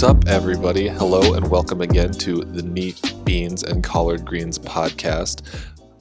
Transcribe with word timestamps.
Sup, 0.00 0.26
everybody. 0.28 0.88
Hello, 0.88 1.34
and 1.34 1.50
welcome 1.50 1.82
again 1.82 2.10
to 2.10 2.36
the 2.36 2.62
Neat 2.62 3.12
Beans 3.22 3.62
and 3.62 3.84
Collard 3.84 4.24
Greens 4.24 4.58
podcast. 4.58 5.42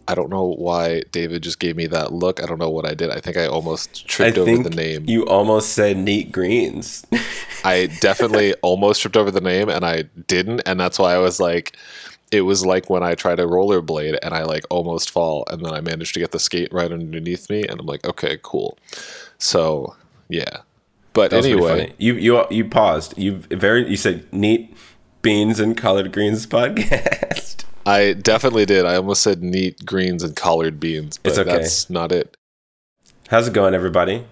I 0.08 0.16
don't 0.16 0.30
know 0.30 0.56
why 0.56 1.02
David 1.12 1.44
just 1.44 1.60
gave 1.60 1.76
me 1.76 1.86
that 1.88 2.14
look. 2.14 2.42
I 2.42 2.46
don't 2.46 2.60
know 2.60 2.70
what 2.70 2.86
I 2.86 2.94
did. 2.94 3.10
I 3.10 3.20
think 3.20 3.36
I 3.36 3.48
almost 3.48 4.08
tripped 4.08 4.38
I 4.38 4.42
over 4.42 4.64
the 4.64 4.70
name. 4.70 5.04
You 5.06 5.26
almost 5.26 5.74
said 5.74 5.98
neat 5.98 6.32
greens. 6.32 7.06
I 7.66 7.88
definitely 8.00 8.54
almost 8.62 9.02
tripped 9.02 9.18
over 9.18 9.32
the 9.32 9.42
name 9.42 9.68
and 9.68 9.86
I 9.86 10.04
didn't. 10.28 10.62
And 10.66 10.80
that's 10.80 10.98
why 10.98 11.14
I 11.14 11.18
was 11.18 11.42
like, 11.42 11.76
it 12.32 12.44
was 12.44 12.66
like 12.66 12.90
when 12.90 13.04
I 13.04 13.16
tried 13.16 13.36
to 13.36 13.48
rollerblade 13.48 14.18
and 14.24 14.34
I 14.34 14.44
like 14.44 14.64
almost 14.70 15.12
fall 15.12 15.44
and 15.52 15.66
then 15.66 15.74
I 15.74 15.82
managed 15.82 16.14
to 16.14 16.22
get 16.22 16.32
the 16.32 16.40
skate 16.40 16.72
right 16.72 16.90
underneath 16.90 17.50
me. 17.50 17.66
And 17.66 17.82
I'm 17.82 17.86
like, 17.86 18.08
okay, 18.08 18.40
cool. 18.44 18.78
So, 19.40 19.98
yeah. 20.30 20.60
But 21.14 21.34
anyway, 21.34 21.94
you 21.98 22.14
you 22.14 22.46
you 22.50 22.66
paused. 22.66 23.18
You 23.18 23.38
very 23.52 23.90
you 23.90 23.98
said 23.98 24.32
neat 24.32 24.76
beans 25.22 25.60
and 25.60 25.76
collard 25.76 26.12
greens 26.12 26.46
podcast. 26.48 27.64
I 27.86 28.14
definitely 28.14 28.66
did. 28.66 28.86
I 28.86 28.96
almost 28.96 29.22
said 29.24 29.42
neat 29.42 29.86
greens 29.86 30.22
and 30.24 30.36
collard 30.36 30.80
beans, 30.80 31.18
but 31.18 31.30
It's 31.32 31.40
okay. 31.40 31.52
that's 31.52 31.90
not 31.90 32.12
it. 32.12 32.38
How's 33.30 33.48
it 33.48 33.54
going, 33.54 33.74
everybody? 33.74 34.26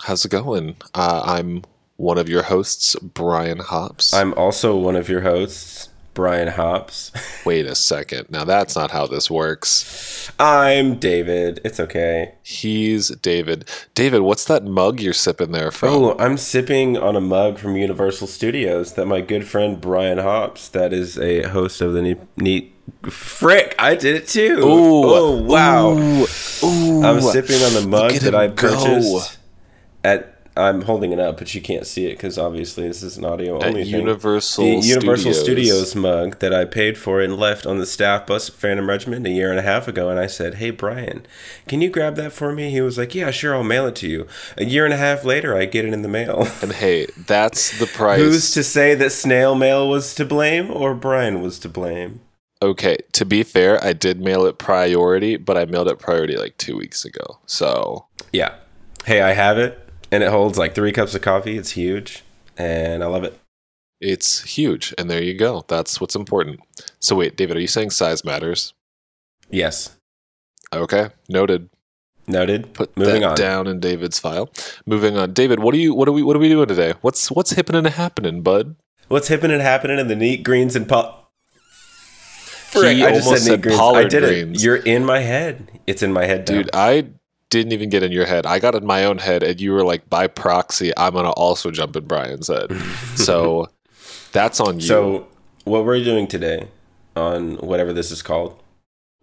How's 0.00 0.24
it 0.24 0.30
going? 0.30 0.76
Uh, 0.94 1.22
I'm 1.24 1.62
one 1.96 2.18
of 2.18 2.28
your 2.28 2.42
hosts, 2.42 2.96
Brian 2.96 3.58
Hops. 3.58 4.12
I'm 4.12 4.34
also 4.34 4.76
one 4.76 4.96
of 4.96 5.08
your 5.08 5.20
hosts, 5.22 5.88
Brian 6.16 6.48
Hops. 6.48 7.12
Wait 7.44 7.66
a 7.66 7.74
second. 7.74 8.28
Now 8.30 8.44
that's 8.44 8.74
not 8.74 8.90
how 8.90 9.06
this 9.06 9.30
works. 9.30 10.32
I'm 10.40 10.98
David. 10.98 11.60
It's 11.62 11.78
okay. 11.78 12.34
He's 12.42 13.08
David. 13.08 13.68
David, 13.94 14.22
what's 14.22 14.46
that 14.46 14.64
mug 14.64 14.98
you're 14.98 15.12
sipping 15.12 15.52
there 15.52 15.70
from? 15.70 15.90
Oh, 15.90 16.16
I'm 16.18 16.38
sipping 16.38 16.96
on 16.96 17.14
a 17.14 17.20
mug 17.20 17.58
from 17.58 17.76
Universal 17.76 18.28
Studios 18.28 18.94
that 18.94 19.04
my 19.06 19.20
good 19.20 19.46
friend 19.46 19.78
Brian 19.78 20.18
Hops, 20.18 20.68
that 20.70 20.94
is 20.94 21.18
a 21.18 21.42
host 21.42 21.82
of 21.82 21.92
the 21.92 22.00
neat, 22.02 22.18
neat 22.38 22.72
Frick, 23.10 23.74
I 23.78 23.94
did 23.94 24.16
it 24.16 24.26
too. 24.26 24.58
Ooh. 24.60 25.04
oh 25.04 25.42
wow. 25.42 25.90
Ooh. 25.90 26.26
Ooh. 26.64 27.04
I'm 27.04 27.20
sipping 27.20 27.62
on 27.62 27.74
the 27.74 27.86
mug 27.86 28.12
that 28.12 28.34
I 28.34 28.46
go. 28.46 28.54
purchased 28.54 29.38
at. 30.02 30.35
I'm 30.56 30.82
holding 30.82 31.12
it 31.12 31.20
up, 31.20 31.38
but 31.38 31.54
you 31.54 31.60
can't 31.60 31.86
see 31.86 32.06
it 32.06 32.12
because 32.12 32.38
obviously 32.38 32.88
this 32.88 33.02
is 33.02 33.16
an 33.16 33.24
audio 33.24 33.58
At 33.60 33.68
only 33.68 33.84
thing. 33.84 33.94
Universal 33.94 34.64
the 34.64 34.86
Universal 34.86 35.34
Studios. 35.34 35.90
Studios 35.90 35.94
mug 35.94 36.38
that 36.38 36.54
I 36.54 36.64
paid 36.64 36.96
for 36.96 37.20
and 37.20 37.36
left 37.36 37.66
on 37.66 37.78
the 37.78 37.86
staff 37.86 38.26
bus 38.26 38.48
at 38.48 38.54
Phantom 38.54 38.88
Regiment 38.88 39.26
a 39.26 39.30
year 39.30 39.50
and 39.50 39.58
a 39.58 39.62
half 39.62 39.86
ago, 39.88 40.08
and 40.08 40.18
I 40.18 40.26
said, 40.26 40.54
"Hey 40.54 40.70
Brian, 40.70 41.26
can 41.68 41.80
you 41.80 41.90
grab 41.90 42.16
that 42.16 42.32
for 42.32 42.52
me?" 42.52 42.70
He 42.70 42.80
was 42.80 42.96
like, 42.98 43.14
"Yeah, 43.14 43.30
sure, 43.30 43.54
I'll 43.54 43.62
mail 43.62 43.86
it 43.86 43.96
to 43.96 44.08
you." 44.08 44.26
A 44.56 44.64
year 44.64 44.84
and 44.84 44.94
a 44.94 44.98
half 44.98 45.24
later, 45.24 45.56
I 45.56 45.66
get 45.66 45.84
it 45.84 45.92
in 45.92 46.02
the 46.02 46.08
mail. 46.08 46.48
And 46.62 46.72
hey, 46.72 47.06
that's 47.26 47.78
the 47.78 47.86
price. 47.86 48.20
Who's 48.20 48.50
to 48.52 48.62
say 48.62 48.94
that 48.94 49.10
snail 49.10 49.54
mail 49.54 49.88
was 49.88 50.14
to 50.14 50.24
blame 50.24 50.70
or 50.70 50.94
Brian 50.94 51.42
was 51.42 51.58
to 51.60 51.68
blame? 51.68 52.20
okay, 52.62 52.96
to 53.12 53.24
be 53.24 53.42
fair, 53.42 53.82
I 53.84 53.92
did 53.92 54.20
mail 54.20 54.46
it 54.46 54.58
priority, 54.58 55.36
but 55.36 55.56
I 55.56 55.64
mailed 55.66 55.88
it 55.88 55.98
priority 55.98 56.36
like 56.36 56.56
two 56.56 56.76
weeks 56.76 57.04
ago. 57.04 57.38
So 57.46 58.06
Yeah. 58.32 58.54
Hey, 59.04 59.20
I 59.20 59.32
have 59.32 59.58
it, 59.58 59.85
and 60.10 60.22
it 60.22 60.30
holds 60.30 60.58
like 60.58 60.74
three 60.74 60.92
cups 60.92 61.14
of 61.14 61.22
coffee. 61.22 61.56
It's 61.58 61.72
huge, 61.72 62.22
and 62.56 63.02
I 63.02 63.06
love 63.06 63.24
it. 63.24 63.38
it's 64.00 64.42
huge. 64.56 64.94
And 64.98 65.10
there 65.10 65.22
you 65.22 65.34
go. 65.34 65.64
That's 65.68 66.00
what's 66.00 66.14
important. 66.16 66.60
So 67.00 67.16
wait, 67.16 67.36
David, 67.36 67.56
are 67.56 67.60
you 67.60 67.66
saying 67.66 67.90
size 67.90 68.24
matters? 68.24 68.74
Yes. 69.50 69.96
Okay, 70.74 71.08
noted. 71.28 71.70
Noted. 72.28 72.74
Put 72.74 72.96
Moving 72.96 73.20
that 73.22 73.30
on. 73.30 73.36
down 73.36 73.66
in 73.68 73.78
David's 73.78 74.18
file. 74.18 74.50
Moving 74.84 75.16
on, 75.16 75.32
David. 75.32 75.60
What 75.60 75.74
are 75.74 75.78
you? 75.78 75.94
What 75.94 76.08
are 76.08 76.12
we? 76.12 76.22
What 76.24 76.34
are 76.34 76.40
we 76.40 76.48
doing 76.48 76.66
today? 76.66 76.94
What's 77.00 77.30
What's 77.30 77.52
hipping 77.52 77.76
and 77.76 77.86
happening, 77.86 78.42
bud? 78.42 78.74
What's 79.08 79.28
happening 79.28 79.52
and 79.54 79.62
happening 79.62 80.00
in 80.00 80.08
the 80.08 80.16
neat 80.16 80.42
greens 80.42 80.74
and 80.74 80.88
pop? 80.88 81.30
Frick, 82.70 83.00
I 83.00 83.12
just 83.12 83.28
said 83.28 83.38
said 83.38 83.50
neat 83.52 83.62
greens. 83.62 83.80
I 83.80 84.04
did 84.04 84.24
greens. 84.24 84.58
it. 84.60 84.64
You're 84.64 84.76
in 84.76 85.04
my 85.04 85.20
head. 85.20 85.70
It's 85.86 86.02
in 86.02 86.12
my 86.12 86.24
head, 86.24 86.48
now. 86.48 86.54
Dude, 86.56 86.70
I 86.74 87.06
didn't 87.50 87.72
even 87.72 87.88
get 87.88 88.02
in 88.02 88.12
your 88.12 88.26
head. 88.26 88.46
I 88.46 88.58
got 88.58 88.74
in 88.74 88.84
my 88.84 89.04
own 89.04 89.18
head, 89.18 89.42
and 89.42 89.60
you 89.60 89.72
were 89.72 89.84
like, 89.84 90.08
by 90.10 90.26
proxy, 90.26 90.92
I'm 90.96 91.14
gonna 91.14 91.30
also 91.30 91.70
jump 91.70 91.96
in 91.96 92.04
Brian's 92.06 92.48
head. 92.48 92.72
so 93.14 93.68
that's 94.32 94.60
on 94.60 94.76
you. 94.76 94.86
So, 94.86 95.28
what 95.64 95.84
we're 95.84 96.02
doing 96.02 96.26
today 96.26 96.68
on 97.14 97.56
whatever 97.56 97.92
this 97.92 98.10
is 98.10 98.22
called, 98.22 98.60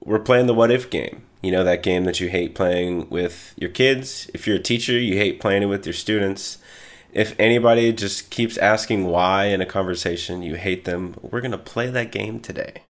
we're 0.03 0.19
playing 0.19 0.47
the 0.47 0.53
what 0.53 0.71
if 0.71 0.89
game. 0.89 1.23
You 1.41 1.51
know, 1.51 1.63
that 1.65 1.83
game 1.83 2.05
that 2.05 2.21
you 2.21 2.29
hate 2.29 2.55
playing 2.55 3.09
with 3.09 3.53
your 3.57 3.69
kids. 3.69 4.31
If 4.33 4.47
you're 4.47 4.55
a 4.55 4.61
teacher, 4.61 4.97
you 4.97 5.17
hate 5.17 5.41
playing 5.41 5.63
it 5.63 5.65
with 5.65 5.85
your 5.85 5.93
students. 5.93 6.57
If 7.11 7.35
anybody 7.37 7.91
just 7.91 8.29
keeps 8.29 8.57
asking 8.57 9.05
why 9.05 9.45
in 9.45 9.61
a 9.61 9.65
conversation, 9.65 10.41
you 10.41 10.55
hate 10.55 10.85
them, 10.85 11.15
we're 11.21 11.41
going 11.41 11.51
to 11.51 11.57
play 11.57 11.89
that 11.89 12.11
game 12.11 12.39
today. 12.39 12.83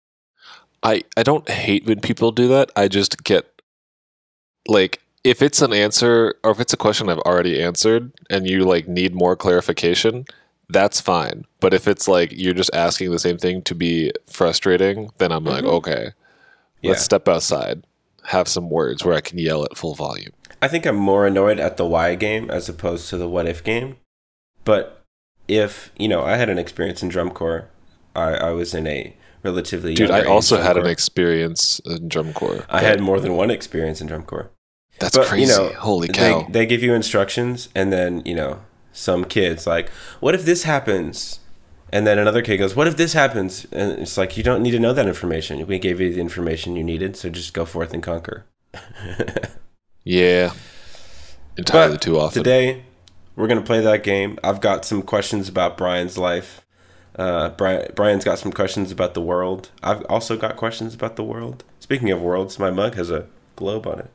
I 0.83 1.05
I 1.17 1.23
don't 1.23 1.49
hate 1.49 1.87
when 1.87 2.01
people 2.01 2.33
do 2.33 2.49
that. 2.49 2.71
I 2.75 2.89
just 2.89 3.23
get 3.23 3.63
like 4.67 5.01
if 5.25 5.43
it's 5.43 5.61
an 5.63 5.73
answer 5.73 6.35
or 6.43 6.51
if 6.53 6.61
it's 6.61 6.73
a 6.73 6.77
question 6.79 7.09
I've 7.09 7.19
already 7.21 7.63
answered 7.63 8.11
and 8.31 8.49
you 8.49 8.65
like 8.65 8.89
need 8.89 9.15
more 9.15 9.37
clarification, 9.37 10.25
that's 10.69 11.01
fine. 11.01 11.45
But 11.61 11.75
if 11.75 11.87
it's 11.89 12.09
like 12.09 12.33
you're 12.33 12.55
just 12.55 12.71
asking 12.75 13.11
the 13.11 13.19
same 13.19 13.37
thing 13.39 13.63
to 13.63 13.75
be 13.75 14.13
frustrating, 14.27 15.11
then 15.19 15.33
I'm 15.33 15.45
like, 15.45 15.65
Mhm. 15.65 15.73
okay, 15.75 16.13
Yeah. 16.81 16.91
let's 16.91 17.03
step 17.03 17.29
outside, 17.29 17.85
have 18.25 18.49
some 18.49 18.71
words 18.71 19.05
where 19.05 19.15
I 19.15 19.21
can 19.21 19.39
yell 19.39 19.65
at 19.65 19.77
full 19.77 19.95
volume. 19.95 20.33
I 20.63 20.69
think 20.69 20.87
I'm 20.87 20.97
more 20.97 21.27
annoyed 21.27 21.59
at 21.59 21.77
the 21.77 21.87
why 21.87 22.15
game 22.15 22.51
as 22.51 22.69
opposed 22.69 23.09
to 23.11 23.17
the 23.17 23.29
what 23.29 23.47
if 23.49 23.63
game. 23.65 23.97
But 24.65 25.03
if, 25.49 25.91
you 25.99 26.07
know, 26.09 26.23
I 26.23 26.37
had 26.37 26.49
an 26.49 26.59
experience 26.59 27.03
in 27.03 27.09
drum 27.09 27.31
corps, 27.31 27.69
I, 28.15 28.35
I 28.35 28.51
was 28.51 28.75
in 28.75 28.87
a 28.87 29.17
relatively 29.43 29.95
Dude, 29.95 30.11
I 30.11 30.23
also 30.25 30.59
had 30.61 30.77
an 30.77 30.87
experience 30.87 31.81
in 31.87 32.09
drum 32.09 32.33
corps. 32.33 32.65
I 32.69 32.81
had 32.81 33.01
more 33.01 33.21
than 33.21 33.35
one 33.37 33.51
experience 33.51 34.01
in 34.01 34.07
drum 34.07 34.23
corps. 34.23 34.51
That's 35.01 35.17
but, 35.17 35.27
crazy. 35.27 35.51
you 35.51 35.59
know, 35.59 35.73
Holy 35.75 36.09
cow. 36.09 36.43
They, 36.43 36.53
they 36.61 36.67
give 36.67 36.83
you 36.83 36.95
instructions, 36.95 37.69
and 37.75 37.93
then, 37.93 38.23
you 38.25 38.35
know, 38.35 38.61
some 38.93 39.25
kids 39.25 39.67
like, 39.67 39.89
what 40.21 40.35
if 40.35 40.45
this 40.45 40.65
happens? 40.65 41.41
And 41.93 42.07
then 42.07 42.19
another 42.19 42.43
kid 42.43 42.59
goes, 42.59 42.77
what 42.77 42.87
if 42.87 42.97
this 42.97 43.15
happens? 43.15 43.67
And 43.73 43.93
it's 43.99 44.17
like, 44.17 44.37
you 44.37 44.45
don't 44.45 44.63
need 44.63 44.71
to 44.73 44.79
know 44.79 44.93
that 44.93 45.09
information. 45.09 45.67
We 45.67 45.79
gave 45.79 46.01
you 46.01 46.13
the 46.13 46.21
information 46.21 46.77
you 46.77 46.85
needed, 46.85 47.17
so 47.17 47.31
just 47.31 47.53
go 47.53 47.65
forth 47.65 47.93
and 47.93 48.03
conquer. 48.03 48.45
yeah. 50.05 50.53
Entirely 51.57 51.95
But 51.95 52.03
too 52.03 52.19
often. 52.19 52.45
Today, 52.45 52.85
we're 53.35 53.49
going 53.49 53.59
to 53.59 53.67
play 53.67 53.81
that 53.81 54.05
game. 54.05 54.39
I've 54.45 54.61
got 54.61 54.85
some 54.85 55.03
questions 55.03 55.49
about 55.49 55.77
Brian's 55.77 56.17
life. 56.17 56.65
Uh, 57.19 57.51
Brian, 57.51 57.91
Brian's 57.97 58.25
got 58.25 58.39
some 58.39 58.53
questions 58.53 58.93
about 58.93 59.15
the 59.15 59.21
world. 59.21 59.71
I've 59.83 60.05
also 60.05 60.37
got 60.37 60.57
questions 60.57 60.95
about 60.95 61.17
the 61.17 61.25
world. 61.25 61.65
Speaking 61.81 62.11
of 62.11 62.23
worlds, 62.23 62.59
my 62.59 62.71
mug 62.71 62.95
has 62.95 63.11
a 63.11 63.27
globe 63.57 63.87
on 63.87 63.99
it. 63.99 64.11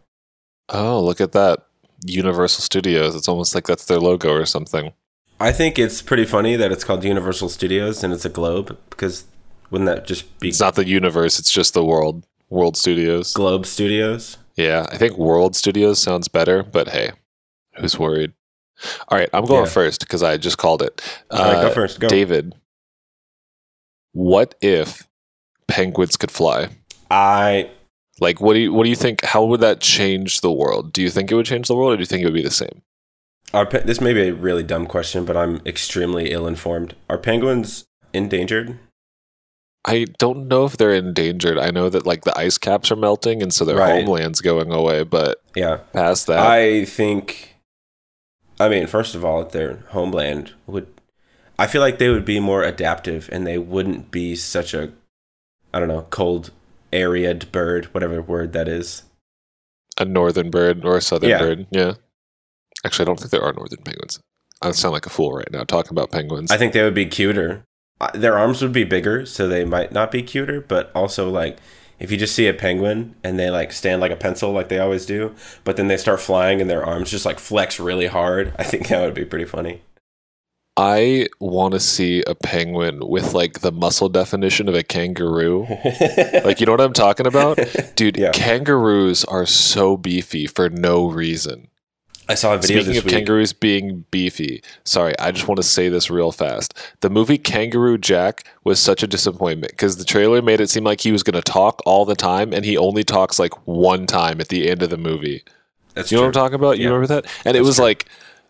Oh, 0.69 1.01
look 1.03 1.21
at 1.21 1.31
that. 1.33 1.65
Universal 2.05 2.61
Studios. 2.61 3.15
It's 3.15 3.27
almost 3.27 3.55
like 3.55 3.65
that's 3.67 3.85
their 3.85 3.99
logo 3.99 4.31
or 4.31 4.45
something. 4.45 4.93
I 5.39 5.51
think 5.51 5.77
it's 5.79 6.01
pretty 6.01 6.25
funny 6.25 6.55
that 6.55 6.71
it's 6.71 6.83
called 6.83 7.03
Universal 7.03 7.49
Studios 7.49 8.03
and 8.03 8.13
it's 8.13 8.25
a 8.25 8.29
globe 8.29 8.77
because 8.89 9.25
wouldn't 9.71 9.87
that 9.87 10.05
just 10.05 10.39
be 10.39 10.49
It's 10.49 10.59
not 10.59 10.75
the 10.75 10.87
universe, 10.87 11.39
it's 11.39 11.51
just 11.51 11.73
the 11.73 11.83
world. 11.83 12.25
World 12.49 12.77
Studios. 12.77 13.33
Globe 13.33 13.65
Studios? 13.65 14.37
Yeah, 14.55 14.85
I 14.89 14.97
think 14.97 15.17
World 15.17 15.55
Studios 15.55 15.99
sounds 15.99 16.27
better, 16.27 16.63
but 16.63 16.89
hey, 16.89 17.11
who's 17.75 17.97
worried? 17.99 18.33
All 19.09 19.17
right, 19.17 19.29
I'm 19.33 19.45
going 19.45 19.65
Yeah. 19.65 19.71
first 19.71 20.01
because 20.01 20.21
I 20.23 20.37
just 20.37 20.57
called 20.57 20.81
it. 20.81 21.01
All 21.31 21.43
right, 21.43 21.57
Uh, 21.57 21.61
go 21.67 21.73
first. 21.73 21.99
Go. 21.99 22.07
David, 22.07 22.53
what 24.13 24.55
if 24.61 25.07
penguins 25.67 26.15
could 26.17 26.31
fly? 26.31 26.69
I 27.11 27.69
Like, 28.19 28.39
what 28.39 28.53
do 28.53 28.59
you 28.59 28.73
what 28.73 28.83
do 28.83 28.89
you 28.89 28.95
think? 28.95 29.23
How 29.23 29.43
would 29.45 29.61
that 29.61 29.81
change 29.81 30.41
the 30.41 30.51
world? 30.51 30.93
Do 30.93 31.01
you 31.01 31.09
think 31.09 31.31
it 31.31 31.35
would 31.35 31.45
change 31.45 31.67
the 31.67 31.75
world, 31.75 31.93
or 31.93 31.97
do 31.97 32.01
you 32.01 32.05
think 32.05 32.21
it 32.21 32.25
would 32.25 32.33
be 32.33 32.41
the 32.41 32.51
same? 32.51 32.81
are 33.53 33.65
pe- 33.65 33.83
this 33.83 34.01
may 34.01 34.11
be 34.11 34.27
a 34.27 34.33
really 34.33 34.63
dumb 34.63 34.85
question, 34.85 35.23
but 35.23 35.37
I'm 35.37 35.61
extremely 35.65 36.31
ill 36.31 36.45
informed. 36.47 36.93
Are 37.09 37.17
penguins 37.17 37.85
endangered? 38.13 38.77
I 39.87 40.05
don't 40.17 40.47
know 40.47 40.65
if 40.65 40.75
they're 40.77 40.93
endangered. 40.95 41.57
I 41.59 41.69
know 41.71 41.87
that 41.89 42.05
like 42.07 42.23
the 42.23 42.37
ice 42.37 42.57
caps 42.57 42.91
are 42.91 42.95
melting, 42.97 43.41
and 43.43 43.53
so 43.53 43.63
their 43.63 43.77
Right. 43.77 44.03
homeland's 44.03 44.41
going 44.41 44.71
away. 44.71 45.03
But 45.03 45.41
Yeah. 45.55 45.77
past 45.93 46.27
that, 46.27 46.39
I 46.39 46.85
think. 46.85 47.55
I 48.59 48.67
mean, 48.69 48.87
first 48.87 49.15
of 49.15 49.23
all, 49.23 49.43
their 49.45 49.83
homeland 49.89 50.53
would. 50.65 50.87
I 51.59 51.67
feel 51.67 51.81
like 51.81 51.99
they 51.99 52.09
would 52.09 52.25
be 52.25 52.39
more 52.39 52.63
adaptive, 52.63 53.29
and 53.31 53.45
they 53.47 53.57
wouldn't 53.57 54.11
be 54.11 54.35
such 54.35 54.73
a, 54.73 54.91
I 55.73 55.79
don't 55.79 55.87
know, 55.87 56.07
cold, 56.09 56.51
arid 56.95 57.51
bird, 57.51 57.85
whatever 57.93 58.21
word 58.21 58.53
that 58.53 58.67
is. 58.67 59.03
a 59.97 60.03
northern 60.05 60.49
bird 60.49 60.83
or 60.83 60.97
a 60.97 61.01
southern 61.01 61.29
Yeah. 61.29 61.39
bird. 61.39 61.67
Yeah. 61.71 61.93
Actually, 62.85 63.03
I 63.03 63.07
don't 63.07 63.19
think 63.19 63.31
there 63.31 63.41
are 63.43 63.53
northern 63.53 63.79
penguins. 63.83 64.19
I 64.61 64.71
sound 64.71 64.91
like 64.93 65.05
a 65.05 65.09
fool 65.09 65.31
right 65.31 65.49
now 65.51 65.63
talking 65.63 65.91
about 65.91 66.11
penguins. 66.11 66.51
I 66.51 66.57
think 66.57 66.73
they 66.73 66.83
would 66.83 66.93
be 66.93 67.05
cuter. 67.05 67.63
Uh, 68.01 68.11
Their 68.13 68.37
arms 68.37 68.61
would 68.61 68.73
be 68.73 68.83
bigger, 68.83 69.25
so 69.25 69.47
they 69.47 69.63
might 69.63 69.93
not 69.93 70.11
be 70.11 70.21
cuter, 70.21 70.59
but 70.59 70.91
also 70.93 71.29
like 71.29 71.59
if 71.97 72.11
you 72.11 72.17
just 72.17 72.35
see 72.35 72.47
a 72.49 72.53
penguin 72.53 73.15
and 73.23 73.39
they 73.39 73.49
like 73.49 73.71
stand 73.71 74.01
like 74.01 74.11
a 74.11 74.17
pencil 74.17 74.51
like 74.51 74.67
they 74.67 74.79
always 74.79 75.05
do, 75.05 75.33
but 75.63 75.77
then 75.77 75.87
they 75.87 75.95
start 75.95 76.19
flying 76.19 76.59
and 76.59 76.69
their 76.69 76.83
arms 76.85 77.09
just 77.09 77.25
like 77.25 77.39
flex 77.39 77.79
really 77.79 78.07
hard, 78.07 78.53
I 78.59 78.63
think 78.63 78.89
that 78.89 78.99
would 79.01 79.13
be 79.13 79.23
pretty 79.23 79.45
funny. 79.45 79.81
I 80.77 81.27
want 81.39 81.73
to 81.73 81.79
see 81.79 82.21
a 82.27 82.35
penguin 82.35 82.99
with 83.07 83.33
like 83.33 83.61
the 83.61 83.71
muscle 83.71 84.09
definition 84.09 84.67
of 84.67 84.75
a 84.75 84.83
kangaroo. 84.83 85.65
like, 86.43 86.59
you 86.59 86.65
know 86.65 86.73
what 86.73 86.81
I'm 86.81 86.91
talking 86.93 87.25
about? 87.27 87.57
Dude, 87.95 88.17
Yeah. 88.17 88.31
kangaroos 88.31 89.23
are 89.25 89.45
so 89.45 89.95
beefy 89.95 90.47
for 90.47 90.69
no 90.69 91.07
reason. 91.09 91.69
I 92.27 92.33
saw 92.33 92.55
a 92.55 92.57
video 92.57 92.81
Speaking 92.81 92.97
of 92.97 93.05
week. 93.05 93.13
kangaroos 93.13 93.53
being 93.53 94.03
beefy, 94.09 94.63
sorry, 94.83 95.13
I 95.19 95.31
just 95.31 95.47
want 95.47 95.57
to 95.57 95.63
say 95.63 95.89
this 95.89 96.09
real 96.09 96.31
fast. 96.31 96.73
The 97.01 97.09
movie 97.09 97.37
Kangaroo 97.37 97.99
Jack 97.99 98.43
was 98.63 98.79
such 98.79 99.03
a 99.03 99.07
disappointment 99.07 99.73
because 99.73 99.97
the 99.97 100.03
trailer 100.05 100.41
made 100.41 100.59
it 100.59 100.71
seem 100.71 100.83
like 100.83 101.01
he 101.01 101.11
was 101.11 101.21
going 101.21 101.35
to 101.35 101.43
talk 101.43 101.83
all 101.85 102.03
the 102.03 102.15
time, 102.15 102.51
and 102.51 102.65
he 102.65 102.77
only 102.79 103.03
talks 103.03 103.37
like 103.37 103.53
one 103.67 104.07
time 104.07 104.41
at 104.41 104.47
the 104.47 104.67
end 104.69 104.81
of 104.81 104.89
the 104.89 104.97
movie. 104.97 105.43
That's 105.93 106.11
You 106.11 106.17
know 106.17 106.23
what 106.23 106.27
I'm 106.29 106.33
talking 106.33 106.55
about? 106.55 106.79
You 106.79 106.87
remember 106.91 107.07
that? 107.07 107.25
And 107.45 107.55
it 107.55 107.61
was 107.61 107.75
true. 107.75 107.85
like 107.85 108.07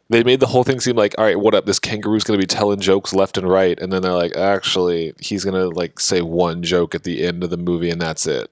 they 0.10 0.24
made 0.24 0.40
the 0.40 0.48
whole 0.48 0.64
thing 0.64 0.80
seem 0.80 0.96
like, 0.96 1.16
all 1.18 1.26
right, 1.26 1.40
what 1.40 1.56
up? 1.56 1.66
This 1.66 1.80
kangaroo's 1.80 2.24
going 2.24 2.40
to 2.40 2.44
be 2.44 2.48
telling 2.48 2.80
jokes 2.80 3.14
left 3.14 3.38
and 3.38 3.50
right, 3.50 3.80
and 3.80 3.92
then 3.92 4.02
they're 4.02 4.14
like, 4.14 4.36
actually, 4.36 5.14
he's 5.20 5.44
going 5.44 5.56
to 5.56 5.70
like 5.70 6.00
say 6.00 6.22
one 6.22 6.64
joke 6.64 6.94
at 6.94 7.04
the 7.04 7.26
end 7.26 7.44
of 7.44 7.50
the 7.50 7.58
movie, 7.58 7.90
and 7.90 8.02
that's 8.02 8.28
it. 8.28 8.52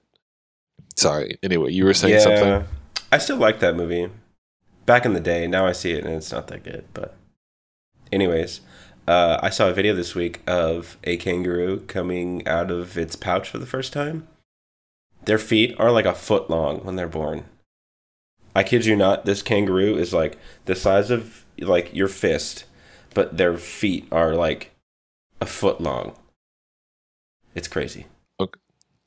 Sorry. 0.96 1.38
Anyway, 1.42 1.72
you 1.72 1.84
were 1.84 1.94
saying 1.94 2.20
something. 2.20 2.66
I 3.12 3.18
still 3.18 3.36
like 3.36 3.60
that 3.60 3.76
movie. 3.76 4.10
Back 4.86 5.06
in 5.06 5.12
the 5.12 5.20
day, 5.20 5.46
now 5.46 5.66
I 5.66 5.72
see 5.72 5.92
it 5.92 6.04
and 6.04 6.14
it's 6.14 6.32
not 6.32 6.48
that 6.48 6.62
good. 6.62 6.84
But, 6.92 7.16
anyways, 8.12 8.60
uh, 9.08 9.38
I 9.42 9.50
saw 9.50 9.68
a 9.68 9.72
video 9.72 9.94
this 9.94 10.14
week 10.14 10.40
of 10.46 10.98
a 11.04 11.16
kangaroo 11.16 11.80
coming 11.86 12.46
out 12.46 12.70
of 12.70 12.98
its 12.98 13.16
pouch 13.16 13.48
for 13.48 13.58
the 13.58 13.66
first 13.66 13.92
time. 13.92 14.26
Their 15.24 15.38
feet 15.38 15.74
are 15.78 15.90
like 15.90 16.04
a 16.04 16.14
foot 16.14 16.50
long 16.50 16.84
when 16.84 16.96
they're 16.96 17.08
born. 17.08 17.44
I 18.54 18.62
kid 18.62 18.86
you 18.86 18.96
not, 18.96 19.24
this 19.24 19.42
kangaroo 19.42 19.96
is 19.96 20.12
like 20.12 20.38
the 20.66 20.74
size 20.74 21.10
of 21.10 21.44
like 21.58 21.94
your 21.94 22.08
fist, 22.08 22.64
but 23.12 23.36
their 23.36 23.56
feet 23.56 24.06
are 24.12 24.34
like 24.34 24.72
a 25.40 25.46
foot 25.46 25.80
long. 25.80 26.16
It's 27.54 27.68
crazy. 27.68 28.06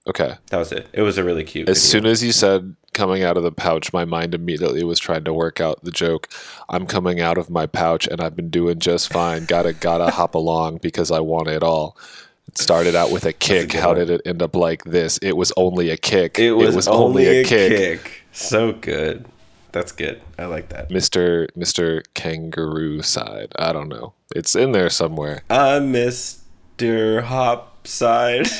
Okay. 0.08 0.36
That 0.52 0.58
was 0.58 0.72
it. 0.72 0.88
It 0.94 1.02
was 1.02 1.18
a 1.18 1.24
really 1.24 1.44
cute. 1.44 1.68
As 1.68 1.80
video. 1.80 1.90
soon 1.90 2.12
as 2.12 2.24
you 2.24 2.32
said 2.32 2.76
coming 2.94 3.24
out 3.24 3.36
of 3.36 3.44
the 3.44 3.52
pouch, 3.52 3.92
my 3.92 4.06
mind 4.06 4.34
immediately 4.34 4.84
was 4.84 5.00
trying 5.00 5.26
to 5.26 5.34
work 5.34 5.60
out 5.60 5.84
the 5.84 5.92
joke. 5.92 6.30
I'm 6.70 6.88
coming 6.88 7.20
out 7.20 7.38
of 7.38 7.50
my 7.50 7.66
pouch 7.66 8.08
and 8.08 8.22
I've 8.22 8.36
been 8.36 8.50
doing 8.50 8.80
just 8.80 9.12
fine. 9.12 9.46
Gotta 9.46 9.74
gotta 9.74 10.10
hop 10.12 10.34
along 10.34 10.78
because 10.78 11.12
I 11.12 11.20
want 11.20 11.50
it 11.50 11.62
all. 11.62 11.98
It 12.48 12.58
started 12.58 12.96
out 12.96 13.12
with 13.12 13.26
a 13.26 13.34
kick. 13.34 13.72
good 13.72 13.82
How 13.82 13.90
one. 13.90 13.98
did 13.98 14.10
it 14.10 14.22
end 14.26 14.42
up 14.42 14.56
like 14.56 14.86
this? 14.86 15.18
It 15.18 15.36
was 15.36 15.52
only 15.58 15.90
a 15.90 15.98
kick. 15.98 16.40
It 16.40 16.54
was, 16.54 16.88
only, 16.88 17.28
a 17.28 17.44
kick. 17.44 18.24
So 18.32 18.72
good. 18.72 19.26
That's 19.78 19.92
good. 19.92 20.22
I 20.40 20.46
like 20.46 20.70
that. 20.70 20.90
Mr. 20.90 21.48
Mr. 21.56 22.02
Kangaroo 22.16 23.04
side. 23.04 23.52
I 23.60 23.72
don't 23.74 23.90
know. 23.90 24.14
It's 24.36 24.56
in 24.56 24.72
there 24.72 24.90
somewhere. 24.90 25.44
Uh, 25.52 25.78
I'm 25.78 25.94
Mr. 25.94 27.22
Hop 27.24 27.86
side. 27.88 28.48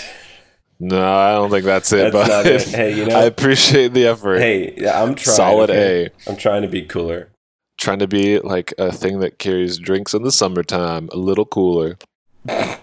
No, 0.80 1.04
I 1.18 1.32
don't 1.32 1.50
think 1.50 1.66
that's 1.66 1.92
it. 1.92 2.14
That's 2.14 2.30
but 2.30 2.46
it. 2.46 2.62
Hey, 2.68 2.96
you 2.96 3.06
know- 3.08 3.18
I 3.20 3.24
appreciate 3.24 3.96
the 3.96 4.06
effort. 4.06 4.38
hey, 4.38 4.76
yeah, 4.78 5.02
I'm 5.02 5.16
trying. 5.16 5.36
Solid 5.36 5.72
okay? 5.72 6.10
I'm 6.28 6.38
trying 6.38 6.62
to 6.62 6.68
be 6.68 6.84
cooler. 6.84 7.30
Trying 7.80 7.98
to 7.98 8.08
be 8.08 8.38
like 8.38 8.76
a 8.78 8.92
thing 8.92 9.20
that 9.22 9.40
carries 9.40 9.80
drinks 9.80 10.14
in 10.14 10.22
the 10.22 10.32
summertime, 10.32 11.10
a 11.12 11.18
little 11.18 11.46
cooler. 11.46 11.98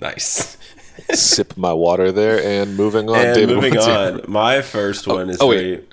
Nice. 0.00 0.56
Sip 1.12 1.56
my 1.56 1.72
water 1.72 2.10
there 2.10 2.42
and 2.42 2.76
moving 2.76 3.08
on. 3.08 3.16
and 3.16 3.34
David, 3.34 3.54
moving 3.56 3.74
your- 3.74 3.82
on, 3.90 4.20
my 4.26 4.62
first 4.62 5.06
Oh, 5.08 5.16
one 5.16 5.28
is 5.30 5.38
oh, 5.40 5.48
wait. 5.48 5.91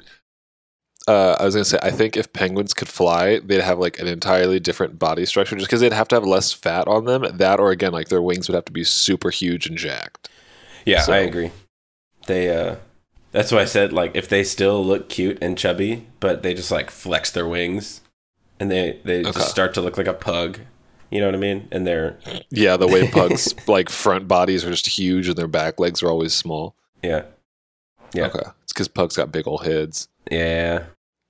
Uh, 1.09 1.35
I 1.39 1.45
was 1.45 1.55
gonna 1.55 1.65
say, 1.65 1.79
I 1.81 1.91
think 1.91 2.15
if 2.17 2.31
penguins 2.33 2.73
could 2.73 2.87
fly, 2.87 3.39
they'd 3.39 3.61
have 3.61 3.79
like 3.79 3.99
an 3.99 4.07
entirely 4.07 4.59
different 4.59 4.99
body 4.99 5.25
structure, 5.25 5.55
just 5.55 5.67
because 5.67 5.81
they'd 5.81 5.93
have 5.93 6.07
to 6.09 6.15
have 6.15 6.25
less 6.25 6.53
fat 6.53 6.87
on 6.87 7.05
them. 7.05 7.25
That, 7.37 7.59
or 7.59 7.71
again, 7.71 7.91
like 7.91 8.09
their 8.09 8.21
wings 8.21 8.47
would 8.47 8.55
have 8.55 8.65
to 8.65 8.71
be 8.71 8.83
super 8.83 9.29
huge 9.29 9.65
and 9.65 9.77
jacked. 9.77 10.29
Yeah, 10.85 11.01
So- 11.01 11.13
I 11.13 11.17
agree. 11.19 11.51
They. 12.27 12.55
uh 12.55 12.75
That's 13.31 13.51
why 13.51 13.59
I 13.61 13.65
said 13.65 13.91
like 13.93 14.11
if 14.15 14.27
they 14.29 14.43
still 14.43 14.83
look 14.85 15.09
cute 15.09 15.37
and 15.41 15.57
chubby, 15.57 16.07
but 16.19 16.43
they 16.43 16.53
just 16.53 16.71
like 16.71 16.89
flex 16.91 17.31
their 17.31 17.47
wings, 17.47 18.01
and 18.59 18.69
they 18.69 18.99
they 19.03 19.21
Okay. 19.21 19.31
just 19.31 19.49
start 19.49 19.73
to 19.75 19.81
look 19.81 19.97
like 19.97 20.07
a 20.07 20.13
pug. 20.13 20.59
You 21.11 21.19
know 21.21 21.25
what 21.27 21.33
I 21.35 21.39
mean? 21.39 21.67
And 21.71 21.87
they're 21.87 22.17
Yeah, 22.51 22.77
the 22.77 22.87
way 22.87 23.09
pugs 23.09 23.55
like 23.67 23.89
front 23.89 24.27
bodies 24.27 24.63
are 24.63 24.69
just 24.69 24.85
huge 24.85 25.27
and 25.27 25.35
their 25.35 25.47
back 25.47 25.79
legs 25.79 26.03
are 26.03 26.09
always 26.09 26.33
small. 26.35 26.75
yeah, 27.01 27.23
Yeah. 28.13 28.27
Okay, 28.27 28.47
it's 28.63 28.73
because 28.73 28.87
pugs 28.87 29.15
got 29.17 29.31
big 29.31 29.47
old 29.47 29.65
heads. 29.65 30.07
yeah. 30.29 30.83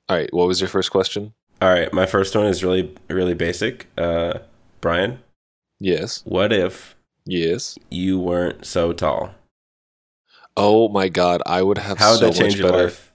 All 0.10 0.16
right, 0.18 0.34
what 0.34 0.48
was 0.48 0.60
your 0.60 0.68
first 0.70 0.92
question? 0.92 1.34
All 1.62 1.70
right, 1.70 1.92
my 1.94 2.06
first 2.06 2.36
one 2.36 2.46
is 2.48 2.64
really 2.64 2.96
really 3.10 3.34
basic. 3.34 3.88
Uh, 3.98 4.40
Brian, 4.82 5.20
Yes, 5.80 6.22
what 6.26 6.52
if 6.52 6.96
yes. 7.26 7.78
you 7.90 8.20
weren't 8.20 8.66
so 8.66 8.92
tall? 8.94 9.32
Oh 10.58 10.90
my 10.90 11.10
god, 11.10 11.42
I 11.46 11.62
would 11.62 11.78
have 11.78 11.98
How 12.00 12.12
would 12.12 12.20
so 12.20 12.26
that 12.28 12.36
change 12.36 12.54
much 12.56 12.60
your 12.60 12.72
better. 12.72 12.84
life? 12.86 13.12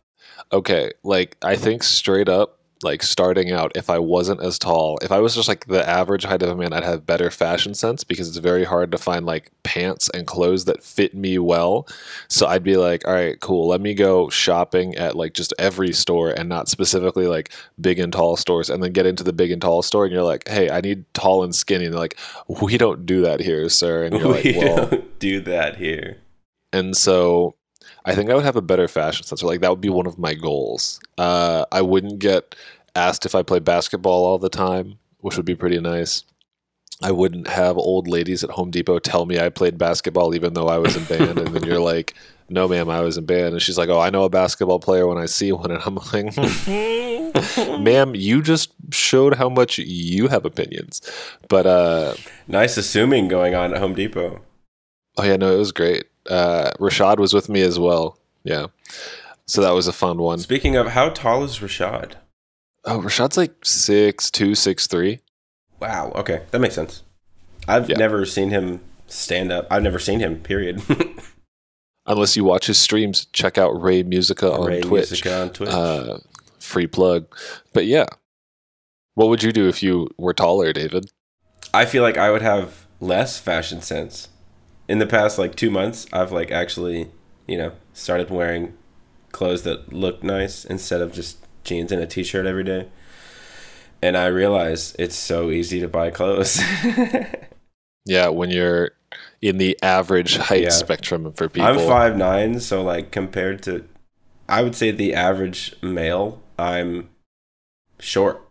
Okay, 0.52 0.92
like 1.02 1.36
I 1.42 1.56
think 1.56 1.82
straight 1.82 2.28
up, 2.28 2.58
like 2.84 3.02
starting 3.02 3.50
out, 3.50 3.72
if 3.74 3.90
I 3.90 3.98
wasn't 3.98 4.40
as 4.42 4.58
tall, 4.58 4.98
if 5.02 5.10
I 5.10 5.18
was 5.18 5.34
just 5.34 5.48
like 5.48 5.66
the 5.66 5.86
average 5.88 6.24
height 6.24 6.42
of 6.42 6.50
a 6.50 6.56
man, 6.56 6.72
I'd 6.72 6.84
have 6.84 7.06
better 7.06 7.30
fashion 7.30 7.74
sense 7.74 8.04
because 8.04 8.28
it's 8.28 8.36
very 8.36 8.64
hard 8.64 8.92
to 8.92 8.98
find 8.98 9.26
like 9.26 9.50
pants 9.64 10.08
and 10.14 10.26
clothes 10.26 10.66
that 10.66 10.82
fit 10.84 11.14
me 11.14 11.38
well. 11.38 11.88
So 12.28 12.46
I'd 12.46 12.62
be 12.62 12.76
like, 12.76 13.06
all 13.08 13.14
right, 13.14 13.40
cool, 13.40 13.66
let 13.66 13.80
me 13.80 13.94
go 13.94 14.28
shopping 14.28 14.94
at 14.96 15.16
like 15.16 15.34
just 15.34 15.52
every 15.58 15.92
store 15.92 16.30
and 16.30 16.48
not 16.48 16.68
specifically 16.68 17.26
like 17.26 17.50
big 17.80 17.98
and 17.98 18.12
tall 18.12 18.36
stores, 18.36 18.70
and 18.70 18.82
then 18.82 18.92
get 18.92 19.06
into 19.06 19.24
the 19.24 19.32
big 19.32 19.50
and 19.50 19.60
tall 19.62 19.82
store, 19.82 20.04
and 20.04 20.12
you're 20.12 20.22
like, 20.22 20.46
hey, 20.46 20.70
I 20.70 20.80
need 20.80 21.04
tall 21.14 21.42
and 21.42 21.54
skinny, 21.54 21.86
and 21.86 21.94
they're 21.94 22.00
like, 22.00 22.18
we 22.62 22.78
don't 22.78 23.06
do 23.06 23.22
that 23.22 23.40
here, 23.40 23.68
sir, 23.68 24.04
and 24.04 24.14
you're 24.14 24.28
like, 24.32 24.44
we 24.44 24.58
well, 24.58 24.86
don't 24.86 25.18
do 25.18 25.40
that 25.40 25.76
here. 25.76 26.18
and 26.72 26.96
so 26.96 27.54
I 28.06 28.14
think 28.14 28.28
I 28.30 28.34
would 28.34 28.44
have 28.44 28.56
a 28.56 28.62
better 28.62 28.86
fashion 28.86 29.24
sense. 29.24 29.42
Or 29.42 29.46
like 29.46 29.60
that 29.60 29.70
would 29.70 29.80
be 29.80 29.88
one 29.88 30.06
of 30.06 30.18
my 30.18 30.34
goals. 30.34 31.00
Uh, 31.16 31.64
I 31.72 31.80
wouldn't 31.80 32.18
get 32.18 32.54
asked 32.94 33.26
if 33.26 33.34
I 33.34 33.42
play 33.42 33.58
basketball 33.58 34.24
all 34.24 34.38
the 34.38 34.48
time, 34.48 34.98
which 35.18 35.36
would 35.36 35.46
be 35.46 35.54
pretty 35.54 35.80
nice. 35.80 36.24
I 37.02 37.10
wouldn't 37.10 37.48
have 37.48 37.76
old 37.76 38.06
ladies 38.06 38.44
at 38.44 38.50
Home 38.50 38.70
Depot 38.70 38.98
tell 39.00 39.26
me 39.26 39.38
I 39.40 39.48
played 39.48 39.78
basketball 39.78 40.34
even 40.34 40.54
though 40.54 40.68
I 40.68 40.78
was 40.78 40.96
in 40.96 41.04
band, 41.04 41.38
and 41.38 41.54
then 41.54 41.64
you're 41.64 41.78
like, 41.94 42.14
"No, 42.48 42.68
ma'am, 42.68 42.88
I 42.88 43.00
was 43.00 43.16
in 43.16 43.26
band," 43.26 43.52
and 43.52 43.60
she's 43.60 43.76
like, 43.76 43.88
"Oh, 43.88 44.00
I 44.00 44.10
know 44.10 44.24
a 44.24 44.28
basketball 44.30 44.78
player 44.78 45.06
when 45.06 45.18
I 45.18 45.26
see 45.26 45.50
one," 45.50 45.70
and 45.70 45.82
I'm 45.84 45.96
like, 45.96 46.36
"Ma'am, 47.80 48.14
you 48.14 48.42
just 48.42 48.70
showed 48.92 49.34
how 49.34 49.48
much 49.48 49.78
you 49.78 50.28
have 50.28 50.44
opinions." 50.44 51.02
But 51.48 51.66
uh, 51.66 52.14
Nice 52.46 52.76
assuming 52.76 53.28
going 53.28 53.54
on 53.54 53.74
at 53.74 53.80
Home 53.80 53.94
Depot. 53.94 54.40
Oh 55.16 55.24
yeah, 55.24 55.36
no, 55.36 55.52
it 55.52 55.58
was 55.58 55.72
great. 55.72 56.04
Uh, 56.30 56.70
Rashad 56.78 57.18
was 57.18 57.34
with 57.34 57.48
me 57.48 57.60
as 57.60 57.78
well. 57.78 58.18
Yeah, 58.44 58.66
so 59.46 59.60
that 59.62 59.72
was 59.72 59.88
a 59.88 59.92
fun 59.92 60.18
one. 60.18 60.38
Speaking 60.38 60.76
of, 60.76 60.88
how 60.88 61.08
tall 61.10 61.42
is 61.42 61.58
Rashad? 61.58 62.14
Oh, 62.86 63.00
Rashad's 63.00 63.36
like 63.36 63.54
six 63.64 64.30
two, 64.30 64.54
six 64.54 64.86
three. 64.86 65.20
Wow. 65.80 66.12
Okay, 66.14 66.42
that 66.50 66.60
makes 66.60 66.74
sense. 66.74 67.02
I've 67.66 67.88
Yeah. 67.88 67.96
never 67.96 68.24
seen 68.26 68.50
him 68.50 68.80
stand 69.06 69.50
up. 69.52 69.66
I've 69.70 69.82
never 69.82 69.98
seen 69.98 70.20
him. 70.20 70.40
Period. 70.40 70.82
Unless 72.06 72.36
you 72.36 72.44
watch 72.44 72.66
his 72.66 72.76
streams, 72.78 73.24
check 73.32 73.56
out 73.56 73.70
Ray 73.80 74.02
Musica 74.02 74.52
on 74.52 74.66
Ray 74.66 74.80
Twitch. 74.82 75.10
Musica 75.10 75.40
on 75.40 75.50
Twitch. 75.50 75.70
Uh, 75.70 76.18
free 76.60 76.86
plug. 76.86 77.26
But 77.72 77.86
yeah, 77.86 78.04
what 79.14 79.28
would 79.30 79.42
you 79.42 79.52
do 79.52 79.68
if 79.68 79.82
you 79.82 80.08
were 80.18 80.34
taller, 80.34 80.72
David? 80.74 81.06
I 81.72 81.86
feel 81.86 82.02
like 82.02 82.18
I 82.18 82.30
would 82.30 82.42
have 82.42 82.86
less 83.00 83.38
fashion 83.38 83.80
sense. 83.80 84.28
In 84.86 84.98
the 84.98 85.06
past 85.06 85.38
like 85.38 85.54
2 85.56 85.70
months, 85.70 86.06
I've 86.12 86.30
like 86.30 86.50
actually, 86.50 87.08
you 87.46 87.56
know, 87.56 87.72
started 87.94 88.28
wearing 88.28 88.74
clothes 89.32 89.62
that 89.62 89.90
look 89.92 90.22
nice 90.22 90.64
instead 90.66 91.00
of 91.00 91.12
just 91.14 91.38
jeans 91.64 91.90
and 91.92 92.00
a 92.02 92.06
t-shirt 92.06 92.46
every 92.46 92.64
day. 92.64 92.88
And 94.02 94.16
I 94.16 94.26
realize 94.26 94.94
it's 94.98 95.16
so 95.16 95.50
easy 95.50 95.80
to 95.80 95.88
buy 95.88 96.10
clothes. 96.10 96.60
Yeah, 98.06 98.28
when 98.28 98.50
you're 98.50 98.90
in 99.40 99.56
the 99.58 99.78
average 99.82 100.36
height 100.36 100.64
Yeah. 100.64 100.68
spectrum 100.70 101.32
for 101.32 101.48
people. 101.48 101.68
I'm 101.68 101.78
five 101.88 102.16
nine, 102.16 102.60
so 102.60 102.82
like 102.82 103.10
compared 103.10 103.62
to, 103.62 103.86
I 104.48 104.62
would 104.62 104.74
say 104.74 104.90
the 104.90 105.14
average 105.14 105.74
male, 105.82 106.42
I'm 106.58 107.08
short. 107.98 108.46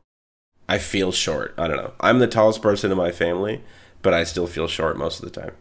I 0.67 0.79
feel 0.79 1.12
short. 1.12 1.53
I 1.58 1.67
don't 1.67 1.77
know. 1.77 1.93
I'm 2.00 2.17
the 2.20 2.27
tallest 2.27 2.62
person 2.62 2.91
in 2.91 2.98
my 2.98 3.12
family, 3.12 3.62
but 4.01 4.13
I 4.13 4.24
still 4.24 4.48
feel 4.48 4.67
short 4.67 4.98
most 4.98 5.22
of 5.22 5.32
the 5.32 5.41
time. 5.41 5.51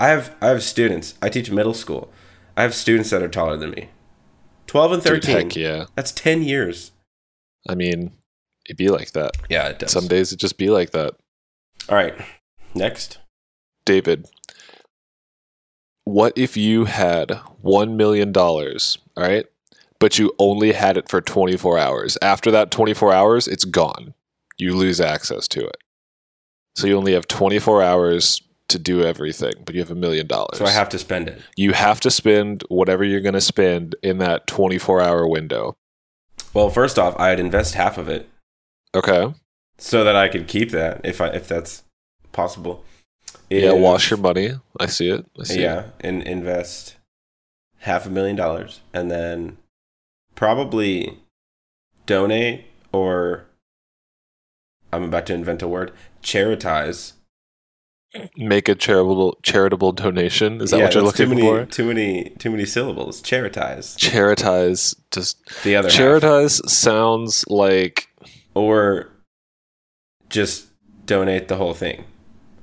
I 0.00 0.08
have 0.08 0.34
I 0.40 0.48
have 0.48 0.62
students. 0.62 1.14
I 1.22 1.28
teach 1.28 1.50
middle 1.50 1.74
school. 1.74 2.10
I 2.56 2.62
have 2.62 2.74
students 2.74 3.10
that 3.10 3.22
are 3.22 3.28
taller 3.28 3.56
than 3.56 3.70
me. 3.70 3.90
Twelve 4.68 4.92
and 4.92 5.02
Dude, 5.02 5.24
thirteen. 5.24 5.36
heck 5.36 5.56
yeah. 5.56 5.86
That's 5.96 6.12
ten 6.12 6.42
years. 6.42 6.92
I 7.68 7.74
mean, 7.74 8.12
it'd 8.66 8.76
be 8.76 8.88
like 8.88 9.10
that. 9.12 9.32
Yeah, 9.50 9.68
it 9.68 9.80
does. 9.80 9.90
Some 9.90 10.06
days 10.06 10.32
it 10.32 10.38
just 10.38 10.56
be 10.58 10.70
like 10.70 10.90
that. 10.90 11.14
All 11.88 11.96
right. 11.96 12.14
Next. 12.74 13.18
David, 13.84 14.26
what 16.04 16.32
if 16.36 16.56
you 16.56 16.84
had 16.84 17.28
$1 17.64 17.96
million, 17.96 18.36
all 18.36 19.00
right? 19.16 19.46
But 19.98 20.18
you 20.18 20.32
only 20.38 20.72
had 20.72 20.96
it 20.96 21.08
for 21.08 21.20
24 21.20 21.78
hours. 21.78 22.16
After 22.22 22.50
that 22.50 22.70
24 22.70 23.12
hours, 23.12 23.48
it's 23.48 23.64
gone. 23.64 24.14
You 24.58 24.74
lose 24.76 25.00
access 25.00 25.48
to 25.48 25.66
it. 25.66 25.76
So 26.76 26.86
you 26.86 26.96
only 26.96 27.12
have 27.14 27.26
24 27.26 27.82
hours 27.82 28.42
to 28.68 28.78
do 28.78 29.02
everything, 29.02 29.52
but 29.64 29.74
you 29.74 29.80
have 29.80 29.90
a 29.90 29.94
million 29.94 30.26
dollars. 30.26 30.58
So 30.58 30.64
I 30.66 30.70
have 30.70 30.88
to 30.90 30.98
spend 30.98 31.28
it. 31.28 31.40
you 31.56 31.72
have 31.72 32.00
to 32.00 32.10
spend 32.10 32.64
whatever 32.68 33.04
you're 33.04 33.20
going 33.20 33.34
to 33.34 33.40
spend 33.40 33.94
in 34.02 34.18
that 34.18 34.46
24 34.46 35.00
hour 35.00 35.26
window. 35.26 35.76
Well, 36.54 36.70
first 36.70 36.98
off, 36.98 37.18
I'd 37.18 37.40
invest 37.40 37.74
half 37.74 37.98
of 37.98 38.08
it 38.08 38.28
Okay. 38.94 39.32
so 39.78 40.04
that 40.04 40.16
I 40.16 40.28
could 40.28 40.46
keep 40.48 40.70
that 40.70 41.00
if 41.04 41.20
I 41.20 41.28
if 41.28 41.46
that's 41.48 41.82
possible. 42.32 42.84
Yeah, 43.50 43.72
wash 43.72 44.10
your 44.10 44.18
money. 44.18 44.50
I 44.78 44.86
see 44.86 45.08
it. 45.10 45.24
I 45.40 45.44
see 45.44 45.58
it. 45.58 45.62
yeah, 45.62 45.84
and 46.00 46.22
invest 46.22 46.96
half 47.80 48.06
a 48.06 48.10
million 48.10 48.36
dollars, 48.36 48.80
and 48.92 49.10
then 49.10 49.56
probably 50.34 51.18
donate 52.06 52.64
or 52.92 53.46
I'm 54.92 55.02
about 55.04 55.26
to 55.26 55.34
invent 55.34 55.62
a 55.62 55.68
word, 55.68 55.92
charitize. 56.22 57.12
Make 58.36 58.68
a 58.68 58.74
charitable 58.74 59.38
charitable 59.42 59.92
donation. 59.92 60.60
Is 60.60 60.70
that 60.70 60.78
Yeah, 60.78 60.84
what 60.84 60.94
you're 60.94 61.02
looking 61.02 61.26
too 61.26 61.34
many, 61.34 61.42
for? 61.42 61.64
Too 61.66 61.84
many, 61.86 62.30
too 62.38 62.50
many 62.50 62.64
syllables. 62.64 63.20
Charitize. 63.22 63.96
Charitize. 63.96 64.94
Just 65.10 65.38
The 65.64 65.76
other 65.76 65.88
half. 65.88 65.98
charitize 65.98 66.68
sounds 66.68 67.44
like 67.48 68.08
or 68.54 69.08
just 70.28 70.66
donate 71.06 71.48
the 71.48 71.56
whole 71.56 71.74
thing. 71.74 72.04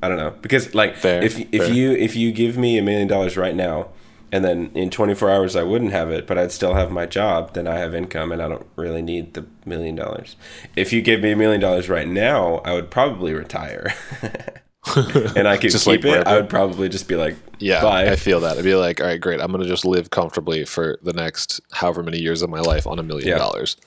I 0.03 0.07
don't 0.09 0.17
know 0.17 0.33
because 0.41 0.75
like 0.75 0.95
Fair, 0.97 1.24
if 1.24 1.39
if 1.51 1.63
fair. 1.63 1.74
you 1.74 1.91
if 1.93 2.15
you 2.15 2.31
give 2.31 2.57
me 2.57 2.77
a 2.77 2.83
million 2.83 3.07
dollars 3.07 3.38
right 3.38 3.55
now 3.55 3.88
and 4.31 4.43
then 4.43 4.69
in 4.75 4.89
24 4.91 5.31
hours 5.31 5.55
I 5.55 5.63
wouldn't 5.63 5.91
have 5.93 6.12
it 6.12 6.27
but 6.27 6.38
I'd 6.38 6.51
still 6.51 6.75
have 6.75 6.91
my 6.91 7.05
job 7.07 7.53
then 7.53 7.67
I 7.67 7.77
have 7.77 7.95
income 7.95 8.31
and 8.31 8.41
I 8.41 8.47
don't 8.50 8.67
really 8.75 9.01
need 9.01 9.33
the 9.33 9.45
million 9.65 9.95
dollars. 9.95 10.35
If 10.75 10.93
you 10.93 11.01
give 11.01 11.21
me 11.21 11.31
a 11.31 11.35
million 11.35 11.59
dollars 11.62 11.89
right 11.89 12.07
now 12.07 12.57
I 12.65 12.74
would 12.74 12.91
probably 12.91 13.33
retire. 13.33 13.93
and 15.35 15.47
I 15.47 15.57
could 15.57 15.71
Just 15.71 15.85
keep 15.85 16.03
like 16.03 16.21
it. 16.21 16.27
I 16.27 16.35
would 16.35 16.49
probably 16.49 16.89
just 16.89 17.07
be 17.07 17.15
like 17.15 17.35
yeah, 17.59 17.81
Bye. 17.81 18.09
I 18.11 18.15
feel 18.17 18.39
that. 18.41 18.57
I'd 18.57 18.63
be 18.63 18.75
like, 18.75 18.99
all 18.99 19.07
right, 19.07 19.19
great. 19.19 19.39
I'm 19.41 19.51
gonna 19.51 19.65
just 19.65 19.85
live 19.85 20.09
comfortably 20.09 20.65
for 20.65 20.99
the 21.03 21.13
next 21.13 21.61
however 21.71 22.03
many 22.03 22.19
years 22.19 22.41
of 22.41 22.49
my 22.49 22.59
life 22.59 22.85
on 22.85 22.99
a 22.99 23.03
million 23.03 23.29
Yeah. 23.29 23.37
dollars. 23.37 23.77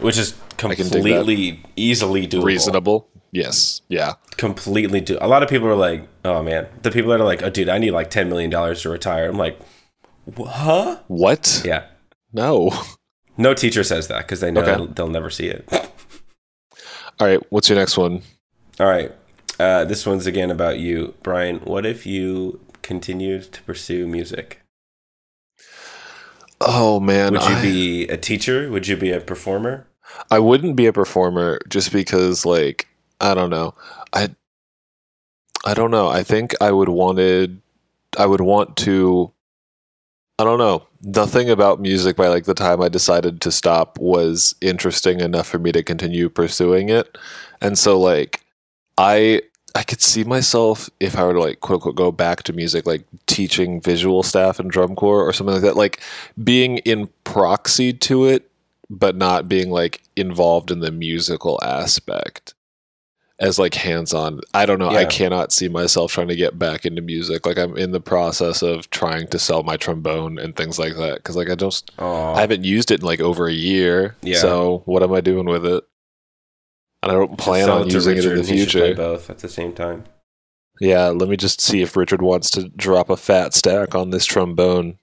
which 0.00 0.18
is 0.18 0.34
can 0.56 0.70
dig 0.70 0.78
that. 0.78 0.90
completely 0.92 1.62
easily 1.76 2.26
doable. 2.26 2.44
Reasonable. 2.44 3.08
Yes. 3.30 3.82
Yeah. 3.88 4.14
completely 4.36 5.00
do. 5.00 5.18
A 5.20 5.28
lot 5.28 5.42
of 5.42 5.48
people 5.48 5.68
are 5.68 5.74
like, 5.76 6.06
"Oh 6.24 6.42
man," 6.42 6.66
the 6.82 6.90
people 6.90 7.10
that 7.10 7.20
are 7.20 7.24
like, 7.24 7.42
"Oh 7.42 7.50
dude, 7.50 7.68
I 7.68 7.78
need 7.78 7.90
like 7.90 8.10
ten 8.10 8.28
million 8.28 8.50
dollars 8.50 8.82
to 8.82 8.88
retire." 8.90 9.28
I'm 9.28 9.36
like, 9.36 9.58
"Wh- 10.38 10.46
"Huh?" 10.48 10.98
What? 11.08 11.62
Yeah. 11.64 11.84
No. 12.32 12.70
No 13.40 13.54
teacher 13.54 13.84
says 13.84 14.08
that 14.08 14.22
because 14.22 14.40
they 14.40 14.50
know 14.50 14.62
Okay. 14.62 14.92
they'll 14.96 15.06
never 15.06 15.30
see 15.30 15.46
it. 15.46 15.64
All 17.20 17.26
right. 17.28 17.40
What's 17.50 17.68
your 17.68 17.78
next 17.78 17.96
one? 17.96 18.22
All 18.80 18.86
right, 18.88 19.12
uh, 19.58 19.84
this 19.84 20.06
one's 20.06 20.26
again 20.26 20.50
about 20.50 20.78
you, 20.78 21.14
Brian. 21.22 21.58
What 21.60 21.84
if 21.86 22.06
you 22.06 22.60
continued 22.82 23.52
to 23.52 23.62
pursue 23.62 24.06
music? 24.06 24.60
Oh 26.60 27.00
man. 27.00 27.32
Would 27.32 27.42
you 27.42 27.56
I- 27.56 27.62
be 27.62 28.08
a 28.08 28.16
teacher? 28.16 28.70
Would 28.70 28.88
you 28.88 28.96
be 28.96 29.12
a 29.12 29.20
performer? 29.20 29.86
I 30.30 30.38
wouldn't 30.38 30.76
be 30.76 30.86
a 30.86 30.92
performer 30.92 31.60
just 31.68 31.92
because 31.92 32.44
like 32.46 32.88
I 33.20 33.34
don't 33.34 33.50
know. 33.50 33.74
I 34.12 34.30
I 35.64 35.74
don't 35.74 35.90
know. 35.90 36.08
I 36.08 36.22
think 36.22 36.54
I 36.60 36.72
would 36.72 36.88
wanted 36.88 37.60
I 38.18 38.26
would 38.26 38.40
want 38.40 38.76
to 38.78 39.32
I 40.38 40.44
don't 40.44 40.58
know. 40.58 40.84
Nothing 41.02 41.50
about 41.50 41.80
music 41.80 42.16
by 42.16 42.28
like 42.28 42.44
the 42.44 42.54
time 42.54 42.80
I 42.80 42.88
decided 42.88 43.40
to 43.42 43.52
stop 43.52 43.98
was 43.98 44.54
interesting 44.60 45.20
enough 45.20 45.46
for 45.48 45.58
me 45.58 45.72
to 45.72 45.82
continue 45.82 46.28
pursuing 46.28 46.88
it. 46.88 47.18
And 47.60 47.76
so 47.78 47.98
like 47.98 48.40
I 48.98 49.42
I 49.74 49.84
could 49.84 50.02
see 50.02 50.24
myself 50.24 50.90
if 50.98 51.16
I 51.16 51.24
were 51.24 51.34
to 51.34 51.40
like 51.40 51.60
quote 51.60 51.76
unquote 51.76 51.96
go 51.96 52.10
back 52.12 52.42
to 52.44 52.52
music, 52.52 52.86
like 52.86 53.04
teaching 53.26 53.80
visual 53.80 54.22
staff 54.22 54.58
and 54.58 54.70
drum 54.70 54.96
corps 54.96 55.22
or 55.26 55.32
something 55.32 55.54
like 55.54 55.62
that, 55.62 55.76
like 55.76 56.00
being 56.42 56.78
in 56.78 57.08
proxy 57.24 57.92
to 57.92 58.24
it, 58.26 58.50
but 58.90 59.14
not 59.16 59.48
being 59.48 59.70
like 59.70 60.02
involved 60.16 60.70
in 60.70 60.80
the 60.80 60.90
musical 60.90 61.60
aspect 61.62 62.54
as 63.38 63.56
like 63.58 63.74
hands 63.74 64.12
on. 64.12 64.40
I 64.52 64.66
don't 64.66 64.80
know. 64.80 64.88
I 64.88 65.04
cannot 65.04 65.52
see 65.52 65.68
myself 65.68 66.12
trying 66.12 66.28
to 66.28 66.34
get 66.34 66.58
back 66.58 66.84
into 66.84 67.00
music. 67.00 67.46
Like 67.46 67.58
I'm 67.58 67.76
in 67.76 67.92
the 67.92 68.00
process 68.00 68.62
of 68.62 68.90
trying 68.90 69.28
to 69.28 69.38
sell 69.38 69.62
my 69.62 69.76
trombone 69.76 70.38
and 70.38 70.56
things 70.56 70.78
like 70.78 70.96
that. 70.96 71.22
Cause 71.22 71.36
like 71.36 71.50
I 71.50 71.54
just 71.54 71.92
Oh, 71.98 72.32
I 72.34 72.40
haven't 72.40 72.64
used 72.64 72.90
it 72.90 73.00
in 73.00 73.06
like 73.06 73.20
over 73.20 73.46
a 73.46 73.52
year. 73.52 74.16
Yeah. 74.22 74.38
So 74.38 74.82
what 74.86 75.04
am 75.04 75.12
I 75.12 75.20
doing 75.20 75.46
with 75.46 75.64
it? 75.64 75.84
And 77.02 77.12
I 77.12 77.14
don't 77.14 77.38
plan 77.38 77.70
on 77.70 77.88
using 77.88 78.18
it 78.18 78.24
in 78.24 78.34
the 78.34 78.40
and 78.40 78.48
he 78.48 78.58
should 78.64 78.70
play 78.72 78.80
future. 78.88 78.94
both 78.96 79.30
at 79.30 79.38
the 79.38 79.48
same 79.48 79.72
time. 79.72 80.04
Yeah, 80.80 81.08
let 81.08 81.28
me 81.28 81.36
just 81.36 81.60
see 81.60 81.82
if 81.82 81.96
Richard 81.96 82.22
wants 82.22 82.50
to 82.52 82.68
drop 82.68 83.10
a 83.10 83.16
fat 83.16 83.54
stack 83.54 83.94
on 83.94 84.10
this 84.10 84.24
trombone. 84.24 84.98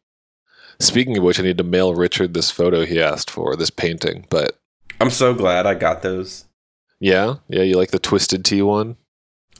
Speaking 0.80 1.18
of 1.18 1.24
which, 1.24 1.40
I 1.40 1.44
need 1.44 1.58
to 1.58 1.64
mail 1.64 1.94
Richard 1.96 2.34
this 2.34 2.52
photo 2.52 2.86
he 2.86 3.02
asked 3.02 3.30
for, 3.30 3.56
this 3.56 3.70
painting. 3.70 4.25
But 4.30 4.60
I'm 5.00 5.10
so 5.10 5.34
glad 5.34 5.66
I 5.66 5.74
got 5.74 6.02
those. 6.02 6.46
yeah, 7.00 7.36
yeah, 7.48 7.64
you 7.64 7.75
like 7.75 7.92
the 7.92 8.00
Twisted 8.00 8.44
T 8.46 8.62
one? 8.62 8.98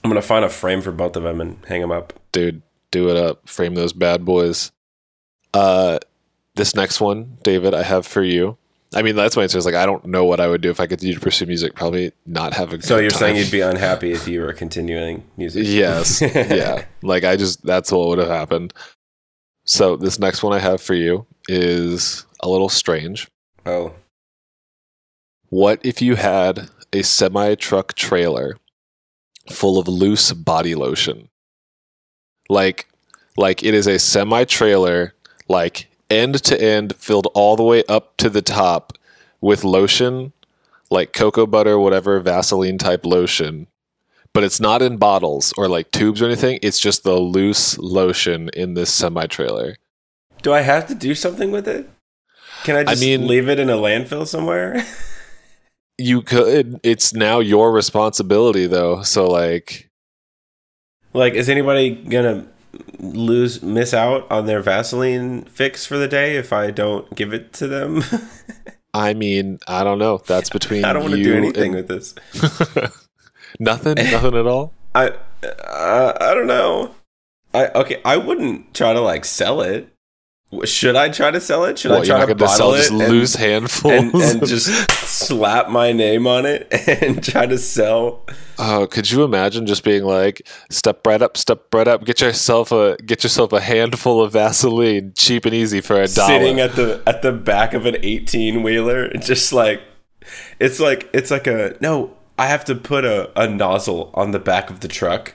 I'm 0.04 0.10
gonna 0.10 0.22
find 0.22 0.44
a 0.44 0.48
frame 0.48 0.82
for 0.82 0.92
both 0.92 1.16
of 1.16 1.22
them 1.22 1.40
and 1.40 1.58
hang 1.66 1.80
them 1.80 1.90
up. 1.92 2.12
Dude, 2.32 2.62
do 2.90 3.08
it 3.10 3.16
up. 3.16 3.48
Frame 3.48 3.74
those 3.74 3.92
bad 3.92 4.24
boys. 4.24 4.72
Uh, 5.52 5.98
this 6.54 6.74
next 6.74 7.00
one, 7.00 7.38
David, 7.42 7.74
I 7.74 7.82
have 7.82 8.06
for 8.06 8.22
you. 8.22 8.56
I 8.94 9.02
mean, 9.02 9.16
that's 9.16 9.36
my 9.36 9.42
answer. 9.42 9.58
Is 9.58 9.66
like 9.66 9.74
I 9.74 9.84
don't 9.84 10.04
know 10.06 10.24
what 10.24 10.40
I 10.40 10.46
would 10.48 10.60
do 10.60 10.70
if 10.70 10.78
I 10.80 10.84
could 10.84 10.98
continue 10.98 11.14
to 11.14 11.20
pursue 11.20 11.46
music. 11.46 11.74
Probably 11.74 12.12
not 12.24 12.54
have 12.54 12.72
a. 12.72 12.80
So 12.80 12.98
you're 12.98 13.10
saying 13.10 13.36
you'd 13.36 13.50
be 13.50 13.60
unhappy 13.60 14.12
if 14.12 14.28
you 14.28 14.40
were 14.40 14.52
continuing 14.52 15.24
music? 15.36 15.64
Yes. 15.66 16.20
yeah. 16.34 16.84
Like 17.02 17.24
I 17.24 17.36
just 17.36 17.64
that's 17.64 17.90
what 17.90 18.08
would 18.08 18.18
have 18.18 18.28
happened. 18.28 18.72
So 19.64 19.96
this 19.96 20.18
next 20.18 20.42
one 20.42 20.52
I 20.52 20.60
have 20.60 20.80
for 20.80 20.94
you 20.94 21.26
is 21.48 22.24
a 22.40 22.48
little 22.48 22.68
strange. 22.68 23.28
Oh, 23.66 23.92
What 25.48 25.80
if 25.84 26.00
you 26.00 26.14
had 26.14 26.70
a 26.92 27.02
semi 27.02 27.56
truck 27.56 27.94
trailer 27.94 28.56
full 29.50 29.78
of 29.78 29.88
loose 29.88 30.32
body 30.32 30.76
lotion? 30.76 31.28
Like 32.48 32.86
like 33.36 33.64
it 33.64 33.74
is 33.74 33.88
a 33.88 33.98
semi 33.98 34.44
trailer 34.44 35.12
like 35.48 35.88
end 36.10 36.42
to 36.44 36.60
end 36.60 36.94
filled 36.96 37.28
all 37.34 37.56
the 37.56 37.62
way 37.62 37.82
up 37.88 38.16
to 38.18 38.30
the 38.30 38.42
top 38.42 38.92
with 39.40 39.64
lotion 39.64 40.32
like 40.90 41.12
cocoa 41.12 41.46
butter 41.46 41.78
whatever 41.78 42.20
vaseline 42.20 42.78
type 42.78 43.04
lotion. 43.04 43.66
But 44.32 44.44
it's 44.44 44.60
not 44.60 44.82
in 44.82 44.98
bottles 44.98 45.52
or 45.56 45.66
like 45.66 45.90
tubes 45.90 46.20
or 46.20 46.26
anything. 46.26 46.58
It's 46.62 46.78
just 46.78 47.04
the 47.04 47.16
loose 47.16 47.78
lotion 47.78 48.50
in 48.50 48.74
this 48.74 48.92
semi 48.92 49.26
trailer 49.26 49.76
do 50.46 50.52
I 50.52 50.60
have 50.60 50.86
to 50.86 50.94
do 50.94 51.16
something 51.16 51.50
with 51.50 51.66
it? 51.66 51.90
Can 52.62 52.76
I 52.76 52.84
just 52.84 53.00
mean- 53.02 53.26
leave 53.26 53.48
it 53.48 53.58
in 53.58 53.68
a 53.68 53.76
landfill 53.76 54.28
somewhere? 54.28 54.84
you 55.98 56.22
could. 56.22 56.78
It's 56.84 57.12
now 57.12 57.40
your 57.40 57.72
responsibility 57.72 58.68
though. 58.68 59.02
So 59.02 59.26
like 59.26 59.90
like, 61.12 61.34
is 61.34 61.48
anybody 61.48 61.90
gonna 61.90 62.46
lose 62.98 63.62
miss 63.62 63.92
out 63.94 64.30
on 64.30 64.46
their 64.46 64.60
Vaseline 64.60 65.44
fix 65.44 65.86
for 65.86 65.96
the 65.96 66.08
day 66.08 66.36
if 66.36 66.52
I 66.52 66.70
don't 66.70 67.12
give 67.14 67.32
it 67.32 67.52
to 67.54 67.66
them? 67.66 68.02
i 68.94 69.12
mean 69.12 69.58
i 69.68 69.84
don't 69.84 69.98
know 69.98 70.16
that's 70.26 70.48
between 70.48 70.82
I 70.82 70.94
don't 70.94 71.02
want 71.02 71.16
to 71.16 71.22
do 71.22 71.34
anything 71.36 71.74
and- 71.74 71.86
with 71.86 71.88
this. 71.88 72.14
nothing 73.60 73.94
nothing 73.96 74.34
at 74.34 74.46
all 74.46 74.72
I 74.94 75.08
uh, 75.42 76.12
I 76.18 76.32
don't 76.32 76.46
know. 76.46 76.94
I 77.52 77.66
okay. 77.68 78.00
I 78.04 78.16
wouldn't 78.16 78.72
try 78.74 78.94
to 78.94 79.00
like 79.00 79.26
sell 79.26 79.60
it. 79.60 79.88
Should 80.64 80.96
I 80.96 81.08
try 81.08 81.30
to 81.30 81.40
sell 81.40 81.64
it? 81.64 81.78
Should 81.78 81.90
what, 81.90 82.02
I 82.02 82.06
try 82.06 82.26
to 82.26 82.34
bottle 82.34 82.56
sell 82.56 82.74
it 82.74 82.78
just 82.78 82.90
and, 82.90 83.00
loose 83.00 83.34
handfuls 83.36 83.92
and, 83.92 84.14
and 84.14 84.46
just 84.46 84.90
slap 84.90 85.68
my 85.68 85.92
name 85.92 86.26
on 86.26 86.46
it 86.46 86.68
and 87.02 87.22
try 87.22 87.46
to 87.46 87.58
sell? 87.58 88.24
Oh, 88.58 88.86
could 88.90 89.10
you 89.10 89.22
imagine 89.24 89.66
just 89.66 89.84
being 89.84 90.04
like, 90.04 90.48
step 90.70 91.06
right 91.06 91.20
up, 91.20 91.36
step 91.36 91.72
right 91.74 91.86
up, 91.86 92.04
get 92.04 92.20
yourself 92.20 92.72
a 92.72 92.96
get 93.04 93.22
yourself 93.22 93.52
a 93.52 93.60
handful 93.60 94.22
of 94.22 94.32
Vaseline, 94.32 95.12
cheap 95.16 95.44
and 95.44 95.54
easy 95.54 95.80
for 95.80 96.00
a 96.00 96.08
dollar. 96.08 96.28
Sitting 96.28 96.60
at 96.60 96.74
the 96.74 97.02
at 97.06 97.22
the 97.22 97.32
back 97.32 97.74
of 97.74 97.86
an 97.86 97.96
eighteen 98.02 98.62
wheeler, 98.62 99.10
just 99.14 99.52
like 99.52 99.82
it's 100.58 100.80
like 100.80 101.08
it's 101.12 101.30
like 101.30 101.46
a 101.46 101.76
no. 101.80 102.16
I 102.38 102.48
have 102.48 102.66
to 102.66 102.74
put 102.74 103.06
a, 103.06 103.30
a 103.40 103.48
nozzle 103.48 104.10
on 104.12 104.32
the 104.32 104.38
back 104.38 104.68
of 104.68 104.80
the 104.80 104.88
truck. 104.88 105.32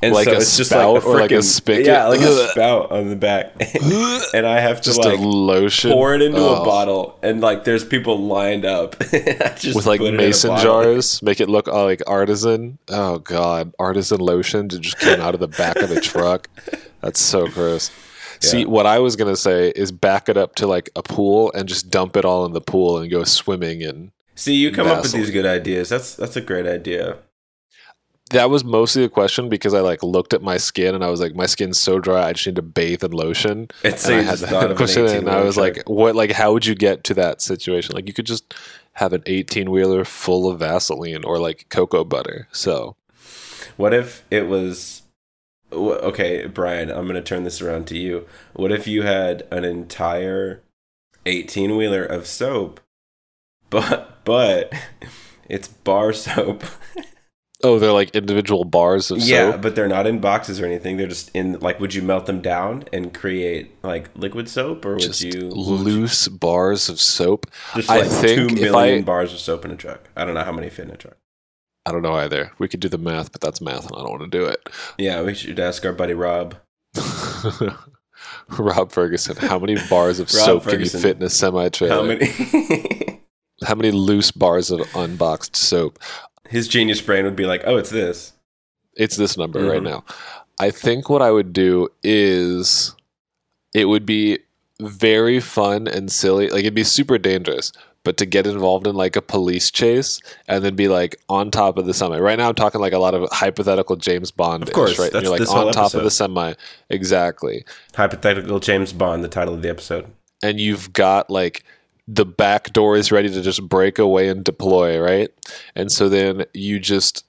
And 0.00 0.14
Like 0.14 0.26
so 0.26 0.32
a 0.34 0.36
it's 0.36 0.56
just 0.56 0.70
spout 0.70 0.94
like 0.94 1.02
a 1.02 1.06
or 1.06 1.20
like 1.20 1.30
a 1.32 1.42
spigot? 1.42 1.86
Yeah, 1.86 2.06
like 2.06 2.20
a 2.20 2.48
spout 2.50 2.92
on 2.92 3.08
the 3.08 3.16
back. 3.16 3.52
and 4.32 4.46
I 4.46 4.60
have 4.60 4.76
to 4.80 4.82
just 4.90 4.98
like 5.00 5.18
lotion. 5.18 5.90
pour 5.90 6.14
it 6.14 6.22
into 6.22 6.38
Oh. 6.38 6.62
a 6.62 6.64
bottle 6.64 7.18
and 7.22 7.40
like 7.40 7.64
there's 7.64 7.84
people 7.84 8.16
lined 8.18 8.64
up 8.64 8.96
with 9.12 9.86
like 9.86 9.98
put 9.98 10.06
it 10.06 10.08
in 10.10 10.14
a 10.14 10.18
mason 10.18 10.56
jars, 10.58 11.20
make 11.22 11.40
it 11.40 11.48
look 11.48 11.66
uh, 11.66 11.82
like 11.84 12.00
artisan. 12.06 12.78
Oh 12.88 13.18
god, 13.18 13.72
artisan 13.80 14.20
lotion 14.20 14.68
that 14.68 14.78
just 14.80 14.98
came 15.00 15.20
out 15.20 15.34
of 15.34 15.40
the 15.40 15.48
back 15.48 15.76
of 15.76 15.88
the 15.88 16.00
truck. 16.00 16.48
That's 17.00 17.20
so 17.20 17.48
gross. 17.48 17.90
See, 18.40 18.60
Yeah. 18.60 18.66
what 18.66 18.86
I 18.86 19.00
was 19.00 19.16
gonna 19.16 19.36
say 19.36 19.70
is 19.74 19.90
back 19.90 20.28
it 20.28 20.36
up 20.36 20.54
to 20.56 20.68
like 20.68 20.90
a 20.94 21.02
pool 21.02 21.50
and 21.56 21.68
just 21.68 21.90
dump 21.90 22.16
it 22.16 22.24
all 22.24 22.44
in 22.46 22.52
the 22.52 22.60
pool 22.60 22.98
and 22.98 23.10
go 23.10 23.24
swimming 23.24 23.82
and 23.82 24.12
see 24.36 24.54
you 24.54 24.70
come 24.70 24.86
up 24.86 25.02
with 25.02 25.10
these 25.10 25.32
good 25.32 25.44
ideas 25.46 25.88
that's 25.88 26.14
that's 26.14 26.36
a 26.36 26.40
great 26.40 26.64
idea 26.66 27.16
that 28.30 28.50
was 28.50 28.64
mostly 28.64 29.04
a 29.04 29.08
question 29.08 29.48
because 29.48 29.74
I 29.74 29.80
like 29.80 30.02
looked 30.02 30.34
at 30.34 30.42
my 30.42 30.56
skin 30.56 30.94
and 30.94 31.04
I 31.04 31.10
was 31.10 31.20
like, 31.20 31.34
my 31.34 31.46
skin's 31.46 31.80
so 31.80 31.98
dry, 31.98 32.28
I 32.28 32.32
just 32.32 32.46
need 32.46 32.56
to 32.56 32.62
bathe 32.62 33.04
in 33.04 33.12
lotion. 33.12 33.68
It's 33.82 34.06
and 34.06 34.16
I 34.16 34.22
had 34.22 34.38
that 34.38 34.64
of 34.64 34.70
an 34.72 34.76
question, 34.76 35.06
and 35.06 35.28
I 35.28 35.42
was 35.42 35.56
like, 35.56 35.82
what? 35.86 36.14
Like, 36.14 36.32
how 36.32 36.52
would 36.52 36.66
you 36.66 36.74
get 36.74 37.04
to 37.04 37.14
that 37.14 37.40
situation? 37.40 37.94
Like, 37.94 38.06
you 38.06 38.12
could 38.12 38.26
just 38.26 38.54
have 38.94 39.12
an 39.12 39.22
eighteen 39.26 39.70
wheeler 39.70 40.04
full 40.04 40.50
of 40.50 40.58
Vaseline 40.60 41.24
or 41.24 41.38
like 41.38 41.66
cocoa 41.68 42.04
butter. 42.04 42.48
So 42.52 42.96
What 43.76 43.94
if 43.94 44.24
it 44.30 44.48
was 44.48 45.02
okay, 45.72 46.46
Brian? 46.46 46.90
I'm 46.90 47.06
gonna 47.06 47.22
turn 47.22 47.44
this 47.44 47.60
around 47.60 47.86
to 47.88 47.98
you. 47.98 48.26
What 48.54 48.72
if 48.72 48.86
you 48.86 49.02
had 49.02 49.46
an 49.50 49.64
entire 49.64 50.62
eighteen 51.26 51.76
wheeler 51.76 52.04
of 52.04 52.26
soap, 52.26 52.80
but 53.70 54.24
but 54.24 54.72
it's 55.48 55.68
bar 55.68 56.12
soap? 56.12 56.64
oh, 57.64 57.78
they're 57.78 57.92
like 57.92 58.14
individual 58.14 58.64
bars 58.64 59.10
of 59.10 59.20
soap? 59.20 59.28
yeah, 59.28 59.52
soap. 59.52 59.62
but 59.62 59.74
they're 59.74 59.88
not 59.88 60.06
in 60.06 60.18
boxes 60.20 60.60
or 60.60 60.66
anything. 60.66 60.96
They're 60.96 61.06
just 61.08 61.30
in 61.34 61.58
like. 61.60 61.80
Would 61.80 61.94
you 61.94 62.02
melt 62.02 62.26
them 62.26 62.40
down 62.40 62.84
and 62.92 63.12
create 63.14 63.74
like 63.82 64.10
liquid 64.16 64.48
soap, 64.48 64.84
or 64.84 64.92
would 64.94 65.02
Just 65.02 65.22
you 65.22 65.48
loose 65.50 66.28
bars 66.28 66.88
of 66.88 67.00
soap. 67.00 67.46
just 67.74 67.90
I 67.90 68.00
like 68.00 68.08
think 68.08 68.50
two 68.50 68.54
million 68.56 69.00
I- 69.00 69.04
bars 69.04 69.32
of 69.32 69.38
soap 69.38 69.64
in 69.64 69.70
a 69.70 69.76
truck? 69.76 70.08
I 70.16 70.24
don't 70.24 70.34
know 70.34 70.44
how 70.44 70.52
many 70.52 70.70
fit 70.70 70.86
in 70.86 70.92
a 70.92 70.96
truck. 70.96 71.16
I 71.86 71.92
don't 71.92 72.02
know 72.02 72.14
either. 72.14 72.52
We 72.58 72.68
could 72.68 72.80
do 72.80 72.88
the 72.88 72.98
math, 72.98 73.32
but 73.32 73.40
that's 73.40 73.60
math, 73.62 73.86
and 73.86 73.94
I 73.96 74.00
don't 74.02 74.10
want 74.18 74.30
to 74.30 74.38
do 74.38 74.44
it. 74.44 74.68
Yeah, 74.98 75.22
we 75.22 75.34
should 75.34 75.58
ask 75.58 75.84
our 75.86 75.92
buddy 75.92 76.12
Rob. 76.12 76.56
Rob 78.58 78.90
Ferguson, 78.92 79.36
how 79.36 79.58
many 79.58 79.76
bars 79.88 80.18
of 80.20 80.30
soap 80.30 80.64
Ferguson. 80.64 80.70
can 80.70 80.80
you 80.82 81.02
fit 81.02 81.16
in 81.18 81.22
a 81.22 81.30
semi 81.30 81.68
trailer? 81.68 81.94
How 81.94 82.02
many? 82.02 83.14
How 83.66 83.74
many 83.74 83.90
loose 83.90 84.30
bars 84.30 84.70
of 84.70 84.80
unboxed 84.94 85.56
soap? 85.56 85.98
His 86.48 86.66
genius 86.68 87.00
brain 87.00 87.24
would 87.24 87.36
be 87.36 87.46
like, 87.46 87.62
"Oh, 87.66 87.76
it's 87.76 87.90
this." 87.90 88.32
It's 88.96 89.16
this 89.16 89.36
number 89.36 89.60
right 89.64 89.80
Mhm. 89.80 89.84
now. 89.84 90.04
I 90.58 90.70
think 90.70 91.08
what 91.08 91.22
I 91.22 91.30
would 91.30 91.52
do 91.52 91.88
is 92.02 92.94
it 93.74 93.84
would 93.84 94.04
be 94.06 94.38
very 94.80 95.38
fun 95.40 95.86
and 95.86 96.10
silly. 96.10 96.48
Like 96.48 96.60
it'd 96.60 96.74
be 96.74 96.82
super 96.84 97.16
dangerous, 97.18 97.70
but 98.04 98.16
to 98.16 98.26
get 98.26 98.46
involved 98.46 98.86
in 98.86 98.94
like 98.96 99.14
a 99.14 99.22
police 99.22 99.70
chase 99.70 100.20
and 100.48 100.64
then 100.64 100.74
be 100.74 100.88
like 100.88 101.16
on 101.28 101.50
top 101.52 101.78
of 101.78 101.86
the 101.86 101.94
semi. 101.94 102.18
Right 102.18 102.38
now 102.38 102.48
I'm 102.48 102.54
talking 102.56 102.80
like 102.80 102.92
a 102.92 102.98
lot 102.98 103.14
of 103.14 103.28
hypothetical 103.30 103.94
James 103.96 104.30
Bond. 104.32 104.62
Of 104.64 104.72
course, 104.72 104.98
right? 104.98 105.12
You're 105.12 105.30
like 105.30 105.40
on 105.42 105.72
top 105.72 105.84
episode. 105.86 105.98
of 105.98 106.04
the 106.04 106.10
semi. 106.10 106.54
Exactly. 106.90 107.64
Hypothetical 107.94 108.58
James 108.60 108.92
Bond, 108.92 109.22
the 109.22 109.28
title 109.28 109.54
of 109.54 109.62
the 109.62 109.68
episode. 109.68 110.06
and 110.42 110.58
you've 110.60 110.92
got 110.92 111.28
like 111.30 111.64
the 112.08 112.24
back 112.24 112.72
door 112.72 112.96
is 112.96 113.12
ready 113.12 113.28
to 113.28 113.42
just 113.42 113.68
break 113.68 113.98
away 113.98 114.28
and 114.28 114.42
deploy, 114.42 114.98
right? 114.98 115.28
And 115.74 115.92
so 115.92 116.08
then 116.08 116.46
you 116.54 116.80
just 116.80 117.24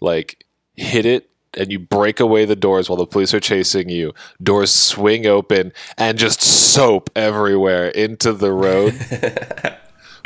like 0.00 0.46
hit 0.76 1.04
it 1.04 1.28
and 1.54 1.72
you 1.72 1.80
break 1.80 2.20
away 2.20 2.44
the 2.44 2.56
doors 2.56 2.88
while 2.88 2.96
the 2.96 3.04
police 3.04 3.34
are 3.34 3.40
chasing 3.40 3.88
you. 3.88 4.14
Doors 4.40 4.72
swing 4.72 5.26
open 5.26 5.72
and 5.98 6.16
just 6.18 6.40
soap 6.40 7.10
everywhere 7.16 7.88
into 7.88 8.32
the 8.32 8.52
road. 8.52 8.94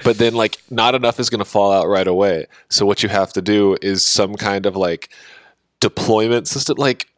but 0.05 0.19
then 0.19 0.35
like 0.35 0.59
not 0.71 0.95
enough 0.95 1.19
is 1.19 1.31
going 1.31 1.39
to 1.39 1.47
fall 1.47 1.73
out 1.73 1.89
right 1.89 2.07
away. 2.07 2.47
So 2.69 2.85
what 2.85 3.03
you 3.03 3.09
have 3.09 3.33
to 3.33 3.43
do 3.43 3.79
is 3.81 4.05
some 4.05 4.35
kind 4.35 4.67
of 4.67 4.77
like 4.77 5.09
deployment 5.81 6.49
system 6.49 6.77
like 6.77 7.09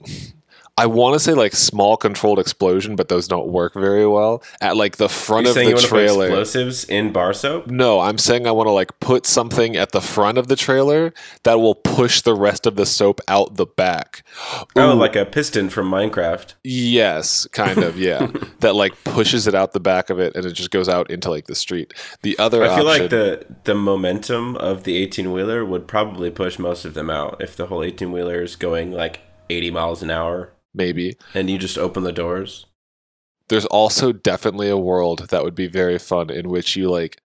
I 0.79 0.87
want 0.87 1.15
to 1.15 1.19
say 1.19 1.35
like 1.35 1.55
small 1.55 1.97
controlled 1.97 2.39
explosion, 2.39 2.95
but 2.95 3.09
those 3.09 3.27
don't 3.27 3.49
work 3.49 3.75
very 3.75 4.07
well. 4.07 4.45
At 4.61 4.77
like 4.77 4.97
the 4.97 5.09
front 5.09 5.47
You're 5.47 5.51
of 5.51 5.55
the 5.57 5.65
you 5.65 5.69
want 5.71 5.81
to 5.81 5.89
put 5.89 5.97
trailer. 5.97 6.27
explosives 6.27 6.85
in 6.85 7.13
bar 7.13 7.33
soap? 7.33 7.67
No, 7.67 7.99
I'm 7.99 8.17
saying 8.17 8.47
I 8.47 8.53
want 8.53 8.69
to 8.69 8.71
like 8.71 9.01
put 9.01 9.27
something 9.27 9.75
at 9.77 9.91
the 9.91 10.01
front 10.01 10.39
of 10.39 10.47
the 10.47 10.55
trailer 10.55 11.13
that 11.43 11.59
will 11.59 11.75
push 11.75 12.21
the 12.21 12.33
rest 12.33 12.65
of 12.65 12.77
the 12.77 12.87
soap 12.87 13.21
out 13.27 13.57
the 13.57 13.67
back. 13.67 14.23
Oh, 14.77 14.93
Ooh, 14.93 14.95
like 14.95 15.17
a 15.17 15.25
piston 15.25 15.69
from 15.69 15.91
Minecraft. 15.91 16.55
yes, 16.63 17.49
kind 17.49 17.79
of, 17.79 17.99
yeah. 17.99 18.29
that 18.61 18.77
like 18.77 18.93
pushes 19.03 19.49
it 19.49 19.57
out 19.57 19.73
the 19.73 19.81
back 19.81 20.11
of 20.11 20.21
it 20.21 20.37
and 20.37 20.47
it 20.47 20.53
just 20.53 20.71
goes 20.71 20.89
out 20.89 21.11
into 21.11 21.29
like 21.29 21.49
the 21.49 21.57
street. 21.57 21.93
The 22.23 22.39
other 22.39 22.63
I 22.63 22.77
feel 22.77 22.87
option, 22.87 23.03
like 23.03 23.11
the 23.11 23.47
the 23.65 23.75
momentum 23.75 24.55
of 24.57 24.85
the 24.85 24.97
18 24.97 25.33
wheeler 25.33 25.65
would 25.65 25.89
probably 25.89 26.31
push 26.31 26.57
most 26.57 26.85
of 26.85 26.95
them 26.95 27.11
out 27.11 27.43
if 27.43 27.57
the 27.57 27.67
whole 27.67 27.83
18 27.83 28.13
wheeler 28.13 28.43
is 28.43 28.55
going 28.55 28.93
like 28.93 29.23
80 29.51 29.71
miles 29.73 30.03
an 30.05 30.11
hour 30.11 30.53
maybe. 30.75 31.17
And 31.35 31.49
you 31.51 31.59
just 31.59 31.79
open 31.79 32.05
the 32.05 32.13
doors. 32.13 32.67
there's 33.49 33.67
also 33.67 34.13
definitely 34.13 34.69
a 34.69 34.77
world 34.77 35.29
that 35.31 35.43
would 35.43 35.55
be 35.55 35.67
very 35.67 35.99
fun 35.99 36.31
in 36.31 36.49
which 36.49 36.77
you 36.77 36.91
like 36.91 37.23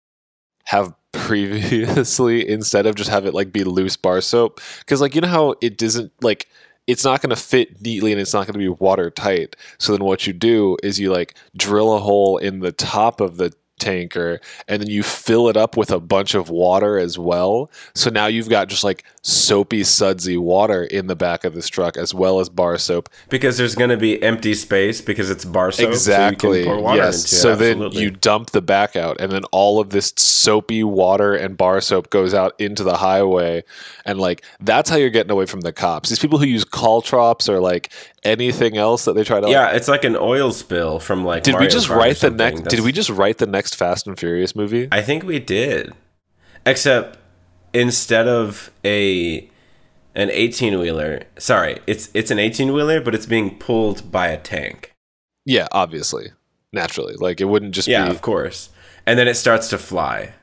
have 0.64 0.94
previously 1.12 2.48
instead 2.56 2.86
of 2.86 2.94
just 2.94 3.10
have 3.10 3.26
it 3.26 3.34
like 3.34 3.52
be 3.52 3.64
loose 3.64 3.96
bar 3.96 4.20
soap. 4.20 4.60
Because 4.80 5.00
like 5.00 5.14
you 5.14 5.20
know 5.20 5.28
how 5.28 5.54
it 5.60 5.78
doesn't 5.78 6.12
like 6.22 6.48
it's 6.86 7.04
not 7.04 7.22
going 7.22 7.30
to 7.30 7.36
fit 7.36 7.80
neatly 7.80 8.12
and 8.12 8.20
it's 8.20 8.34
not 8.34 8.46
going 8.46 8.54
to 8.54 8.58
be 8.58 8.68
watertight. 8.68 9.56
So 9.78 9.92
then 9.92 10.04
what 10.04 10.26
you 10.26 10.32
do 10.32 10.76
is 10.82 10.98
you 10.98 11.12
like 11.12 11.36
drill 11.56 11.94
a 11.94 12.00
hole 12.00 12.38
in 12.38 12.60
the 12.60 12.72
top 12.72 13.20
of 13.20 13.36
the 13.36 13.52
tanker 13.78 14.40
and 14.68 14.82
then 14.82 14.90
you 14.90 15.02
fill 15.02 15.48
it 15.48 15.56
up 15.56 15.76
with 15.76 15.90
a 15.90 16.00
bunch 16.00 16.34
of 16.34 16.50
water 16.50 16.98
as 16.98 17.18
well. 17.18 17.70
So 17.94 18.10
now 18.10 18.26
you've 18.26 18.48
got 18.48 18.68
just 18.68 18.84
like 18.84 19.04
soapy 19.22 19.84
sudsy 19.84 20.36
water 20.38 20.82
in 20.82 21.06
the 21.06 21.14
back 21.14 21.44
of 21.44 21.52
this 21.54 21.68
truck 21.68 21.98
as 21.98 22.14
well 22.14 22.40
as 22.40 22.48
bar 22.48 22.78
soap 22.78 23.08
Because 23.28 23.58
there's 23.58 23.74
going 23.74 23.90
to 23.90 23.98
be 23.98 24.22
empty 24.22 24.54
space 24.54 25.02
because 25.02 25.30
it's 25.30 25.44
bar 25.44 25.70
soap. 25.72 25.88
exactly. 25.90 26.48
So 26.50 26.56
you 26.58 26.64
can 26.64 26.74
pour 26.74 26.82
water 26.82 26.96
yes. 27.02 27.28
so 27.28 27.54
then 27.54 27.82
you 27.92 28.10
dump 28.10 28.50
the 28.50 28.62
back 28.62 28.96
out, 28.96 29.20
and 29.20 29.30
then 29.30 29.44
all 29.52 29.78
of 29.78 29.90
this 29.90 30.14
soapy 30.16 30.82
water 30.82 31.34
and 31.34 31.56
bar 31.56 31.82
soap 31.82 32.08
goes 32.08 32.32
out 32.32 32.54
into 32.58 32.82
the 32.82 32.96
highway, 32.96 33.62
and 34.06 34.18
like 34.18 34.42
that's 34.60 34.88
how 34.88 34.96
you're 34.96 35.10
getting 35.10 35.30
away 35.32 35.44
from 35.44 35.60
the 35.60 35.72
cops. 35.72 36.08
These 36.08 36.18
people 36.18 36.38
who 36.38 36.46
use 36.46 36.64
caltrops 36.64 37.46
or 37.48 37.60
like 37.60 37.92
anything 38.22 38.78
else 38.78 39.04
that 39.04 39.12
they 39.14 39.24
try 39.24 39.38
to. 39.40 39.46
like- 39.46 39.52
Yeah, 39.52 39.70
it's 39.72 39.88
like 39.88 40.04
an 40.04 40.16
oil 40.16 40.50
spill 40.52 40.98
from 40.98 41.24
like. 41.26 41.42
did 41.42 41.58
we 41.60 41.66
just 41.66 41.88
Kart 41.88 41.96
write 41.96 42.16
the 42.20 42.30
next? 42.30 42.62
Did 42.62 42.80
we 42.80 42.90
just 42.92 43.10
write 43.10 43.36
the 43.36 43.46
next 43.46 43.74
Fast 43.74 44.06
and 44.06 44.18
Furious 44.18 44.56
movie? 44.56 44.88
I 44.90 45.02
think 45.02 45.24
we 45.24 45.38
did. 45.38 45.92
Except 46.66 47.18
instead 47.72 48.26
of 48.28 48.70
a 48.84 49.48
an 50.14 50.30
18 50.30 50.78
wheeler, 50.78 51.22
sorry, 51.38 51.78
it's 51.86 52.10
it's 52.14 52.30
an 52.30 52.38
18 52.38 52.72
wheeler, 52.72 53.00
but 53.00 53.14
it's 53.14 53.26
being 53.26 53.56
pulled 53.58 54.10
by 54.10 54.28
a 54.28 54.38
tank. 54.38 54.92
yeah, 55.46 55.66
obviously, 55.72 56.32
naturally. 56.72 57.14
Like 57.16 57.40
it 57.40 57.46
wouldn't 57.46 57.74
just 57.74 57.88
Yeah, 57.88 58.04
be 58.06 58.10
of 58.10 58.22
course. 58.22 58.70
And 59.06 59.18
then 59.18 59.28
it 59.28 59.34
starts 59.34 59.68
to 59.70 59.78
fly. 59.78 60.34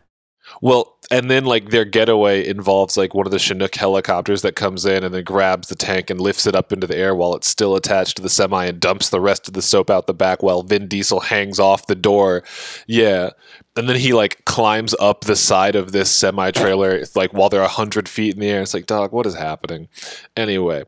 Well, 0.62 0.97
and 1.10 1.32
then 1.32 1.46
like 1.46 1.70
their 1.70 1.86
getaway 1.86 2.46
involves 2.46 2.98
like 2.98 3.14
one 3.14 3.26
of 3.26 3.32
the 3.32 3.40
Chinook 3.40 3.76
helicopters 3.76 4.42
that 4.42 4.56
comes 4.56 4.86
in 4.86 5.04
and 5.04 5.14
then 5.14 5.24
grabs 5.24 5.70
the 5.70 5.76
tank 5.76 6.10
and 6.10 6.20
lifts 6.20 6.46
it 6.46 6.56
up 6.56 6.74
into 6.74 6.86
the 6.88 6.98
air 6.98 7.16
while 7.16 7.34
it's 7.36 7.48
still 7.48 7.76
attached 7.76 8.18
to 8.18 8.22
the 8.22 8.30
semi 8.30 8.66
and 8.66 8.80
dumps 8.80 9.10
the 9.10 9.22
rest 9.22 9.48
of 9.48 9.54
the 9.54 9.62
soap 9.62 9.90
out 9.90 10.06
the 10.08 10.14
back 10.14 10.44
while 10.44 10.64
Vin 10.64 10.88
Diesel 10.88 11.22
hangs 11.22 11.60
off 11.60 11.88
the 11.88 11.96
door. 11.96 12.44
Yeah. 12.88 13.30
And 13.78 13.88
then 13.88 13.96
he 13.96 14.14
like 14.14 14.44
climbs 14.46 14.94
up 15.00 15.22
the 15.22 15.36
side 15.36 15.76
of 15.76 15.92
this 15.94 16.12
semi 16.12 16.52
trailer 16.52 17.04
like 17.16 17.32
while 17.32 17.50
they're 17.50 17.62
a 17.62 17.68
hundred 17.68 18.10
feet 18.10 18.34
in 18.34 18.40
the 18.42 18.50
air. 18.50 18.62
It's 18.62 18.74
like, 18.74 18.88
dog, 18.88 19.14
what 19.14 19.26
is 19.26 19.36
happening? 19.36 19.88
Anyway. 20.36 20.84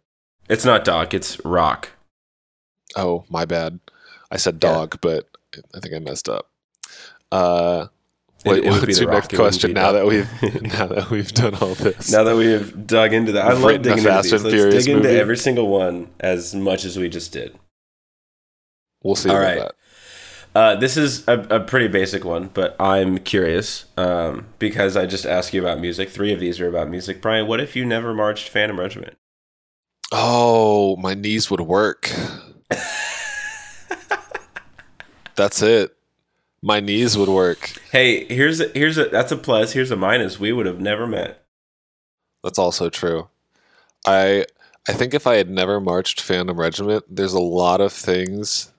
It's 0.49 0.65
not 0.65 0.84
Doc, 0.84 1.13
it's 1.13 1.39
Rock. 1.45 1.89
Oh, 2.95 3.23
my 3.29 3.45
bad. 3.45 3.79
I 4.32 4.38
said 4.38 4.60
Yeah. 4.62 4.86
but 5.01 5.29
I 5.75 5.79
think 5.79 5.93
I 5.93 5.99
messed 5.99 6.27
up. 6.27 6.49
Uh 7.32 7.88
what- 8.43 8.58
it 8.60 8.71
would 8.71 8.82
what's 8.82 8.99
your 8.99 9.12
next 9.12 9.34
question 9.36 9.73
now 9.73 9.91
that 9.91 10.06
we've 10.06 10.30
now 10.62 10.88
that 10.88 11.10
we've 11.10 11.32
done 11.34 11.56
all 11.56 11.75
this? 11.75 12.12
Now 12.12 12.23
that 12.23 12.36
we 12.36 12.47
have 12.47 12.88
dug 12.88 13.13
into 13.13 13.34
that, 13.34 13.45
I 13.45 13.54
We've 13.54 13.63
love 13.63 13.82
digging 13.82 13.97
into 13.99 14.10
Fast 14.10 14.23
these. 14.32 14.34
and 14.34 14.43
Let's 14.43 14.86
dig 14.86 14.95
into 14.95 15.08
movie. 15.08 15.19
every 15.19 15.38
single 15.38 15.67
one 15.67 16.10
as 16.19 16.56
much 16.56 16.86
as 16.86 16.97
we 16.97 17.10
just 17.10 17.32
did. 17.34 17.58
We'll 19.04 19.15
see 19.15 19.30
All 19.30 19.36
about 19.38 19.45
right. 19.45 19.58
that. 19.60 19.75
Uh, 20.56 20.75
this 20.75 20.97
is 20.97 21.28
a, 21.28 21.39
a 21.52 21.60
pretty 21.60 21.88
basic 21.88 22.25
one, 22.25 22.49
but 22.54 22.75
I'm 22.82 23.19
curious 23.19 23.86
um, 23.97 24.47
because 24.58 24.97
I 24.97 25.06
just 25.06 25.25
asked 25.25 25.54
you 25.54 25.62
about 25.62 25.80
music. 25.80 26.10
Three 26.10 26.34
of 26.34 26.39
these 26.39 26.60
are 26.60 26.67
about 26.67 26.89
music. 26.89 27.21
Brian, 27.21 27.45
what 27.47 27.62
if 27.62 27.75
you 27.75 27.86
never 27.86 28.13
marched 28.15 28.49
Phantom 28.49 28.80
Regiment? 28.80 29.15
Oh, 30.12 30.95
my 30.95 31.13
knees 31.13 31.52
would 31.52 31.62
work. 31.62 32.12
That's 35.36 35.62
it. 35.62 35.95
My 36.62 36.80
knees 36.80 37.17
would 37.17 37.30
work. 37.30 37.72
Hey, 37.91 38.26
here's 38.26 38.60
a, 38.60 38.69
here's 38.69 38.98
a 38.98 39.06
that's 39.06 39.32
a 39.32 39.38
plus. 39.38 39.74
Here's 39.74 39.91
a 39.91 39.95
minus. 39.95 40.39
We 40.39 40.52
would 40.52 40.65
have 40.65 40.80
never 40.80 41.08
met. 41.08 41.43
That's 42.43 42.60
also 42.60 42.89
true. 42.89 43.30
I 44.06 44.45
I 44.88 44.93
think 44.93 45.13
if 45.13 45.28
I 45.28 45.36
had 45.36 45.50
never 45.50 45.80
marched 45.80 46.22
Phantom 46.22 46.60
Regiment, 46.60 47.04
there's 47.10 47.34
a 47.34 47.39
lot 47.39 47.82
of 47.82 47.93
things 47.93 48.72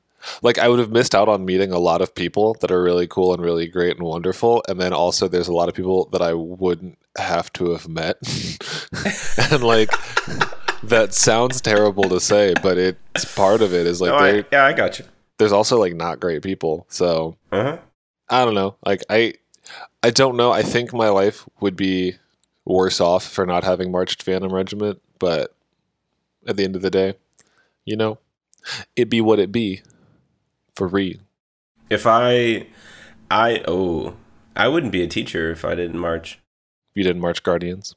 like 0.43 0.59
I 0.59 0.69
would 0.69 0.79
have 0.79 0.91
missed 0.91 1.15
out 1.15 1.29
on 1.29 1.45
meeting 1.45 1.73
a 1.73 1.79
lot 1.79 2.03
of 2.03 2.15
people 2.15 2.55
that 2.61 2.71
are 2.71 2.83
really 2.83 3.07
cool 3.07 3.33
and 3.33 3.43
really 3.43 3.67
great 3.67 3.97
and 3.97 4.07
wonderful. 4.07 4.63
And 4.69 4.81
then 4.81 4.93
also 4.93 5.29
there's 5.29 5.49
a 5.49 5.53
lot 5.53 5.69
of 5.69 5.75
people 5.75 6.07
that 6.13 6.23
I 6.23 6.35
wouldn't 6.35 6.99
have 7.17 7.53
to 7.55 7.71
have 7.73 7.89
met. 7.89 8.17
and 9.51 9.63
like 9.63 9.91
that 10.83 11.15
sounds 11.15 11.61
terrible 11.61 12.05
to 12.05 12.21
say, 12.21 12.55
but 12.63 12.79
it's 12.79 13.25
part 13.35 13.63
of 13.63 13.73
it 13.73 13.87
is 13.87 14.01
like 14.01 14.11
No, 14.11 14.17
I, 14.17 14.45
yeah, 14.53 14.67
I 14.67 14.73
got 14.73 14.99
you. 14.99 15.05
There's 15.41 15.53
also 15.53 15.79
like 15.79 15.95
not 15.95 16.21
great 16.21 16.43
people. 16.43 16.87
So 16.91 17.37
Uh 17.51 17.63
huh. 17.63 17.79
I 18.29 18.45
don't 18.45 18.55
know. 18.55 18.77
Like 18.85 19.03
I 19.09 19.35
I 20.03 20.11
don't 20.11 20.37
know. 20.37 20.53
I 20.53 20.63
think 20.63 20.93
my 20.93 21.09
life 21.09 21.49
would 21.61 21.77
be 21.77 22.17
worse 22.67 23.01
off 23.01 23.27
for 23.27 23.47
not 23.47 23.65
having 23.65 23.91
marched 23.91 24.23
Phantom 24.23 24.53
Regiment, 24.53 25.01
but 25.19 25.55
at 26.47 26.57
the 26.57 26.65
end 26.65 26.77
of 26.77 26.83
the 26.83 26.91
day, 26.91 27.15
you 27.87 27.97
know, 27.97 28.19
it 28.95 29.09
be 29.09 29.21
what 29.23 29.39
it 29.39 29.51
be 29.51 29.81
for 30.77 30.87
real. 30.87 31.17
If 31.89 32.07
I, 32.07 32.67
I 33.31 33.65
oh, 33.67 34.17
I 34.55 34.69
wouldn't 34.69 34.93
be 34.93 35.03
a 35.03 35.09
teacher 35.09 35.51
if 35.51 35.65
I 35.65 35.75
didn't 35.75 35.99
march. 35.99 36.39
If 36.91 36.97
you 36.97 37.03
didn't 37.03 37.23
march 37.23 37.43
Guardians. 37.43 37.95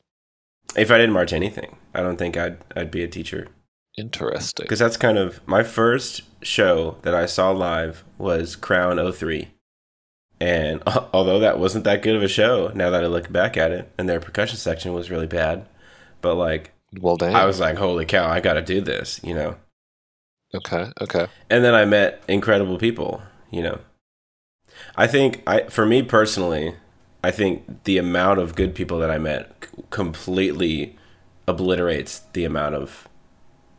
If 0.78 0.90
I 0.92 0.98
didn't 0.98 1.14
march 1.14 1.34
anything, 1.34 1.76
I 1.94 2.02
don't 2.02 2.18
think 2.18 2.38
I'd 2.38 2.58
I'd 2.74 2.90
be 2.90 3.04
a 3.04 3.08
teacher 3.08 3.50
Interesting. 3.98 4.64
because 4.64 4.80
that's 4.80 4.98
kind 4.98 5.18
of 5.18 5.46
my 5.48 5.64
first 5.64 6.22
show 6.42 6.98
that 7.04 7.14
I 7.14 7.26
saw 7.26 7.52
live 7.52 8.04
was 8.18 8.56
Crown 8.56 9.00
03. 9.12 9.50
And 10.40 10.82
although 11.14 11.40
that 11.40 11.60
wasn't 11.60 11.84
that 11.86 12.02
good 12.02 12.16
of 12.16 12.24
a 12.24 12.28
show, 12.28 12.72
now 12.74 12.90
that 12.90 13.04
I 13.04 13.08
look 13.08 13.32
back 13.32 13.56
at 13.58 13.72
it, 13.72 13.92
and 13.98 14.10
their 14.10 14.20
percussion 14.20 14.58
section 14.58 14.94
was 14.94 15.12
really 15.12 15.28
bad, 15.28 15.68
but 16.22 16.36
like 16.36 16.74
Well, 17.00 17.18
damn. 17.18 17.36
I 17.36 17.46
was 17.46 17.60
like, 17.60 17.78
holy 17.78 18.06
cow, 18.06 18.28
I 18.30 18.40
got 18.40 18.54
to 18.54 18.62
do 18.62 18.82
this, 18.82 19.20
you 19.24 19.34
know. 19.34 19.56
okay. 20.56 20.92
Okay. 21.02 21.28
And 21.50 21.64
then 21.64 21.74
I 21.76 21.86
met 21.86 22.24
incredible 22.28 22.78
people, 22.78 23.22
you 23.52 23.62
know. 23.62 23.80
I 24.96 25.06
think 25.08 25.44
I 25.48 25.64
for 25.66 25.86
me 25.86 26.02
personally, 26.02 26.76
I 27.24 27.30
think 27.32 27.84
the 27.84 27.98
amount 28.00 28.40
of 28.40 28.56
good 28.56 28.74
people 28.76 28.98
that 29.00 29.12
I 29.12 29.18
met 29.20 29.54
c- 29.64 29.84
completely 29.92 30.98
obliterates 31.48 32.20
the 32.34 32.44
amount 32.44 32.76
of 32.76 33.08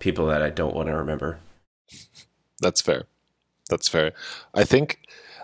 people 0.04 0.26
that 0.26 0.42
I 0.42 0.50
don't 0.50 0.76
want 0.76 0.88
to 0.88 0.94
remember. 0.94 1.38
That's 2.60 2.82
fair. 2.82 3.04
That's 3.70 3.88
fair. 3.88 4.12
I 4.52 4.64
think 4.64 4.98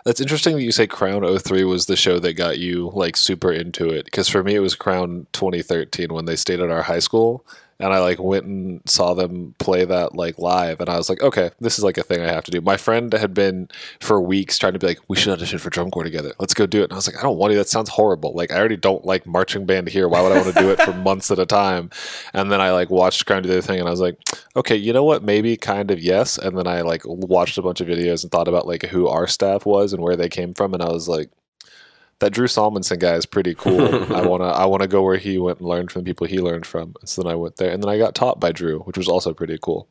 that's 0.05 0.21
interesting 0.21 0.55
that 0.55 0.61
you 0.61 0.71
say 0.71 0.85
Crown 0.85 1.23
03 1.39 1.63
was 1.63 1.87
the 1.87 1.95
show 1.95 2.19
that 2.19 2.33
got 2.33 2.59
you 2.59 2.91
like 2.93 3.17
super 3.17 3.51
into 3.51 3.89
it 3.89 4.05
because 4.05 4.29
for 4.29 4.43
me 4.43 4.53
it 4.53 4.59
was 4.59 4.75
Crown 4.75 5.25
2013 5.33 6.13
when 6.13 6.25
they 6.25 6.35
stayed 6.35 6.59
at 6.59 6.69
our 6.69 6.83
high 6.83 6.99
school 6.99 7.43
and 7.81 7.93
I 7.93 7.99
like 7.99 8.19
went 8.19 8.45
and 8.45 8.81
saw 8.85 9.13
them 9.13 9.55
play 9.59 9.85
that 9.85 10.15
like 10.15 10.37
live 10.39 10.79
and 10.79 10.89
I 10.89 10.97
was 10.97 11.09
like 11.09 11.21
okay 11.21 11.51
this 11.59 11.77
is 11.77 11.83
like 11.83 11.97
a 11.97 12.03
thing 12.03 12.21
I 12.21 12.27
have 12.27 12.43
to 12.45 12.51
do. 12.51 12.61
My 12.61 12.77
friend 12.77 13.11
had 13.13 13.33
been 13.33 13.69
for 13.99 14.21
weeks 14.21 14.57
trying 14.57 14.73
to 14.73 14.79
be 14.79 14.87
like 14.87 14.99
we 15.07 15.15
should 15.17 15.33
audition 15.33 15.59
for 15.59 15.69
drum 15.69 15.91
corps 15.91 16.03
together. 16.03 16.33
Let's 16.39 16.53
go 16.53 16.65
do 16.65 16.81
it. 16.81 16.85
And 16.85 16.93
I 16.93 16.95
was 16.95 17.07
like 17.07 17.17
I 17.17 17.23
don't 17.23 17.37
want 17.37 17.51
to. 17.51 17.57
That 17.57 17.69
sounds 17.69 17.89
horrible. 17.89 18.33
Like 18.33 18.51
I 18.51 18.59
already 18.59 18.77
don't 18.77 19.05
like 19.05 19.25
marching 19.25 19.65
band 19.65 19.89
here. 19.89 20.07
Why 20.07 20.21
would 20.21 20.31
I 20.31 20.41
want 20.41 20.53
to 20.53 20.61
do 20.61 20.69
it 20.69 20.81
for 20.81 20.93
months 21.09 21.31
at 21.31 21.39
a 21.39 21.45
time? 21.45 21.89
And 22.33 22.51
then 22.51 22.61
I 22.61 22.71
like 22.71 22.89
watched 22.89 23.25
Crown 23.25 23.43
do 23.43 23.49
their 23.49 23.61
thing 23.61 23.79
and 23.79 23.87
I 23.87 23.91
was 23.91 24.01
like 24.01 24.17
okay, 24.55 24.75
you 24.75 24.93
know 24.93 25.03
what? 25.03 25.23
Maybe 25.23 25.55
kind 25.57 25.91
of 25.91 25.99
yes. 25.99 26.37
And 26.37 26.57
then 26.57 26.67
I 26.67 26.81
like 26.81 27.01
watched 27.05 27.57
a 27.57 27.61
bunch 27.61 27.81
of 27.81 27.87
videos 27.87 28.23
and 28.23 28.31
thought 28.31 28.47
about 28.47 28.67
like 28.67 28.83
who 28.83 29.07
our 29.07 29.27
staff 29.27 29.65
was 29.65 29.93
and 29.93 30.01
where 30.01 30.15
they 30.15 30.29
came 30.29 30.53
from, 30.53 30.73
and 30.73 30.83
I 30.83 30.89
was 30.89 31.07
like, 31.07 31.29
that 32.21 32.31
Drew 32.31 32.45
Salmonson 32.45 32.99
guy 32.99 33.15
is 33.15 33.25
pretty 33.25 33.55
cool. 33.55 33.81
I 34.15 34.25
wanna 34.25 34.45
I 34.45 34.65
wanna 34.65 34.87
go 34.87 35.01
where 35.01 35.17
he 35.17 35.37
went 35.37 35.59
and 35.59 35.67
learn 35.67 35.87
from 35.87 36.03
the 36.03 36.09
people 36.09 36.27
he 36.27 36.39
learned 36.39 36.65
from. 36.65 36.93
And 37.01 37.09
so 37.09 37.21
then 37.21 37.31
I 37.31 37.35
went 37.35 37.57
there, 37.57 37.71
and 37.71 37.83
then 37.83 37.89
I 37.89 37.97
got 37.97 38.15
taught 38.15 38.39
by 38.39 38.51
Drew, 38.51 38.79
which 38.81 38.97
was 38.97 39.09
also 39.09 39.33
pretty 39.33 39.57
cool. 39.61 39.87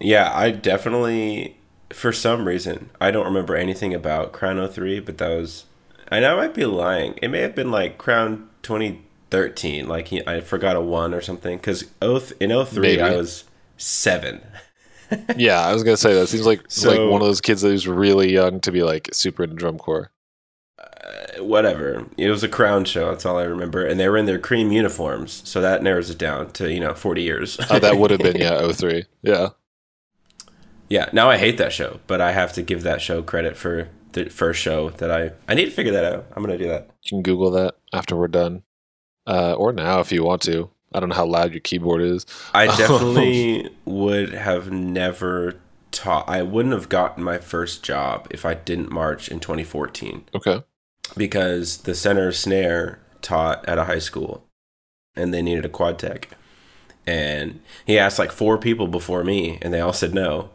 Yeah, 0.00 0.32
I 0.34 0.50
definitely 0.50 1.58
for 1.90 2.10
some 2.10 2.48
reason 2.48 2.90
I 3.00 3.10
don't 3.10 3.26
remember 3.26 3.54
anything 3.54 3.94
about 3.94 4.32
Crown 4.32 4.66
03, 4.66 5.00
but 5.00 5.18
that 5.18 5.28
was 5.28 5.66
and 6.08 6.24
I 6.24 6.34
might 6.34 6.54
be 6.54 6.64
lying. 6.64 7.18
It 7.22 7.28
may 7.28 7.40
have 7.40 7.54
been 7.54 7.70
like 7.70 7.98
Crown 7.98 8.48
2013, 8.62 9.86
like 9.86 10.08
he, 10.08 10.26
I 10.26 10.40
forgot 10.40 10.74
a 10.74 10.80
1 10.80 11.12
or 11.12 11.20
something 11.20 11.58
cuz 11.58 11.84
oath 12.00 12.32
oh 12.32 12.44
in 12.44 12.66
03 12.66 12.80
Maybe. 12.80 13.02
I 13.02 13.16
was 13.16 13.44
7. 13.76 14.40
Yeah, 15.36 15.60
I 15.60 15.72
was 15.74 15.82
gonna 15.82 15.98
say 15.98 16.14
that 16.14 16.28
seems 16.28 16.46
like 16.46 16.62
like 16.84 16.98
one 16.98 17.20
of 17.20 17.26
those 17.28 17.42
kids 17.42 17.60
that 17.60 17.68
was 17.68 17.86
really 17.86 18.32
young 18.32 18.60
to 18.60 18.72
be 18.72 18.82
like 18.82 19.10
super 19.12 19.44
into 19.44 19.54
drum 19.54 19.76
corps. 19.76 20.10
Uh, 21.04 21.42
whatever. 21.44 22.06
It 22.16 22.30
was 22.30 22.42
a 22.42 22.48
crown 22.48 22.84
show, 22.84 23.10
that's 23.10 23.26
all 23.26 23.36
I 23.36 23.44
remember 23.44 23.84
and 23.86 24.00
they 24.00 24.08
were 24.08 24.16
in 24.16 24.26
their 24.26 24.38
cream 24.38 24.72
uniforms, 24.72 25.42
so 25.44 25.60
that 25.60 25.82
narrows 25.82 26.08
it 26.10 26.18
down 26.18 26.50
to, 26.52 26.72
you 26.72 26.80
know, 26.80 26.94
40 26.94 27.22
years. 27.22 27.58
Oh, 27.70 27.78
that 27.78 27.98
would 27.98 28.10
have 28.10 28.20
been 28.20 28.36
yeah 28.40 28.72
03. 28.72 29.04
Yeah. 29.22 29.48
Yeah, 30.88 31.08
now 31.12 31.30
I 31.30 31.38
hate 31.38 31.58
that 31.58 31.72
show, 31.72 32.00
but 32.06 32.20
I 32.20 32.32
have 32.32 32.52
to 32.54 32.62
give 32.62 32.82
that 32.82 33.00
show 33.00 33.22
credit 33.22 33.56
for 33.56 33.88
the 34.12 34.28
first 34.28 34.60
show 34.60 34.90
that 34.90 35.10
I 35.10 35.32
I 35.48 35.54
need 35.54 35.64
to 35.66 35.70
figure 35.70 35.92
that 35.92 36.04
out. 36.04 36.26
I'm 36.34 36.44
going 36.44 36.56
to 36.56 36.62
do 36.62 36.70
that. 36.70 36.90
You 37.02 37.08
can 37.10 37.22
Google 37.22 37.50
that 37.52 37.74
after 37.92 38.16
we're 38.16 38.28
done, 38.28 38.62
uh, 39.26 39.54
or 39.54 39.72
now 39.72 40.00
if 40.00 40.12
you 40.12 40.24
want 40.24 40.42
to. 40.42 40.70
I 40.92 41.00
don't 41.00 41.08
know 41.08 41.16
how 41.16 41.26
loud 41.26 41.52
your 41.52 41.60
keyboard 41.60 42.02
is. 42.02 42.24
I 42.52 42.66
definitely 42.76 43.68
would 43.84 44.32
have 44.32 44.70
never 44.70 45.56
taught. 45.90 46.28
I 46.28 46.42
wouldn't 46.42 46.74
have 46.74 46.88
gotten 46.88 47.24
my 47.24 47.38
first 47.38 47.82
job 47.82 48.28
if 48.30 48.44
I 48.44 48.54
didn't 48.54 48.92
march 48.92 49.28
in 49.28 49.40
2014 49.40 50.26
Okay. 50.34 50.62
Because 51.16 51.78
the 51.78 51.94
center 51.94 52.32
snare 52.32 53.00
taught 53.22 53.66
at 53.68 53.78
a 53.78 53.84
high 53.84 53.98
school 53.98 54.44
and 55.16 55.32
they 55.32 55.42
needed 55.42 55.64
a 55.64 55.68
quad 55.68 55.98
tech. 55.98 56.28
And 57.06 57.60
he 57.86 57.98
asked 57.98 58.18
like 58.18 58.32
four 58.32 58.58
people 58.58 58.88
before 58.88 59.24
me 59.24 59.58
and 59.62 59.72
they 59.72 59.80
all 59.80 59.92
said 59.92 60.14
no. 60.14 60.50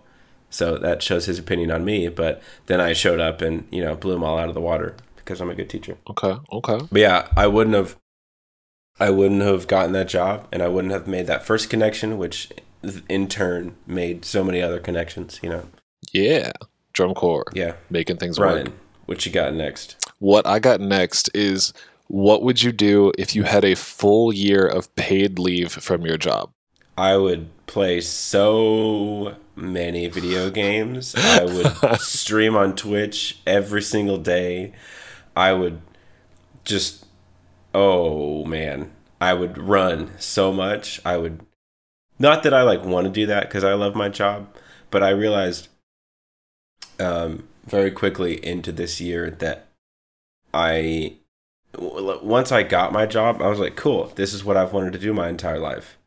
So 0.49 0.77
that 0.77 1.03
shows 1.03 1.25
his 1.25 1.37
opinion 1.37 1.71
on 1.71 1.85
me. 1.85 2.07
But 2.07 2.41
then 2.65 2.81
I 2.81 2.93
showed 2.93 3.19
up 3.19 3.41
and, 3.41 3.67
you 3.69 3.83
know, 3.83 3.95
blew 3.95 4.13
them 4.13 4.23
all 4.23 4.39
out 4.39 4.49
of 4.49 4.55
the 4.55 4.61
water 4.61 4.95
because 5.17 5.41
I'm 5.41 5.49
a 5.49 5.55
good 5.55 5.69
teacher. 5.69 5.97
Okay. 6.09 6.35
Okay. 6.51 6.79
But 6.91 7.01
yeah, 7.01 7.27
I 7.37 7.47
wouldn't 7.47 7.75
have 7.75 7.97
I 8.99 9.11
wouldn't 9.11 9.41
have 9.41 9.67
gotten 9.67 9.93
that 9.93 10.09
job 10.09 10.47
and 10.51 10.61
I 10.61 10.67
wouldn't 10.67 10.91
have 10.91 11.07
made 11.07 11.27
that 11.27 11.45
first 11.45 11.69
connection 11.69 12.17
which 12.17 12.51
in 13.07 13.27
turn 13.27 13.75
made 13.85 14.25
so 14.25 14.43
many 14.43 14.61
other 14.61 14.79
connections, 14.79 15.39
you 15.43 15.49
know. 15.49 15.67
Yeah. 16.11 16.51
Drum 16.93 17.13
corps. 17.13 17.45
Yeah. 17.53 17.73
Making 17.89 18.17
things 18.17 18.39
work. 18.39 18.49
Brian, 18.49 18.73
what 19.05 19.25
you 19.25 19.31
got 19.31 19.53
next? 19.53 20.08
What 20.19 20.45
I 20.45 20.59
got 20.59 20.81
next 20.81 21.29
is 21.33 21.73
what 22.07 22.43
would 22.43 22.61
you 22.61 22.71
do 22.71 23.13
if 23.17 23.35
you 23.35 23.43
had 23.43 23.63
a 23.63 23.75
full 23.75 24.33
year 24.33 24.65
of 24.65 24.93
paid 24.95 25.39
leave 25.39 25.71
from 25.71 26.05
your 26.05 26.17
job? 26.17 26.51
I 26.97 27.15
would 27.15 27.49
play 27.67 28.01
so 28.01 29.35
many 29.55 30.07
video 30.07 30.49
games. 30.49 31.15
I 31.15 31.45
would 31.45 31.99
stream 32.01 32.57
on 32.57 32.75
Twitch 32.75 33.39
every 33.47 33.81
single 33.81 34.17
day. 34.17 34.73
I 35.37 35.53
would 35.53 35.81
just 36.65 37.05
oh 37.73 38.43
man, 38.43 38.91
I 39.21 39.33
would 39.33 39.57
run 39.57 40.11
so 40.19 40.51
much. 40.51 40.99
I 41.05 41.15
would 41.15 41.45
not 42.17 42.43
that 42.43 42.53
I 42.53 42.63
like 42.63 42.83
want 42.83 43.05
to 43.05 43.11
do 43.11 43.25
that 43.27 43.49
cuz 43.49 43.63
I 43.63 43.73
love 43.73 43.95
my 43.95 44.09
job, 44.09 44.53
but 44.91 45.01
I 45.01 45.11
realized 45.11 45.69
um 46.99 47.47
very 47.65 47.91
quickly 47.91 48.43
into 48.45 48.73
this 48.73 48.99
year 48.99 49.29
that 49.29 49.68
I 50.53 51.15
once 51.77 52.51
I 52.51 52.63
got 52.63 52.91
my 52.91 53.05
job, 53.05 53.41
I 53.41 53.47
was 53.47 53.59
like, 53.59 53.75
cool, 53.75 54.11
this 54.15 54.33
is 54.33 54.43
what 54.43 54.57
I've 54.57 54.73
wanted 54.73 54.93
to 54.93 54.99
do 54.99 55.13
my 55.13 55.29
entire 55.29 55.59
life 55.59 55.97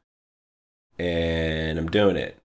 and 0.98 1.78
I'm 1.78 1.90
doing 1.90 2.16
it. 2.16 2.38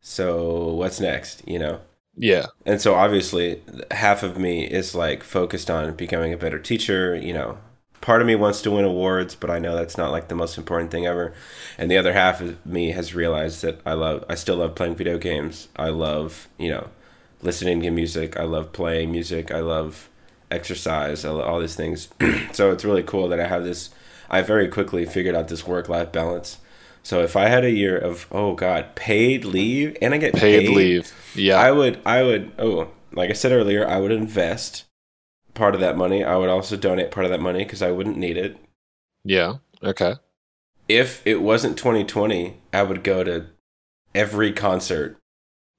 So 0.00 0.74
what's 0.74 1.00
next, 1.00 1.46
you 1.46 1.58
know? 1.58 1.80
Yeah. 2.16 2.46
And 2.66 2.80
so 2.80 2.94
obviously 2.94 3.62
half 3.90 4.22
of 4.22 4.38
me 4.38 4.64
is 4.64 4.94
like 4.94 5.22
focused 5.22 5.70
on 5.70 5.94
becoming 5.94 6.32
a 6.32 6.36
better 6.36 6.58
teacher, 6.58 7.14
you 7.14 7.32
know. 7.32 7.58
Part 8.00 8.20
of 8.20 8.26
me 8.26 8.34
wants 8.34 8.62
to 8.62 8.70
win 8.72 8.84
awards, 8.84 9.36
but 9.36 9.48
I 9.48 9.60
know 9.60 9.76
that's 9.76 9.96
not 9.96 10.10
like 10.10 10.26
the 10.26 10.34
most 10.34 10.58
important 10.58 10.90
thing 10.90 11.06
ever. 11.06 11.32
And 11.78 11.88
the 11.88 11.96
other 11.96 12.12
half 12.12 12.40
of 12.40 12.64
me 12.66 12.90
has 12.90 13.14
realized 13.14 13.62
that 13.62 13.80
I 13.86 13.92
love 13.92 14.24
I 14.28 14.34
still 14.34 14.56
love 14.56 14.74
playing 14.74 14.96
video 14.96 15.18
games. 15.18 15.68
I 15.76 15.90
love, 15.90 16.48
you 16.58 16.68
know, 16.68 16.88
listening 17.42 17.80
to 17.82 17.90
music. 17.92 18.36
I 18.36 18.42
love 18.42 18.72
playing 18.72 19.12
music. 19.12 19.52
I 19.52 19.60
love 19.60 20.10
exercise, 20.52 21.24
all 21.24 21.60
these 21.60 21.74
things. 21.74 22.08
so 22.52 22.70
it's 22.70 22.84
really 22.84 23.02
cool 23.02 23.28
that 23.28 23.40
I 23.40 23.46
have 23.46 23.64
this 23.64 23.90
I 24.30 24.40
very 24.40 24.66
quickly 24.68 25.04
figured 25.04 25.34
out 25.34 25.48
this 25.48 25.66
work-life 25.66 26.10
balance. 26.10 26.58
So 27.02 27.20
if 27.22 27.36
I 27.36 27.48
had 27.48 27.64
a 27.64 27.70
year 27.70 27.98
of 27.98 28.26
oh 28.30 28.54
god, 28.54 28.94
paid 28.94 29.44
leave 29.44 29.96
and 30.00 30.14
I 30.14 30.18
get 30.18 30.34
Paid 30.34 30.70
leave. 30.70 31.12
Yeah. 31.34 31.56
I 31.56 31.70
would 31.70 32.00
I 32.06 32.22
would 32.22 32.52
oh, 32.58 32.88
like 33.12 33.30
I 33.30 33.34
said 33.34 33.52
earlier, 33.52 33.86
I 33.86 33.98
would 33.98 34.12
invest 34.12 34.84
part 35.54 35.74
of 35.74 35.80
that 35.80 35.96
money. 35.96 36.24
I 36.24 36.36
would 36.36 36.48
also 36.48 36.76
donate 36.76 37.10
part 37.10 37.26
of 37.26 37.30
that 37.30 37.40
money 37.40 37.64
cuz 37.64 37.82
I 37.82 37.90
wouldn't 37.90 38.16
need 38.16 38.36
it. 38.36 38.56
yeah. 39.24 39.56
Okay. 39.82 40.14
If 40.88 41.26
it 41.26 41.42
wasn't 41.42 41.76
2020, 41.76 42.56
I 42.72 42.82
would 42.82 43.02
go 43.02 43.24
to 43.24 43.46
every 44.14 44.52
concert. 44.52 45.16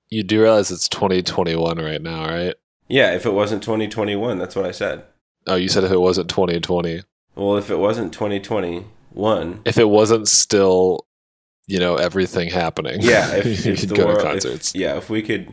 You 0.10 0.24
do 0.24 0.42
realize 0.42 0.72
it's 0.72 0.90
2021 0.90 1.78
right 1.78 2.02
now, 2.02 2.26
right? 2.28 2.56
Yeah, 2.94 3.14
if 3.16 3.26
it 3.26 3.34
wasn't 3.34 3.64
2021, 3.64 4.38
that's 4.38 4.56
what 4.56 4.66
I 4.66 4.72
said. 4.72 5.04
Oh, 5.48 5.56
you 5.56 5.68
said 5.68 5.84
if 5.84 5.92
it 5.92 5.98
wasn't 6.00 6.30
2020. 6.30 7.02
Well, 7.36 7.58
if 7.58 7.72
it 7.72 7.78
wasn't 7.80 8.14
2021, 8.14 9.62
If 9.66 9.78
it 9.80 9.90
wasn't 9.90 10.28
still, 10.28 11.06
you 11.66 11.80
know, 11.80 11.96
everything 11.96 12.50
happening. 12.50 13.02
yeah, 13.02 13.36
if, 13.36 13.66
you 13.66 13.74
if 13.74 13.80
could 13.82 13.90
the 13.90 13.96
go 13.96 14.06
world, 14.06 14.20
to 14.20 14.26
if- 14.28 14.32
concerts. 14.32 14.76
yeah, 14.76 14.96
if 14.98 15.10
we 15.10 15.22
could 15.24 15.52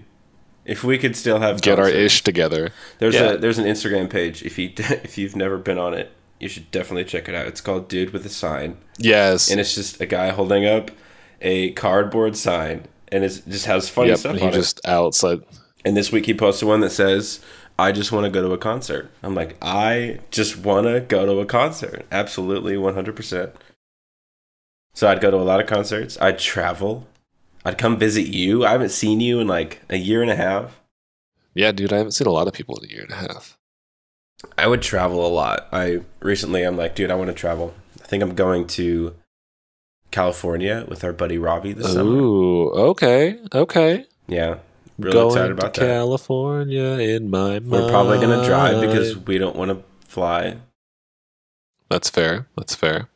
if 0.66 0.84
we 0.84 0.98
could 0.98 1.16
still 1.16 1.40
have 1.40 1.62
Get 1.62 1.78
our 1.78 1.88
ish 1.88 2.22
together. 2.22 2.70
There's 2.98 3.14
Yeah. 3.14 3.30
a 3.32 3.38
there's 3.38 3.58
an 3.58 3.64
Instagram 3.64 4.10
page 4.10 4.42
if 4.42 4.58
you 4.58 4.70
if 4.76 5.16
you've 5.16 5.34
never 5.34 5.56
been 5.56 5.78
on 5.78 5.94
it, 5.94 6.12
you 6.38 6.48
should 6.48 6.70
definitely 6.70 7.04
check 7.04 7.26
it 7.28 7.34
out. 7.34 7.46
It's 7.46 7.62
called 7.62 7.88
Dude 7.88 8.10
with 8.12 8.26
a 8.26 8.28
Sign. 8.28 8.76
Yes. 8.98 9.50
and 9.50 9.58
it's 9.58 9.74
just 9.74 9.98
a 10.00 10.06
guy 10.06 10.28
holding 10.28 10.66
up 10.66 10.90
a 11.40 11.72
cardboard 11.72 12.36
sign 12.36 12.86
and 13.08 13.24
it 13.24 13.42
just 13.48 13.64
has 13.64 13.88
funny 13.88 14.10
yep. 14.10 14.18
stuff 14.18 14.34
and 14.34 14.42
on 14.42 14.48
he 14.48 14.54
just 14.54 14.78
outside. 14.86 15.38
it. 15.38 15.48
And 15.84 15.96
this 15.96 16.12
week 16.12 16.26
he 16.26 16.34
posted 16.34 16.68
one 16.68 16.80
that 16.80 16.90
says, 16.90 17.40
"I 17.78 17.92
just 17.92 18.12
want 18.12 18.24
to 18.24 18.30
go 18.30 18.42
to 18.46 18.52
a 18.52 18.58
concert." 18.58 19.10
I'm 19.22 19.34
like, 19.34 19.56
I 19.62 20.20
just 20.30 20.58
want 20.58 20.86
to 20.86 21.00
go 21.00 21.24
to 21.26 21.40
a 21.40 21.46
concert. 21.46 22.06
Absolutely, 22.12 22.76
100. 22.76 23.16
percent 23.16 23.52
So 24.94 25.08
I'd 25.08 25.20
go 25.20 25.30
to 25.30 25.36
a 25.38 25.38
lot 25.38 25.60
of 25.60 25.66
concerts. 25.66 26.20
I'd 26.20 26.38
travel. 26.38 27.06
I'd 27.64 27.78
come 27.78 27.98
visit 27.98 28.26
you. 28.26 28.64
I 28.64 28.72
haven't 28.72 28.90
seen 28.90 29.20
you 29.20 29.40
in 29.40 29.46
like 29.46 29.80
a 29.88 29.96
year 29.96 30.22
and 30.22 30.30
a 30.30 30.36
half. 30.36 30.80
Yeah, 31.54 31.72
dude, 31.72 31.92
I 31.92 31.98
haven't 31.98 32.12
seen 32.12 32.26
a 32.26 32.32
lot 32.32 32.48
of 32.48 32.54
people 32.54 32.76
in 32.78 32.88
a 32.88 32.92
year 32.92 33.02
and 33.02 33.12
a 33.12 33.16
half. 33.16 33.58
I 34.56 34.66
would 34.66 34.82
travel 34.82 35.26
a 35.26 35.28
lot. 35.28 35.68
I 35.72 36.00
recently 36.20 36.62
I'm 36.62 36.76
like, 36.76 36.94
dude, 36.94 37.10
I 37.10 37.14
want 37.14 37.28
to 37.28 37.34
travel. 37.34 37.74
I 38.02 38.06
think 38.06 38.22
I'm 38.22 38.34
going 38.34 38.66
to 38.68 39.14
California 40.10 40.84
with 40.88 41.04
our 41.04 41.12
buddy 41.12 41.38
Robbie 41.38 41.72
this 41.72 41.92
summer. 41.92 42.10
Ooh, 42.10 42.70
okay, 42.70 43.38
okay. 43.54 44.06
Yeah. 44.26 44.58
Really 45.00 45.12
Going 45.12 45.30
excited 45.30 45.52
about 45.52 45.74
to 45.74 45.80
that. 45.80 45.86
California 45.86 46.82
in 46.98 47.30
my 47.30 47.58
mind. 47.58 47.70
We're 47.70 47.88
probably 47.88 48.18
gonna 48.20 48.44
drive 48.44 48.80
because 48.80 49.16
we 49.16 49.38
don't 49.38 49.56
want 49.56 49.70
to 49.70 49.82
fly. 50.06 50.56
that's 51.88 52.10
fair. 52.10 52.46
That's 52.56 52.74
fair. 52.74 53.08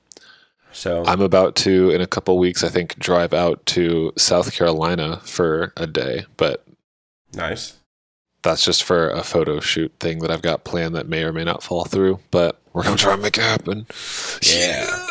So 0.73 1.05
I'm 1.07 1.21
about 1.21 1.55
to, 1.57 1.91
in 1.91 2.01
a 2.01 2.07
couple 2.07 2.37
weeks, 2.39 2.65
I 2.65 2.69
think, 2.69 2.99
drive 2.99 3.33
out 3.33 3.65
to 3.67 4.13
South 4.17 4.53
Carolina 4.53 5.21
for 5.25 5.73
a 5.77 5.87
day, 5.87 6.27
but 6.37 6.65
nice. 7.33 7.75
that's 8.43 8.65
just 8.65 8.83
for 8.83 9.09
a 9.11 9.23
photo 9.23 9.61
shoot 9.61 9.93
thing 10.01 10.19
that 10.21 10.31
I've 10.33 10.43
got 10.43 10.65
planned 10.65 10.97
that 10.97 11.07
may 11.09 11.23
or 11.23 11.33
may 11.33 11.45
not 11.45 11.63
fall 11.63 11.85
through, 11.85 12.19
but 12.33 12.61
we're 12.73 12.83
gonna 12.83 12.97
try 12.97 13.13
and 13.13 13.23
make 13.23 13.39
it 13.39 13.43
happen. 13.43 13.87
Yeah. 14.43 15.07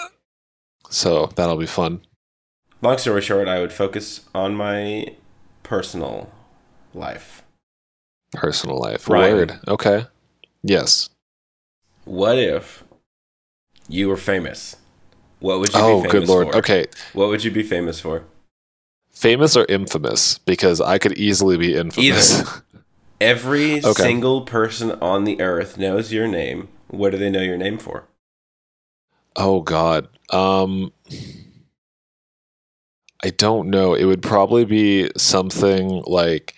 So 0.89 1.27
that'll 1.35 1.55
be 1.57 1.65
fun. 1.65 2.01
Long 2.81 2.97
story 2.97 3.21
short, 3.21 3.47
I 3.47 3.61
would 3.61 3.71
focus 3.71 4.21
on 4.35 4.55
my 4.55 5.15
personal 5.63 6.29
life. 6.93 7.43
Personal 8.33 8.77
life. 8.79 9.05
Brian. 9.05 9.35
Word. 9.35 9.59
Okay. 9.67 10.05
Yes. 10.63 11.09
What 12.05 12.37
if 12.39 12.83
you 13.87 14.07
were 14.09 14.17
famous? 14.17 14.75
What 15.39 15.59
would 15.59 15.73
you 15.73 15.79
Oh, 15.79 16.01
be 16.01 16.09
famous 16.09 16.11
good 16.11 16.29
lord. 16.29 16.51
for? 16.51 16.57
Okay. 16.57 16.85
What 17.13 17.27
would 17.29 17.43
you 17.43 17.51
be 17.51 17.63
famous 17.63 17.99
for? 17.99 18.23
Famous 19.11 19.55
or 19.55 19.65
infamous? 19.69 20.37
Because 20.39 20.81
I 20.81 20.97
could 20.97 21.13
easily 21.17 21.57
be 21.57 21.75
infamous. 21.75 22.39
Either. 22.39 22.49
Every 23.21 23.77
Okay. 23.83 23.91
single 24.03 24.41
person 24.41 24.91
on 25.01 25.23
the 25.23 25.39
earth 25.41 25.77
knows 25.77 26.11
your 26.11 26.27
name. 26.27 26.69
What 26.87 27.11
do 27.11 27.17
they 27.17 27.29
know 27.29 27.41
your 27.41 27.57
name 27.57 27.77
for? 27.77 28.05
oh 29.35 29.61
God. 29.61 30.07
Um. 30.29 30.91
I 33.23 33.29
don't 33.29 33.69
know. 33.69 33.93
It 33.93 34.03
would 34.05 34.21
probably 34.21 34.65
be 34.65 35.09
something 35.15 36.03
like 36.05 36.55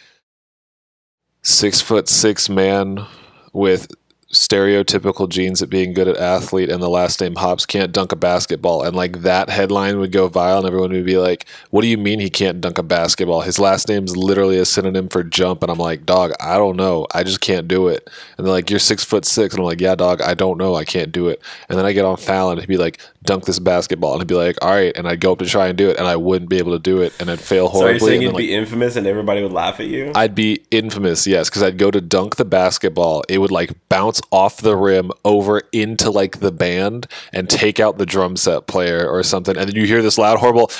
six 1.45 1.79
foot 1.79 2.09
six 2.09 2.49
man 2.49 3.05
with 3.53 3.91
stereotypical 4.35 5.27
genes 5.29 5.61
at 5.61 5.69
being 5.69 5.93
good 5.93 6.07
at 6.07 6.17
athlete 6.17 6.69
and 6.69 6.81
the 6.83 6.89
last 6.89 7.21
name 7.21 7.35
Hops 7.35 7.65
can't 7.65 7.91
dunk 7.91 8.11
a 8.11 8.15
basketball. 8.15 8.83
And 8.83 8.95
like 8.95 9.21
that 9.21 9.49
headline 9.49 9.97
would 9.99 10.11
go 10.11 10.29
viral 10.29 10.59
and 10.59 10.67
everyone 10.67 10.91
would 10.91 11.05
be 11.05 11.17
like 11.17 11.45
what 11.71 11.81
do 11.81 11.87
you 11.87 11.97
mean 11.97 12.19
he 12.19 12.29
can't 12.29 12.61
dunk 12.61 12.77
a 12.77 12.83
basketball? 12.83 13.41
His 13.41 13.59
last 13.59 13.87
name's 13.87 14.15
literally 14.15 14.57
a 14.57 14.65
synonym 14.65 15.07
for 15.07 15.23
jump. 15.23 15.63
And 15.63 15.71
I'm 15.71 15.77
like 15.77 16.05
dog 16.05 16.33
I 16.39 16.57
don't 16.57 16.75
know. 16.75 17.07
I 17.13 17.23
just 17.23 17.41
can't 17.41 17.67
do 17.67 17.87
it. 17.87 18.09
And 18.37 18.45
they're 18.45 18.53
like 18.53 18.69
you're 18.69 18.79
six 18.79 19.03
foot 19.03 19.25
six. 19.25 19.53
And 19.53 19.61
I'm 19.61 19.65
like 19.65 19.81
yeah 19.81 19.95
dog 19.95 20.21
I 20.21 20.33
don't 20.33 20.57
know. 20.57 20.75
I 20.75 20.85
can't 20.85 21.11
do 21.11 21.29
it. 21.29 21.41
And 21.69 21.77
then 21.77 21.85
I 21.85 21.93
get 21.93 22.05
on 22.05 22.17
Fallon 22.17 22.53
and 22.53 22.61
he'd 22.61 22.67
be 22.67 22.77
like 22.77 22.99
dunk 23.23 23.45
this 23.45 23.59
basketball. 23.59 24.13
And 24.13 24.21
he'd 24.21 24.27
be 24.27 24.35
like 24.35 24.57
all 24.61 24.69
right. 24.71 24.95
And 24.95 25.07
I'd 25.07 25.21
go 25.21 25.31
up 25.31 25.39
to 25.39 25.45
try 25.45 25.67
and 25.67 25.77
do 25.77 25.89
it 25.89 25.97
and 25.97 26.07
I 26.07 26.15
wouldn't 26.15 26.49
be 26.49 26.57
able 26.57 26.73
to 26.73 26.79
do 26.79 27.01
it 27.01 27.13
and 27.19 27.31
I'd 27.31 27.39
fail 27.39 27.71
So 27.71 27.77
are 27.77 27.79
you 27.79 27.85
horribly. 27.85 28.07
saying 28.07 28.21
you'd 28.21 28.33
like, 28.33 28.37
be 28.37 28.53
infamous 28.53 28.95
and 28.95 29.07
everybody 29.07 29.41
would 29.41 29.53
laugh 29.53 29.79
at 29.79 29.87
you? 29.87 30.11
I'd 30.13 30.35
be 30.35 30.63
infamous, 30.71 31.25
yes, 31.25 31.49
because 31.49 31.63
I'd 31.63 31.77
go 31.77 31.89
to 31.91 32.01
dunk 32.01 32.35
the 32.35 32.45
basketball. 32.45 33.23
It 33.29 33.39
would 33.39 33.51
like 33.51 33.71
bounce 33.89 34.21
off 34.31 34.57
the 34.57 34.75
rim 34.75 35.11
over 35.23 35.61
into 35.71 36.09
like 36.09 36.39
the 36.39 36.51
band 36.51 37.07
and 37.33 37.49
take 37.49 37.79
out 37.79 37.97
the 37.97 38.05
drum 38.05 38.35
set 38.35 38.67
player 38.67 39.07
or 39.07 39.23
something. 39.23 39.57
And 39.57 39.69
then 39.69 39.75
you 39.75 39.85
hear 39.85 40.01
this 40.01 40.17
loud, 40.17 40.39
horrible 40.39 40.71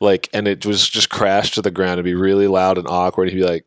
like, 0.00 0.28
and 0.32 0.48
it 0.48 0.64
was 0.66 0.88
just 0.88 1.10
crash 1.10 1.52
to 1.52 1.62
the 1.62 1.70
ground. 1.70 1.94
It'd 1.94 2.04
be 2.04 2.14
really 2.14 2.46
loud 2.46 2.78
and 2.78 2.88
awkward. 2.88 3.28
He'd 3.28 3.36
be 3.36 3.44
like, 3.44 3.64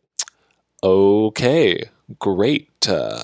okay, 0.84 1.84
great. 2.20 2.70
Uh, 2.88 3.24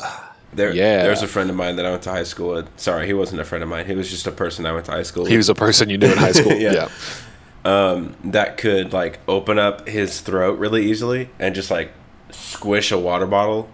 there, 0.53 0.73
yeah. 0.73 1.03
There's 1.03 1.21
a 1.21 1.27
friend 1.27 1.49
of 1.49 1.55
mine 1.55 1.75
that 1.75 1.85
I 1.85 1.91
went 1.91 2.03
to 2.03 2.11
high 2.11 2.23
school 2.23 2.55
with. 2.55 2.69
Sorry, 2.79 3.05
he 3.05 3.13
wasn't 3.13 3.41
a 3.41 3.45
friend 3.45 3.63
of 3.63 3.69
mine. 3.69 3.85
He 3.85 3.95
was 3.95 4.09
just 4.09 4.25
a 4.27 4.31
person 4.31 4.65
I 4.65 4.71
went 4.71 4.85
to 4.85 4.91
high 4.91 5.03
school 5.03 5.23
with. 5.23 5.31
he 5.31 5.37
was 5.37 5.49
a 5.49 5.55
person 5.55 5.89
you 5.89 5.97
knew 5.97 6.11
in 6.11 6.17
high 6.17 6.31
school. 6.31 6.53
Yeah. 6.59 6.89
yeah. 7.65 7.89
um, 7.89 8.15
that 8.25 8.57
could 8.57 8.91
like 8.93 9.19
open 9.27 9.59
up 9.59 9.87
his 9.87 10.19
throat 10.21 10.59
really 10.59 10.85
easily 10.89 11.29
and 11.39 11.53
just 11.55 11.69
like 11.71 11.91
squish 12.31 12.91
a 12.91 12.97
water 12.97 13.27
bottle. 13.27 13.69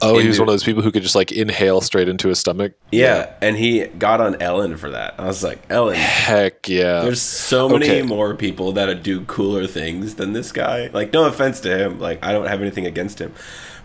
Oh, 0.00 0.18
he 0.18 0.28
was 0.28 0.38
one 0.38 0.48
of 0.48 0.52
those 0.52 0.62
people 0.64 0.82
who 0.82 0.90
could 0.92 1.02
just 1.02 1.14
like 1.14 1.32
inhale 1.32 1.80
straight 1.80 2.08
into 2.08 2.28
his 2.28 2.38
stomach. 2.38 2.72
Yeah, 2.92 3.32
and 3.42 3.56
he 3.56 3.86
got 3.86 4.20
on 4.20 4.40
Ellen 4.40 4.76
for 4.76 4.90
that. 4.90 5.14
I 5.18 5.26
was 5.26 5.42
like, 5.42 5.58
Ellen, 5.70 5.96
Heck 5.96 6.68
yeah. 6.68 7.00
there's 7.02 7.20
so 7.22 7.68
many 7.68 7.86
Okay. 7.86 8.02
more 8.02 8.34
people 8.34 8.72
that 8.72 9.02
do 9.02 9.24
cooler 9.24 9.66
things 9.66 10.14
than 10.14 10.32
this 10.34 10.52
guy. 10.52 10.88
Like, 10.92 11.12
no 11.12 11.24
offense 11.24 11.60
to 11.60 11.76
him. 11.76 11.98
Like, 11.98 12.24
I 12.24 12.32
don't 12.32 12.46
have 12.46 12.60
anything 12.60 12.86
against 12.86 13.20
him. 13.20 13.32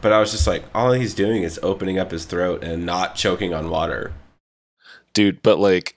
But 0.02 0.12
I 0.14 0.20
was 0.20 0.32
just 0.32 0.46
like, 0.48 0.64
all 0.76 0.92
he's 0.92 1.14
doing 1.14 1.44
is 1.44 1.60
opening 1.64 1.98
up 1.98 2.12
his 2.12 2.26
throat 2.26 2.64
and 2.64 2.86
not 2.86 3.16
choking 3.16 3.54
on 3.54 3.70
water. 3.70 4.14
dude 5.14 5.42
but 5.44 5.60
like 5.60 5.96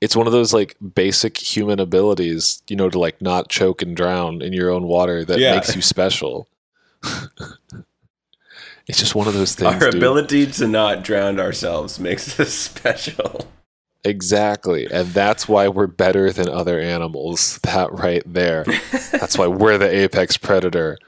it's 0.00 0.14
one 0.16 0.26
of 0.26 0.32
those 0.32 0.52
like 0.54 0.76
basic 0.94 1.36
human 1.38 1.80
abilities 1.80 2.62
you 2.68 2.76
know 2.76 2.88
to 2.88 2.98
like 2.98 3.20
not 3.20 3.48
choke 3.48 3.82
and 3.82 3.96
drown 3.96 4.40
in 4.42 4.52
your 4.52 4.70
own 4.70 4.84
water 4.84 5.24
that 5.24 5.38
Yeah. 5.38 5.54
makes 5.54 5.74
you 5.74 5.82
special 5.82 6.46
it's 8.90 8.98
just 8.98 9.14
one 9.14 9.26
of 9.26 9.34
those 9.34 9.54
things 9.54 9.72
Our 9.72 9.90
dude. 9.90 9.94
ability 9.96 10.46
to 10.52 10.66
not 10.68 11.02
drown 11.02 11.40
ourselves 11.40 11.98
makes 11.98 12.38
us 12.40 12.52
special. 12.52 13.46
exactly 14.04 14.86
and 14.90 15.08
that's 15.08 15.48
why 15.48 15.68
we're 15.68 15.86
better 15.86 16.32
than 16.32 16.48
other 16.48 16.78
animals 16.80 17.58
that 17.64 17.92
right 17.92 18.22
there 18.26 18.64
that's 19.12 19.36
why 19.38 19.46
we're 19.46 19.78
the 19.78 19.88
apex 19.90 20.36
predator 20.36 20.98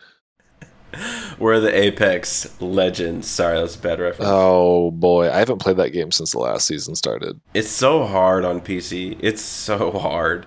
We're 1.38 1.58
the 1.58 1.74
Apex 1.74 2.60
legends. 2.60 3.26
Sorry, 3.26 3.58
that's 3.58 3.76
a 3.76 3.78
bad 3.78 3.98
reference. 3.98 4.30
oh 4.30 4.90
boy 4.90 5.30
i 5.32 5.38
haven't 5.38 5.58
played 5.58 5.78
that 5.78 5.90
game 5.94 6.12
since 6.12 6.32
the 6.32 6.38
last 6.38 6.66
season 6.66 6.94
started 6.94 7.40
It's 7.54 7.70
so 7.70 8.04
hard 8.06 8.44
on 8.44 8.60
PC. 8.60 9.16
It's 9.20 9.40
so 9.42 9.90
hard. 9.92 10.46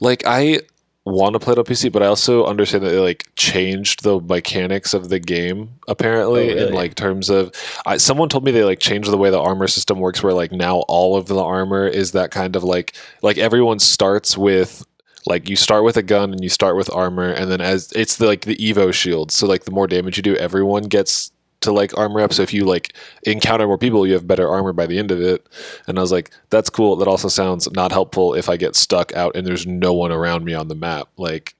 like 0.00 0.22
i 0.26 0.60
want 1.04 1.32
to 1.32 1.40
play 1.40 1.52
it 1.52 1.58
on 1.58 1.64
PC, 1.64 1.90
but 1.90 2.02
I 2.02 2.06
also 2.06 2.44
understand 2.46 2.84
that 2.84 2.90
they 2.90 2.98
like 2.98 3.28
changed 3.34 4.04
the 4.04 4.20
mechanics 4.20 4.94
of 4.94 5.08
the 5.08 5.18
game 5.18 5.70
apparently 5.88 6.50
Oh, 6.52 6.54
really? 6.54 6.68
in 6.68 6.74
like 6.74 6.94
terms 6.94 7.28
of 7.28 7.50
I, 7.86 7.96
someone 7.96 8.28
told 8.28 8.44
me 8.44 8.52
they 8.52 8.62
like 8.64 8.78
changed 8.78 9.10
the 9.10 9.16
way 9.18 9.30
the 9.30 9.40
armor 9.40 9.66
system 9.66 9.98
works 9.98 10.22
where 10.22 10.32
like 10.32 10.52
now 10.52 10.78
all 10.88 11.16
of 11.16 11.26
the 11.26 11.42
armor 11.42 11.86
is 11.86 12.12
that 12.12 12.30
kind 12.30 12.54
of 12.54 12.62
like 12.62 12.94
like 13.22 13.36
everyone 13.36 13.80
starts 13.80 14.38
with 14.38 14.86
like 15.26 15.48
you 15.48 15.56
start 15.56 15.82
with 15.84 15.96
a 15.96 16.02
gun 16.02 16.32
and 16.32 16.42
you 16.42 16.48
start 16.48 16.76
with 16.76 16.88
armor 16.92 17.30
and 17.30 17.50
then 17.50 17.60
as 17.60 17.90
it's 17.92 18.16
the 18.16 18.26
like 18.26 18.42
the 18.42 18.56
evo 18.56 18.92
shield 18.92 19.30
so 19.32 19.46
like 19.46 19.64
the 19.64 19.70
more 19.72 19.86
damage 19.88 20.16
you 20.16 20.22
do 20.22 20.36
everyone 20.36 20.84
gets 20.84 21.32
to 21.62 21.72
like 21.72 21.96
armor 21.96 22.20
up. 22.20 22.32
So 22.32 22.42
if 22.42 22.52
you 22.52 22.64
like 22.64 22.94
encounter 23.24 23.66
more 23.66 23.78
people 23.78 24.06
you 24.06 24.12
have 24.14 24.26
better 24.26 24.48
armor 24.48 24.72
by 24.72 24.86
the 24.86 24.98
end 24.98 25.10
of 25.10 25.20
it. 25.20 25.46
And 25.86 25.98
i 25.98 26.00
was 26.02 26.12
like 26.12 26.30
that's 26.50 26.70
cool. 26.70 26.96
That 26.96 27.08
also 27.08 27.28
sounds 27.28 27.70
not 27.72 27.92
helpful 27.92 28.34
if 28.34 28.48
i 28.48 28.56
get 28.56 28.76
stuck 28.76 29.12
out 29.14 29.34
and 29.36 29.46
there's 29.46 29.66
no 29.66 29.92
one 29.92 30.12
around 30.12 30.44
me 30.44 30.54
on 30.54 30.68
the 30.68 30.74
map. 30.74 31.08
Like 31.16 31.54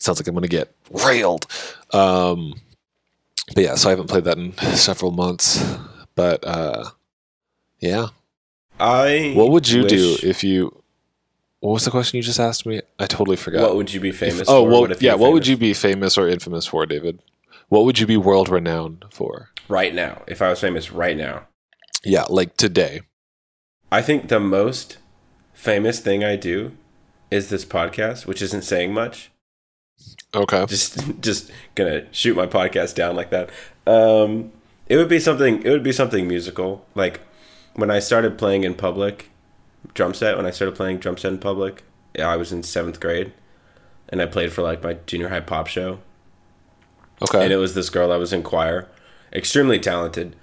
sounds 0.00 0.18
like 0.20 0.26
i'm 0.28 0.34
gonna 0.34 0.48
get 0.48 0.74
railed. 0.90 1.46
Um 1.92 2.54
but 3.54 3.64
yeah 3.64 3.74
so 3.76 3.88
i 3.88 3.90
haven't 3.90 4.08
played 4.08 4.24
that 4.24 4.38
in 4.38 4.52
several 4.74 5.10
months. 5.12 5.64
But 6.14 6.44
uh 6.44 6.90
yeah. 7.80 8.08
I 8.80 9.32
what 9.36 9.50
would 9.50 9.68
you 9.68 9.86
do 9.88 10.16
if 10.22 10.42
you 10.44 10.74
what 11.60 11.72
was 11.72 11.84
the 11.84 11.90
question 11.90 12.16
you 12.16 12.22
just 12.22 12.38
asked 12.38 12.66
me? 12.66 12.80
I 13.00 13.06
totally 13.06 13.36
forgot. 13.36 13.62
What 13.62 13.74
would 13.74 13.92
you 13.92 13.98
be 13.98 14.12
famous 14.12 14.42
If- 14.42 14.48
oh 14.48 14.64
for? 14.64 14.70
well 14.70 14.90
if 14.92 15.02
yeah 15.02 15.14
what 15.14 15.32
would 15.32 15.46
you 15.46 15.56
be 15.56 15.74
famous 15.74 16.16
or 16.16 16.28
infamous 16.28 16.66
for 16.66 16.86
david 16.86 17.18
what 17.68 17.84
would 17.84 17.98
you 17.98 18.06
be 18.06 18.16
world 18.16 18.48
renowned 18.48 19.04
for 19.10 19.50
right 19.68 19.94
now? 19.94 20.22
If 20.26 20.42
I 20.42 20.50
was 20.50 20.60
famous 20.60 20.90
right 20.92 21.16
now, 21.16 21.46
yeah 22.04 22.24
like 22.28 22.56
today 22.56 23.00
I 23.90 24.02
think 24.02 24.28
the 24.28 24.40
most 24.40 24.98
famous 25.54 26.00
thing 26.00 26.22
I 26.22 26.36
do 26.36 26.72
is 27.30 27.48
this 27.48 27.64
podcast, 27.64 28.26
which 28.26 28.42
isn't 28.42 28.62
saying 28.62 28.92
much. 28.92 29.30
okay 30.34 30.66
Just 30.66 31.20
just 31.20 31.50
gonna 31.74 32.06
shoot 32.12 32.36
my 32.36 32.46
podcast 32.46 32.94
down 32.94 33.16
like 33.16 33.30
that. 33.30 33.50
Um, 33.86 34.52
it 34.88 34.96
would 34.96 35.08
be 35.08 35.20
something. 35.20 35.62
It 35.62 35.70
would 35.70 35.82
be 35.82 35.92
something 35.92 36.28
musical. 36.28 36.86
Like 36.94 37.20
when 37.74 37.90
I 37.90 37.98
started 37.98 38.38
playing 38.38 38.64
in 38.64 38.74
public, 38.74 39.30
drum 39.94 40.14
set. 40.14 40.36
When 40.36 40.46
I 40.46 40.50
started 40.50 40.76
playing 40.76 40.98
drum 40.98 41.16
set 41.16 41.32
in 41.32 41.38
public, 41.38 41.82
I 42.18 42.36
was 42.36 42.52
in 42.52 42.62
seventh 42.62 43.00
grade, 43.00 43.32
and 44.08 44.20
I 44.20 44.26
played 44.26 44.52
for 44.52 44.62
like 44.62 44.82
my 44.82 44.94
junior 45.06 45.28
high 45.28 45.40
pop 45.40 45.66
show. 45.66 46.00
Okay 47.22 47.42
and 47.42 47.52
it 47.52 47.56
was 47.56 47.74
this 47.74 47.90
girl 47.90 48.08
that 48.08 48.18
was 48.18 48.32
in 48.32 48.42
choir, 48.42 48.88
extremely 49.32 49.78
talented. 49.78 50.36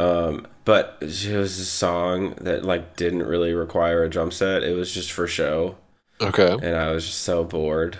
Um, 0.00 0.46
but 0.64 0.98
it 1.00 1.36
was 1.36 1.58
a 1.58 1.64
song 1.64 2.34
that 2.40 2.64
like 2.64 2.96
didn't 2.96 3.24
really 3.24 3.52
require 3.52 4.04
a 4.04 4.10
drum 4.10 4.30
set. 4.30 4.62
It 4.62 4.74
was 4.74 4.92
just 4.92 5.10
for 5.10 5.26
show, 5.26 5.76
okay 6.20 6.52
and 6.62 6.76
I 6.76 6.92
was 6.92 7.06
just 7.06 7.20
so 7.20 7.44
bored. 7.44 7.98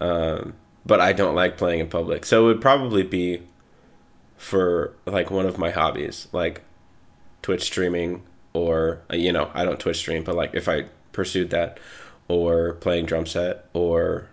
Um, 0.00 0.54
but 0.86 1.00
I 1.00 1.12
don't 1.12 1.34
like 1.34 1.56
playing 1.56 1.80
in 1.80 1.88
public, 1.88 2.24
so 2.24 2.44
it 2.44 2.46
would 2.46 2.60
probably 2.60 3.02
be 3.02 3.42
for 4.36 4.94
like 5.06 5.30
one 5.30 5.46
of 5.46 5.58
my 5.58 5.70
hobbies, 5.70 6.28
like 6.32 6.62
Twitch 7.42 7.62
streaming, 7.62 8.22
or 8.52 9.02
uh, 9.12 9.16
you 9.16 9.32
know, 9.32 9.50
I 9.54 9.64
don't 9.64 9.80
Twitch 9.80 9.98
stream, 9.98 10.24
but 10.24 10.34
like 10.34 10.54
if 10.54 10.68
I 10.68 10.86
pursued 11.12 11.50
that, 11.50 11.78
or 12.28 12.74
playing 12.74 13.06
drum 13.06 13.26
set, 13.26 13.66
or 13.72 14.28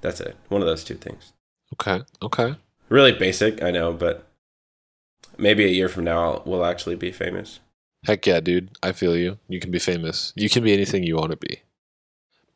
that's 0.00 0.20
it. 0.20 0.36
One 0.48 0.60
of 0.62 0.66
those 0.66 0.84
two 0.84 0.94
things. 0.94 1.32
Okay. 1.74 2.02
Okay. 2.22 2.56
Really 2.88 3.12
basic, 3.12 3.62
I 3.62 3.70
know, 3.70 3.92
but 3.92 4.26
maybe 5.38 5.64
a 5.64 5.68
year 5.68 5.88
from 5.88 6.04
now 6.04 6.42
we'll 6.44 6.64
actually 6.64 6.96
be 6.96 7.12
famous. 7.12 7.60
Heck 8.04 8.26
yeah, 8.26 8.40
dude. 8.40 8.70
I 8.82 8.92
feel 8.92 9.16
you. 9.16 9.38
You 9.48 9.60
can 9.60 9.70
be 9.70 9.78
famous. 9.78 10.32
You 10.34 10.48
can 10.48 10.64
be 10.64 10.72
anything 10.72 11.02
you 11.02 11.16
want 11.16 11.32
to 11.32 11.36
be. 11.36 11.62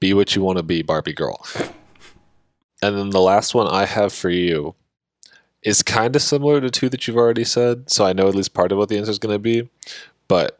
Be 0.00 0.14
what 0.14 0.34
you 0.34 0.42
want 0.42 0.58
to 0.58 0.62
be, 0.62 0.82
Barbie 0.82 1.12
girl. 1.12 1.44
And 2.82 2.98
then 2.98 3.10
the 3.10 3.20
last 3.20 3.54
one 3.54 3.66
I 3.66 3.86
have 3.86 4.12
for 4.12 4.30
you 4.30 4.74
is 5.62 5.82
kind 5.82 6.14
of 6.14 6.22
similar 6.22 6.60
to 6.60 6.70
two 6.70 6.88
that 6.90 7.06
you've 7.06 7.16
already 7.16 7.44
said. 7.44 7.90
So 7.90 8.04
I 8.04 8.12
know 8.12 8.28
at 8.28 8.34
least 8.34 8.54
part 8.54 8.72
of 8.72 8.78
what 8.78 8.88
the 8.88 8.98
answer 8.98 9.10
is 9.10 9.18
going 9.18 9.34
to 9.34 9.38
be. 9.38 9.68
But 10.28 10.58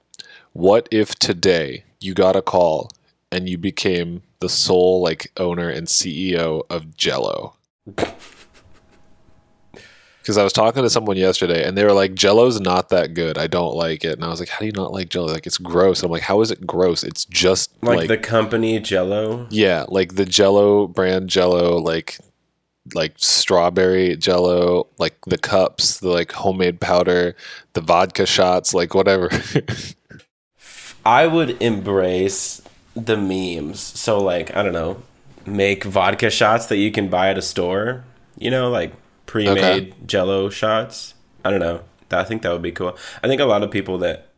what 0.53 0.89
if 0.91 1.15
today 1.17 1.85
you 2.01 2.15
got 2.15 2.37
a 2.37 2.43
call 2.43 2.91
and 3.31 3.49
you 3.49 3.59
became 3.59 4.23
the 4.41 4.49
sole 4.49 5.03
like 5.03 5.31
owner 5.37 5.69
and 5.69 5.87
CEO 5.87 6.63
of 6.71 6.97
Jello? 6.97 7.57
Because 10.25 10.39
I 10.39 10.43
was 10.43 10.55
talking 10.55 10.83
to 10.83 10.89
someone 10.89 11.19
yesterday 11.19 11.69
and 11.69 11.77
they 11.77 11.85
were 11.85 11.93
like, 11.93 12.15
Jello's 12.15 12.59
not 12.59 12.89
that 12.89 13.13
good. 13.13 13.37
I 13.37 13.47
don't 13.47 13.75
like 13.77 14.05
it. 14.05 14.15
And 14.15 14.25
I 14.25 14.29
was 14.29 14.41
like, 14.41 14.49
How 14.49 14.61
do 14.61 14.65
you 14.65 14.73
not 14.73 14.91
like 14.91 15.11
Jello? 15.11 15.27
Like, 15.31 15.47
it's 15.47 15.59
gross. 15.59 16.03
I'm 16.03 16.11
like, 16.11 16.23
How 16.23 16.41
is 16.41 16.51
it 16.51 16.67
gross? 16.67 17.05
It's 17.05 17.27
just 17.27 17.71
Like, 17.83 17.99
like, 17.99 18.09
the 18.09 18.17
company 18.17 18.81
Jello. 18.81 19.47
yeah, 19.51 19.85
like 19.89 20.15
the 20.15 20.25
Jello 20.25 20.87
brand 20.87 21.29
Jello, 21.29 21.77
like 21.79 22.19
like 22.95 23.13
strawberry 23.19 24.17
Jello, 24.17 24.87
like 24.99 25.15
the 25.27 25.37
cups, 25.39 26.01
the 26.01 26.09
like 26.09 26.33
homemade 26.33 26.81
powder, 26.81 27.37
the 27.75 27.83
vodka 27.83 28.25
shots, 28.25 28.73
like 28.73 28.95
whatever. 28.95 29.29
I 31.05 31.27
would 31.27 31.61
embrace 31.63 32.63
the 32.97 33.17
memes. 33.19 33.81
So 33.81 34.19
like, 34.23 34.57
I 34.57 34.63
don't 34.63 34.73
know, 34.73 35.03
make 35.45 35.85
vodka 35.85 36.31
shots 36.31 36.65
that 36.67 36.79
you 36.79 36.91
can 36.91 37.09
buy 37.09 37.29
at 37.29 37.37
a 37.37 37.43
store. 37.43 38.05
You 38.39 38.51
know, 38.51 38.71
like 38.71 38.93
pre-made 39.35 39.59
Okay. 39.59 39.93
jello 40.07 40.49
shots. 40.49 41.15
I 41.45 41.51
don't 41.51 41.59
know. 41.59 41.81
I 42.09 42.23
think 42.23 42.43
that 42.43 42.53
would 42.53 42.63
be 42.63 42.71
cool. 42.71 42.97
I 43.25 43.27
think 43.27 43.41
a 43.41 43.45
lot 43.45 43.65
of 43.65 43.73
people 43.73 43.99
that 43.99 44.29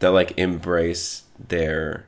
that 0.00 0.10
like 0.10 0.36
embrace 0.38 1.22
their 1.48 2.06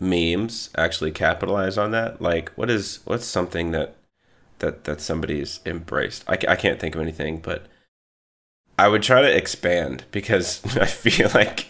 memes 0.00 0.70
actually 0.78 1.12
capitalize 1.12 1.76
on 1.76 1.90
that. 1.90 2.22
Like 2.22 2.50
what 2.52 2.70
is 2.70 3.00
what's 3.04 3.26
something 3.26 3.72
that 3.72 3.96
that 4.60 4.84
that 4.84 5.02
somebody's 5.02 5.60
embraced? 5.66 6.24
I, 6.26 6.38
I 6.48 6.56
can't 6.56 6.80
think 6.80 6.94
of 6.94 7.02
anything, 7.02 7.40
but 7.40 7.66
I 8.78 8.88
would 8.88 9.02
try 9.02 9.20
to 9.20 9.36
expand 9.36 10.04
because 10.12 10.64
I 10.78 10.86
feel 10.86 11.28
like 11.34 11.66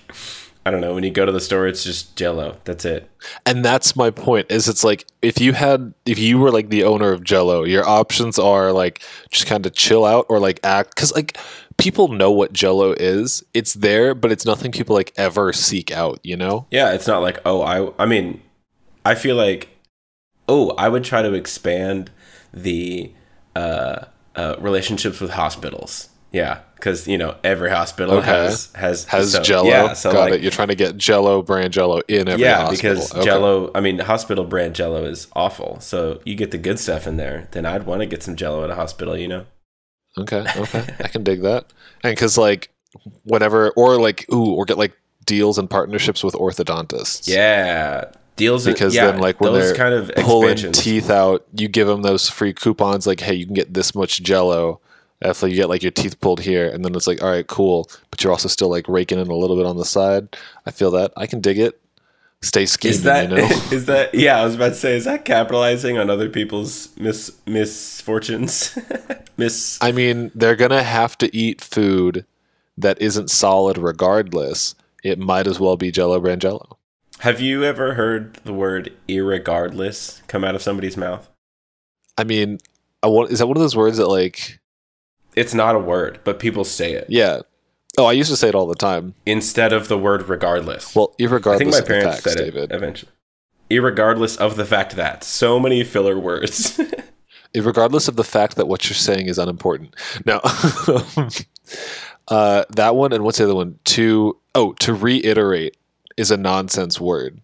I 0.71 0.73
don't 0.73 0.83
know 0.83 0.95
when 0.95 1.03
you 1.03 1.11
go 1.11 1.27
to 1.27 1.33
the 1.33 1.41
store, 1.41 1.67
it's 1.67 1.83
just 1.83 2.15
Jello. 2.15 2.57
That's 2.63 2.85
it. 2.85 3.11
and 3.45 3.65
that's 3.65 3.97
my 3.97 4.11
point. 4.11 4.47
Is 4.53 4.69
it's 4.69 4.85
like 4.85 5.05
if 5.21 5.41
you 5.41 5.53
had 5.53 5.93
if 6.07 6.17
you 6.17 6.39
were 6.39 6.53
like 6.53 6.69
the 6.69 6.85
owner 6.85 7.11
of 7.11 7.25
Jello, 7.25 7.65
your 7.65 7.85
options 7.85 8.39
are 8.39 8.71
like 8.71 9.03
just 9.33 9.49
kind 9.49 9.67
of 9.67 9.75
chill 9.75 10.05
out 10.05 10.27
or 10.29 10.39
like 10.39 10.61
act 10.63 10.95
because 10.95 11.13
like 11.13 11.37
people 11.77 12.07
know 12.07 12.31
what 12.31 12.53
Jello 12.53 12.93
is. 12.93 13.43
It's 13.53 13.75
there, 13.75 14.15
but 14.15 14.31
it's 14.31 14.47
nothing 14.47 14.71
people 14.71 14.95
like 14.95 15.13
ever 15.17 15.53
seek 15.53 15.91
out. 15.91 16.21
You 16.23 16.37
know? 16.37 16.69
Yeah, 16.71 16.93
it's 16.93 17.09
not 17.09 17.21
like 17.21 17.41
oh 17.45 17.63
I 17.63 17.93
I 18.01 18.07
mean, 18.07 18.41
I 19.05 19.17
feel 19.17 19.35
like 19.35 19.71
oh 20.49 20.71
I 20.79 20.89
would 20.89 21.03
try 21.03 21.21
to 21.21 21.35
expand 21.35 22.13
the 22.55 23.13
uh, 23.57 24.05
uh, 24.37 24.55
relationships 24.61 25.21
with 25.21 25.33
hospitals. 25.33 26.11
Yeah, 26.33 26.61
because 26.77 27.09
you 27.09 27.19
know 27.19 27.37
every 27.43 27.71
hospital 27.71 28.15
Okay. 28.19 28.27
has 28.31 28.71
has 28.75 29.05
Has 29.07 29.33
so- 29.33 29.43
Jello? 29.43 29.69
Yeah, 29.69 29.93
so 29.95 30.13
Got 30.13 30.21
like 30.21 30.33
it. 30.35 30.43
You're 30.43 30.53
trying 30.53 30.69
to 30.69 30.75
get 30.77 30.97
Jello 30.97 31.43
brand 31.43 31.73
Jello 31.73 32.01
in 32.09 32.29
every 32.29 32.33
hospital. 32.33 32.41
yeah, 32.47 32.57
hospital. 32.67 32.95
because 32.95 33.15
Okay. 33.15 33.25
Jello. 33.25 33.71
I 33.75 33.81
mean, 33.81 33.99
hospital 33.99 34.45
brand 34.45 34.75
Jello 34.75 35.05
is 35.05 35.27
awful. 35.35 35.79
So 35.81 36.21
you 36.25 36.37
get 36.37 36.51
the 36.53 36.59
good 36.59 36.79
stuff 36.79 37.07
in 37.07 37.17
there. 37.17 37.49
Then 37.51 37.67
I'd 37.67 37.85
want 37.85 38.01
to 38.03 38.07
get 38.07 38.23
some 38.23 38.37
Jello 38.37 38.63
at 38.65 38.71
a 38.71 38.75
hospital. 38.77 39.17
You 39.17 39.29
know. 39.29 39.47
Okay, 40.19 40.45
okay, 40.57 40.85
I 41.05 41.09
can 41.09 41.23
dig 41.25 41.43
that. 41.43 41.67
And 42.05 42.15
because 42.15 42.39
like 42.39 42.71
whatever, 43.25 43.71
or 43.71 44.01
like 44.01 44.27
ooh, 44.33 44.55
or 44.55 44.65
get 44.65 44.79
like 44.79 44.93
deals 45.27 45.59
and 45.59 45.69
partnerships 45.69 46.23
with 46.25 46.35
orthodontists. 46.35 47.29
Yeah, 47.29 48.07
deals 48.37 48.65
Because 48.67 48.95
yeah, 48.95 49.11
then, 49.13 49.21
like, 49.21 49.41
when 49.41 49.53
those 49.53 49.67
they're 49.69 49.77
kind 49.77 49.95
of 49.95 50.11
pulling 50.25 50.57
teeth 50.73 51.11
out, 51.11 51.45
you 51.55 51.69
give 51.69 51.87
them 51.87 52.03
those 52.03 52.29
free 52.29 52.53
coupons. 52.53 53.07
Like, 53.07 53.21
hey, 53.21 53.35
you 53.35 53.45
can 53.47 53.55
get 53.55 53.75
this 53.75 53.95
much 53.95 54.23
Jello. 54.23 54.81
If 55.23 55.43
like, 55.43 55.51
you 55.51 55.57
get 55.57 55.69
like 55.69 55.83
your 55.83 55.93
teeth 55.93 56.21
pulled 56.21 56.41
here, 56.41 56.69
and 56.69 56.85
then 56.85 56.95
it's 56.95 57.07
like, 57.07 57.23
all 57.23 57.31
right, 57.31 57.47
cool, 57.47 57.91
but 58.11 58.23
you're 58.23 58.33
also 58.33 58.49
still 58.49 58.69
like 58.69 58.89
raking 58.89 59.19
in 59.19 59.29
a 59.29 59.35
little 59.35 59.57
bit 59.57 59.67
on 59.67 59.77
the 59.77 59.85
side. 59.85 60.37
I 60.67 60.71
feel 60.71 60.91
that 60.93 61.13
I 61.17 61.27
can 61.27 61.41
dig 61.41 61.59
it. 61.59 61.81
Stay 62.43 62.65
scheming, 62.65 62.95
Is 62.95 63.03
that 63.03 63.31
you 63.31 63.37
know. 63.37 63.45
is 63.71 63.85
that 63.85 64.15
yeah? 64.15 64.41
I 64.41 64.45
was 64.45 64.55
about 64.55 64.71
to 64.71 64.75
say, 64.75 64.97
is 64.97 65.05
that 65.05 65.27
capitalizing 65.27 65.99
on 65.99 66.09
other 66.09 66.31
people's 66.31 66.89
mis 66.97 67.31
misfortunes? 67.47 68.79
Miss 69.37 69.79
I 69.83 69.93
mean, 69.93 70.31
they're 70.35 70.57
gonna 70.57 70.83
have 70.83 71.19
to 71.19 71.35
eat 71.37 71.61
food 71.61 72.25
that 72.79 73.01
isn't 73.01 73.31
solid, 73.31 73.77
regardless. 73.77 74.75
It 75.03 75.19
might 75.19 75.47
as 75.47 75.61
well 75.61 75.77
be 75.77 75.91
Jello 75.91 76.19
brand 76.21 76.41
Jello. 76.41 76.79
Have 77.21 77.41
you 77.41 77.65
ever 77.65 77.95
heard 77.95 78.37
the 78.45 78.55
word 78.55 78.95
irregardless 79.07 80.27
come 80.27 80.45
out 80.45 80.55
of 80.55 80.63
somebody's 80.63 80.97
mouth? 80.97 81.29
I 82.17 82.25
mean, 82.25 82.59
I 83.03 83.09
want, 83.09 83.31
is 83.31 83.41
that 83.41 83.47
one 83.47 83.59
of 83.59 83.63
those 83.63 83.77
words 83.77 83.99
that 83.99 84.09
like, 84.09 84.60
It's 85.41 85.55
not 85.55 85.75
a 85.75 85.79
word, 85.79 86.21
but 86.25 86.39
people 86.39 86.65
say 86.65 86.93
it 86.93 87.07
yeah. 87.09 87.41
Oh, 87.99 88.05
I 88.05 88.13
used 88.13 88.31
to 88.31 88.37
say 88.37 88.49
it 88.49 88.55
all 88.55 88.67
the 88.67 88.75
time. 88.75 89.15
instead 89.27 89.73
of 89.73 89.89
the 89.89 89.99
word 89.99 90.29
regardless. 90.29 90.95
Well, 90.95 91.15
irregardless 91.19 91.55
I 91.55 91.59
think 91.59 91.71
my 91.73 91.81
parents 91.81 92.21
facts, 92.21 92.25
said 92.25 92.37
David. 92.37 92.71
it 92.71 92.75
eventually. 92.75 93.11
Irregardless 93.69 94.37
of 94.39 94.57
the 94.57 94.65
fact 94.65 94.97
that 94.97 95.25
so 95.25 95.59
many 95.59 95.83
filler 95.83 96.19
words. 96.19 96.81
regardless 97.55 98.07
of 98.09 98.17
the 98.17 98.25
fact 98.25 98.57
that 98.57 98.69
what 98.69 98.89
you're 98.89 98.95
saying 98.95 99.27
is 99.27 99.39
unimportant. 99.39 99.95
Now, 100.25 100.41
uh, 102.29 102.65
that 102.71 102.95
one 102.97 103.13
and 103.13 103.25
what's 103.25 103.39
the 103.39 103.45
other 103.45 103.55
one? 103.55 103.79
To 103.87 104.37
oh, 104.55 104.73
to 104.75 104.95
reiterate 104.95 105.77
is 106.17 106.31
a 106.31 106.37
nonsense 106.37 107.01
word 107.01 107.41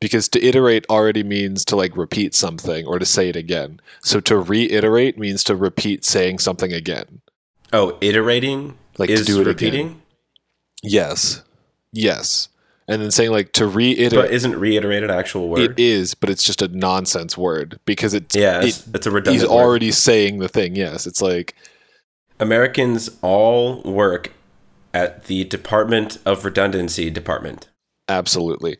because 0.00 0.28
to 0.28 0.44
iterate 0.44 0.86
already 0.88 1.22
means 1.22 1.64
to 1.66 1.76
like 1.76 1.96
repeat 1.96 2.34
something 2.34 2.86
or 2.86 2.98
to 2.98 3.06
say 3.06 3.28
it 3.28 3.36
again. 3.36 3.80
So 4.02 4.20
to 4.20 4.38
reiterate 4.38 5.18
means 5.18 5.42
to 5.44 5.56
repeat 5.56 6.04
saying 6.04 6.38
something 6.38 6.72
again. 6.72 7.20
Oh, 7.72 7.98
iterating 8.00 8.76
Like 8.98 9.10
is 9.10 9.20
to 9.20 9.26
do 9.26 9.40
it 9.40 9.46
repeating, 9.46 9.86
again. 9.86 10.02
Yes, 10.82 11.42
yes, 11.92 12.48
and 12.86 13.02
then 13.02 13.10
saying 13.10 13.30
like 13.32 13.52
to 13.54 13.66
reiterate. 13.66 14.12
but 14.26 14.30
isn't 14.32 14.56
reiterate 14.58 15.02
an 15.02 15.10
actual 15.10 15.48
word? 15.48 15.60
It 15.60 15.78
is, 15.78 16.14
but 16.14 16.30
it's 16.30 16.42
just 16.44 16.62
a 16.62 16.68
nonsense 16.68 17.36
word 17.36 17.80
because 17.84 18.14
it's 18.14 18.34
yeah, 18.36 18.60
it- 18.60 18.68
it's, 18.68 18.88
it's 18.94 19.06
a 19.06 19.10
redundant. 19.10 19.34
he's 19.42 19.48
word. 19.48 19.54
already 19.56 19.90
saying 19.92 20.38
the 20.38 20.48
thing. 20.48 20.76
Yes, 20.76 21.06
it's 21.06 21.20
like 21.22 21.54
Americans 22.40 23.10
all 23.22 23.82
work 23.82 24.32
at 24.94 25.24
the 25.24 25.44
Department 25.44 26.18
of 26.24 26.44
Redundancy 26.44 27.10
Department. 27.10 27.68
absolutely. 28.08 28.78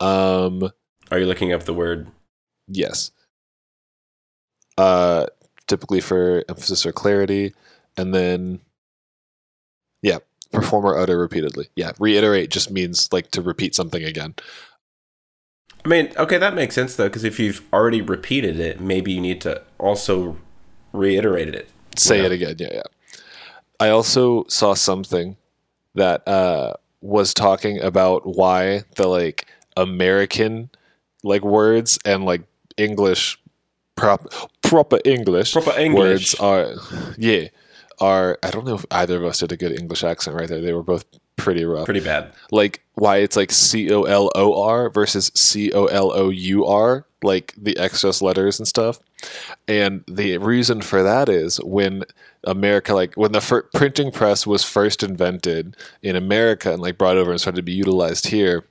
Um, 0.00 0.70
Are 1.10 1.18
you 1.18 1.26
looking 1.26 1.52
up 1.52 1.64
the 1.64 1.74
word? 1.74 2.06
yes. 2.68 3.10
Uh, 4.78 5.26
typically 5.66 6.00
for 6.00 6.42
emphasis 6.48 6.86
or 6.86 6.92
clarity, 6.92 7.52
and 8.00 8.14
then 8.14 8.60
yeah, 10.02 10.18
perform 10.52 10.86
or 10.86 10.98
utter 10.98 11.18
repeatedly. 11.18 11.68
Yeah, 11.76 11.92
reiterate 11.98 12.50
just 12.50 12.70
means 12.70 13.12
like 13.12 13.30
to 13.32 13.42
repeat 13.42 13.74
something 13.74 14.02
again. 14.02 14.34
I 15.84 15.88
mean, 15.88 16.12
okay, 16.16 16.38
that 16.38 16.54
makes 16.54 16.74
sense 16.74 16.96
though, 16.96 17.08
because 17.08 17.24
if 17.24 17.38
you've 17.38 17.62
already 17.72 18.02
repeated 18.02 18.58
it, 18.58 18.80
maybe 18.80 19.12
you 19.12 19.20
need 19.20 19.40
to 19.42 19.62
also 19.78 20.36
reiterate 20.92 21.54
it. 21.54 21.70
Say 21.96 22.20
it 22.20 22.32
again. 22.32 22.56
Yeah, 22.58 22.68
yeah. 22.72 22.82
I 23.78 23.90
also 23.90 24.44
saw 24.48 24.74
something 24.74 25.36
that 25.94 26.26
uh, 26.28 26.74
was 27.00 27.32
talking 27.32 27.80
about 27.80 28.26
why 28.26 28.84
the 28.96 29.08
like 29.08 29.46
American 29.76 30.70
like 31.22 31.42
words 31.42 31.98
and 32.04 32.24
like 32.24 32.42
English 32.76 33.38
prop 33.96 34.32
proper 34.62 34.98
English 35.04 35.52
Proper 35.52 35.78
English 35.78 35.98
words 35.98 36.34
are 36.36 36.74
yeah 37.18 37.48
are 38.00 38.38
I 38.42 38.50
don't 38.50 38.66
know 38.66 38.74
if 38.74 38.86
either 38.90 39.16
of 39.16 39.24
us 39.24 39.40
did 39.40 39.52
a 39.52 39.56
good 39.56 39.72
English 39.78 40.04
accent 40.04 40.36
right 40.36 40.48
there. 40.48 40.60
They 40.60 40.72
were 40.72 40.82
both 40.82 41.04
pretty 41.36 41.64
rough. 41.64 41.86
Pretty 41.86 42.00
bad. 42.00 42.32
like 42.50 42.82
why 42.94 43.18
it's 43.18 43.36
like 43.36 43.50
C 43.50 43.92
O 43.92 44.02
L 44.02 44.30
O 44.34 44.62
R 44.62 44.90
versus 44.90 45.30
C 45.34 45.72
O 45.72 45.86
L 45.86 46.12
O 46.12 46.30
U 46.30 46.66
R, 46.66 47.06
like 47.22 47.54
the 47.56 47.76
excess 47.78 48.20
letters 48.20 48.58
and 48.58 48.68
stuff. 48.68 48.98
And 49.68 50.04
the 50.08 50.38
reason 50.38 50.80
for 50.80 51.02
that 51.02 51.28
is 51.28 51.58
when 51.58 52.04
America, 52.44 52.94
like 52.94 53.14
when 53.14 53.32
the 53.32 53.40
fir- 53.40 53.68
printing 53.74 54.10
press 54.12 54.46
was 54.46 54.64
first 54.64 55.02
invented 55.02 55.76
in 56.02 56.16
America 56.16 56.72
and 56.72 56.80
like 56.82 56.98
brought 56.98 57.16
over 57.18 57.30
and 57.30 57.40
started 57.40 57.56
to 57.56 57.62
be 57.62 57.72
utilized 57.72 58.28
here, 58.28 58.64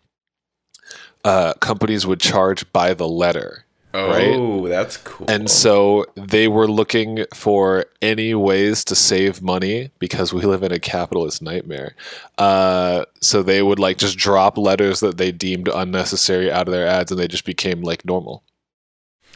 uh, 1.24 1.54
companies 1.56 2.08
would 2.08 2.20
charge 2.20 2.72
by 2.72 2.94
the 2.94 3.08
letter. 3.08 3.66
Right? 3.94 4.36
Oh, 4.36 4.68
that's 4.68 4.98
cool. 4.98 5.28
And 5.30 5.50
so 5.50 6.06
they 6.16 6.48
were 6.48 6.68
looking 6.68 7.26
for 7.34 7.86
any 8.02 8.36
ways 8.36 8.84
to 8.86 8.96
save 8.96 9.42
money 9.42 9.92
because 10.00 10.34
we 10.34 10.42
live 10.42 10.64
in 10.64 10.72
a 10.72 10.80
capitalist 10.80 11.42
nightmare. 11.42 11.96
Uh, 12.38 13.06
so 13.22 13.42
they 13.44 13.62
would 13.64 13.80
like 13.80 13.98
just 13.98 14.18
drop 14.18 14.58
letters 14.58 15.00
that 15.00 15.18
they 15.18 15.32
deemed 15.32 15.68
unnecessary 15.68 16.52
out 16.52 16.68
of 16.68 16.72
their 16.72 16.88
ads 16.88 17.12
and 17.12 17.20
they 17.20 17.28
just 17.28 17.46
became 17.46 17.82
like 17.82 18.06
normal. 18.06 18.44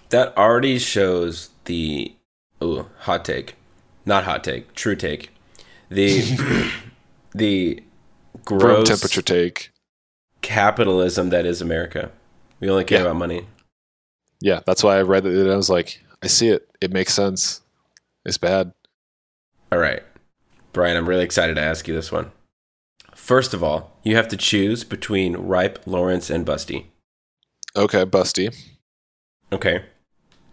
that 0.10 0.36
already 0.38 0.78
shows 0.78 1.50
the 1.66 2.14
ooh, 2.64 2.88
hot 3.00 3.26
take. 3.26 3.56
Not 4.06 4.26
hot 4.26 4.44
take, 4.44 4.74
true 4.76 4.96
take. 4.96 5.32
The 5.90 6.72
the 7.34 7.82
Room 8.50 8.84
gross 8.84 8.88
temperature 8.88 9.22
take. 9.22 9.72
capitalism 10.42 11.30
that 11.30 11.46
is 11.46 11.62
America. 11.62 12.12
We 12.60 12.70
only 12.70 12.84
care 12.84 13.00
Yeah. 13.00 13.06
about 13.06 13.16
money. 13.18 13.48
Yeah, 14.44 14.60
that's 14.66 14.84
why 14.84 14.98
I 14.98 15.04
read 15.04 15.26
it 15.26 15.38
and 15.38 15.50
I 15.50 15.56
was 15.56 15.70
like, 15.70 16.04
I 16.22 16.28
see 16.28 16.50
it. 16.50 16.68
It 16.82 16.92
makes 16.92 17.14
sense. 17.14 17.62
It's 18.26 18.38
bad. 18.38 18.74
All 19.72 19.80
right. 19.80 20.04
Brian, 20.74 20.98
I'm 20.98 21.08
really 21.08 21.24
excited 21.24 21.56
to 21.56 21.62
ask 21.62 21.88
you 21.88 21.96
this 21.96 22.12
one. 22.12 22.34
First 23.16 23.54
of 23.54 23.64
all, 23.64 23.98
you 24.04 24.18
have 24.18 24.28
to 24.28 24.36
choose 24.36 24.84
between 24.84 25.38
Ripe, 25.38 25.80
Lawrence, 25.86 26.30
and 26.30 26.46
Busty. 26.46 26.88
Okay, 27.74 28.04
Busty. 28.04 28.54
Okay. 29.54 29.86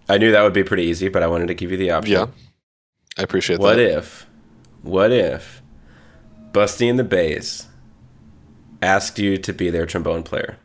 I 0.08 0.18
knew 0.18 0.30
that 0.30 0.42
would 0.42 0.52
be 0.52 0.62
pretty 0.62 0.84
easy, 0.84 1.08
but 1.08 1.24
I 1.24 1.26
wanted 1.26 1.48
to 1.48 1.54
give 1.54 1.72
you 1.72 1.76
the 1.76 1.90
option. 1.90 2.12
Yeah. 2.12 2.26
I 3.18 3.22
appreciate 3.22 3.58
What 3.58 3.74
that. 3.74 3.82
What 3.82 3.98
if, 3.98 4.26
what 4.82 5.10
if 5.10 5.62
Busty 6.52 6.88
and 6.88 6.96
the 6.96 7.02
Bass 7.02 7.66
asked 8.80 9.18
you 9.18 9.36
to 9.36 9.52
be 9.52 9.68
their 9.68 9.84
trombone 9.84 10.22
player? 10.22 10.58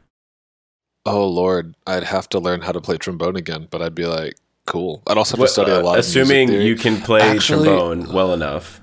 Oh 1.05 1.27
Lord, 1.27 1.75
I'd 1.85 2.03
have 2.03 2.27
to 2.29 2.39
learn 2.39 2.61
how 2.61 2.71
to 2.71 2.81
play 2.81 2.97
trombone 2.97 3.35
again, 3.35 3.67
but 3.69 3.81
I'd 3.81 3.95
be 3.95 4.05
like, 4.05 4.35
cool. 4.65 5.03
I'd 5.07 5.17
also 5.17 5.35
have 5.35 5.39
What- 5.41 5.47
to 5.47 5.53
study 5.53 5.71
a 5.71 5.79
uh, 5.79 5.83
lot. 5.83 5.99
assuming 5.99 6.49
of 6.49 6.55
music 6.55 6.59
theory. 6.59 6.65
you 6.65 6.75
can 6.75 7.01
play 7.01 7.21
Actually- 7.21 7.67
trombone 7.67 8.11
well 8.13 8.33
enough. 8.33 8.81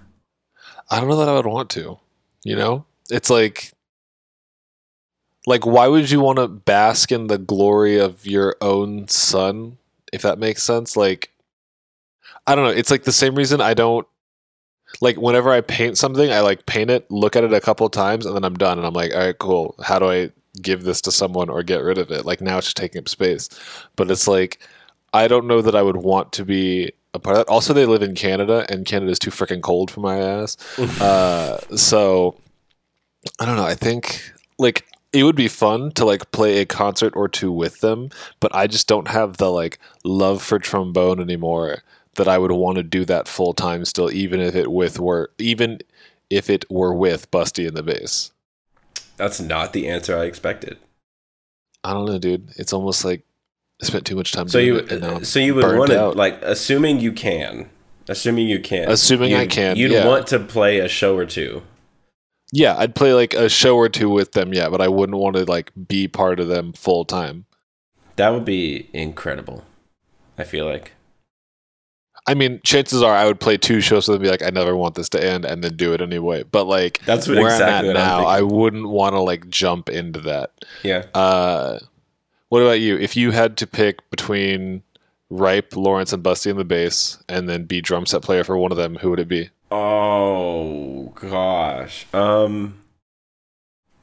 I 0.91 1.01
don't 1.01 1.09
know 1.09 1.16
that 1.16 1.29
I 1.29 1.35
would 1.35 1.47
want 1.47 1.70
to. 1.70 1.99
You 2.45 2.57
know, 2.57 2.85
it's 3.11 3.31
like, 3.31 3.73
like, 5.47 5.64
why 5.66 5.89
would 5.89 6.11
you 6.11 6.20
want 6.20 6.39
to 6.39 6.49
bask 6.49 7.11
in 7.12 7.27
the 7.29 7.39
glory 7.39 7.99
of 7.99 8.27
your 8.27 8.57
own 8.61 9.09
son? 9.09 9.79
If 10.12 10.23
that 10.23 10.39
makes 10.39 10.62
sense, 10.62 10.97
like, 10.97 11.31
I 12.47 12.55
don't 12.55 12.64
know. 12.64 12.70
It's 12.70 12.91
like 12.91 13.05
the 13.05 13.12
same 13.12 13.35
reason 13.35 13.61
I 13.61 13.75
don't 13.75 14.07
like 15.01 15.16
whenever 15.16 15.51
I 15.51 15.61
paint 15.62 15.97
something, 15.97 16.31
I 16.31 16.41
like 16.41 16.66
paint 16.66 16.91
it, 16.91 17.11
look 17.11 17.35
at 17.37 17.45
it 17.45 17.53
a 17.53 17.61
couple 17.61 17.89
times, 17.89 18.27
and 18.27 18.35
then 18.37 18.45
I'm 18.45 18.55
done. 18.57 18.79
And 18.79 18.87
I'm 18.87 18.93
like, 18.93 19.12
all 19.14 19.20
right, 19.20 19.39
cool. 19.39 19.75
How 19.83 19.99
do 19.99 20.11
I 20.11 20.31
give 20.61 20.84
this 20.84 21.00
to 21.03 21.12
someone 21.12 21.48
or 21.48 21.62
get 21.62 21.82
rid 21.82 21.98
of 21.98 22.11
it? 22.11 22.24
Like 22.24 22.40
now 22.40 22.59
it's 22.59 22.68
just 22.68 22.76
taking 22.76 22.98
up 22.98 23.09
space. 23.09 23.48
But 23.96 24.11
it's 24.11 24.28
like 24.28 24.59
I 25.12 25.28
don't 25.28 25.46
know 25.46 25.62
that 25.62 25.74
I 25.74 25.82
would 25.82 25.98
want 25.98 26.32
to 26.32 26.44
be 26.44 26.92
a 27.14 27.18
part 27.18 27.36
of 27.36 27.46
that. 27.46 27.53
Also, 27.53 27.72
they 27.72 27.86
live 27.86 28.03
in 28.03 28.14
Canada, 28.14 28.64
and 28.68 28.86
Canada's 28.86 29.18
too 29.18 29.30
freaking 29.30 29.61
cold 29.62 29.90
for 29.90 30.00
my 30.00 30.18
ass. 30.18 30.57
uh, 31.00 31.59
so 31.76 32.36
I 33.38 33.46
don't 33.46 33.57
know. 33.57 33.64
I 33.64 33.74
think 33.74 34.22
like 34.59 34.86
it 35.12 35.24
would 35.24 35.36
be 35.36 35.48
fun 35.48 35.92
to 35.92 36.05
like 36.05 36.30
play 36.32 36.59
a 36.59 36.66
concert 36.66 37.14
or 37.14 37.28
two 37.28 37.53
with 37.53 37.80
them, 37.80 38.11
but 38.40 38.55
I 38.55 38.66
just 38.66 38.88
don't 38.88 39.09
have 39.09 39.36
the 39.36 39.50
like 39.50 39.78
love 40.05 40.42
for 40.42 40.59
trombone 40.59 41.20
anymore 41.20 41.82
that 42.14 42.28
I 42.28 42.38
would 42.38 42.53
want 42.53 42.76
to 42.76 42.82
do 42.82 43.05
that 43.07 43.28
full 43.28 43.53
time 43.53 43.84
still, 43.84 44.11
even 44.11 44.40
if 44.40 44.55
it 44.55 44.70
with 44.70 44.98
were 44.98 45.30
even 45.38 45.80
if 46.30 46.48
it 46.48 46.70
were 46.70 46.94
with 46.94 47.30
Busty 47.30 47.66
in 47.66 47.74
the 47.74 47.82
bass. 47.82 48.30
That's 49.16 49.40
not 49.40 49.72
the 49.72 49.88
answer 49.88 50.16
I 50.16 50.24
expected. 50.24 50.78
I 51.84 51.92
don't 51.92 52.06
know, 52.06 52.18
dude. 52.18 52.50
It's 52.56 52.72
almost 52.72 53.04
like 53.04 53.24
I 53.82 53.86
spent 53.86 54.06
too 54.06 54.16
much 54.16 54.32
time. 54.32 54.48
So 54.48 54.60
doing 54.60 54.66
you, 54.66 54.76
it, 54.78 54.92
and 54.92 55.26
so 55.26 55.38
you 55.38 55.54
would 55.54 55.76
want 55.76 55.90
to 55.90 56.10
like, 56.10 56.40
assuming 56.42 57.00
you 57.00 57.12
can, 57.12 57.68
assuming 58.08 58.48
you 58.48 58.60
can, 58.60 58.90
Assuming 58.90 59.34
I 59.34 59.46
can, 59.46 59.76
you'd 59.76 59.92
yeah. 59.92 60.06
want 60.06 60.26
to 60.28 60.38
play 60.38 60.78
a 60.78 60.88
show 60.88 61.16
or 61.16 61.26
two. 61.26 61.62
Yeah, 62.52 62.76
I'd 62.76 62.94
play 62.94 63.14
like 63.14 63.34
a 63.34 63.48
show 63.48 63.76
or 63.76 63.88
two 63.88 64.10
with 64.10 64.32
them, 64.32 64.52
yeah, 64.52 64.68
but 64.68 64.80
I 64.80 64.88
wouldn't 64.88 65.18
want 65.18 65.36
to 65.36 65.44
like 65.44 65.72
be 65.88 66.06
part 66.06 66.38
of 66.38 66.48
them 66.48 66.72
full 66.72 67.04
time. 67.04 67.46
That 68.16 68.30
would 68.30 68.44
be 68.44 68.90
incredible. 68.92 69.64
I 70.36 70.44
feel 70.44 70.66
like. 70.66 70.92
I 72.27 72.35
mean, 72.35 72.61
chances 72.62 73.03
are 73.03 73.12
I 73.14 73.27
would 73.27 73.41
play 73.41 73.57
two 73.57 73.81
shows 73.81 74.07
with 74.07 74.14
them 74.14 74.23
and 74.23 74.23
be 74.23 74.31
like, 74.31 74.43
I 74.43 74.51
never 74.51 74.77
want 74.77 74.95
this 74.95 75.09
to 75.11 75.25
end 75.25 75.45
and 75.45 75.62
then 75.64 75.77
do 75.77 75.93
it 75.93 76.01
anyway. 76.01 76.45
But 76.45 76.66
like 76.66 77.01
That's 77.05 77.27
what 77.27 77.39
where 77.39 77.53
exactly 77.53 77.91
I'm 77.91 77.97
at 77.97 78.03
I'm 78.03 78.23
now, 78.23 78.27
I 78.27 78.43
wouldn't 78.43 78.89
want 78.89 79.14
to 79.14 79.20
like 79.20 79.49
jump 79.49 79.89
into 79.89 80.20
that. 80.20 80.53
Yeah. 80.83 81.07
Uh 81.14 81.81
what 82.49 82.62
about 82.62 82.81
you? 82.81 82.97
If 82.97 83.16
you 83.16 83.31
had 83.31 83.57
to 83.59 83.66
pick 83.66 84.09
between 84.11 84.83
Ripe, 85.31 85.75
Lawrence, 85.75 86.12
and 86.12 86.23
Busty 86.23 86.51
in 86.51 86.59
the 86.59 86.64
bass, 86.64 87.18
and 87.27 87.49
then 87.49 87.64
be 87.64 87.81
drum 87.81 88.05
set 88.05 88.20
player 88.23 88.45
for 88.45 88.57
one 88.59 88.70
of 88.70 88.77
them, 88.77 88.97
who 88.97 89.11
would 89.11 89.20
it 89.20 89.29
be? 89.29 89.51
Oh 89.70 91.12
gosh. 91.16 92.07
Um 92.12 92.79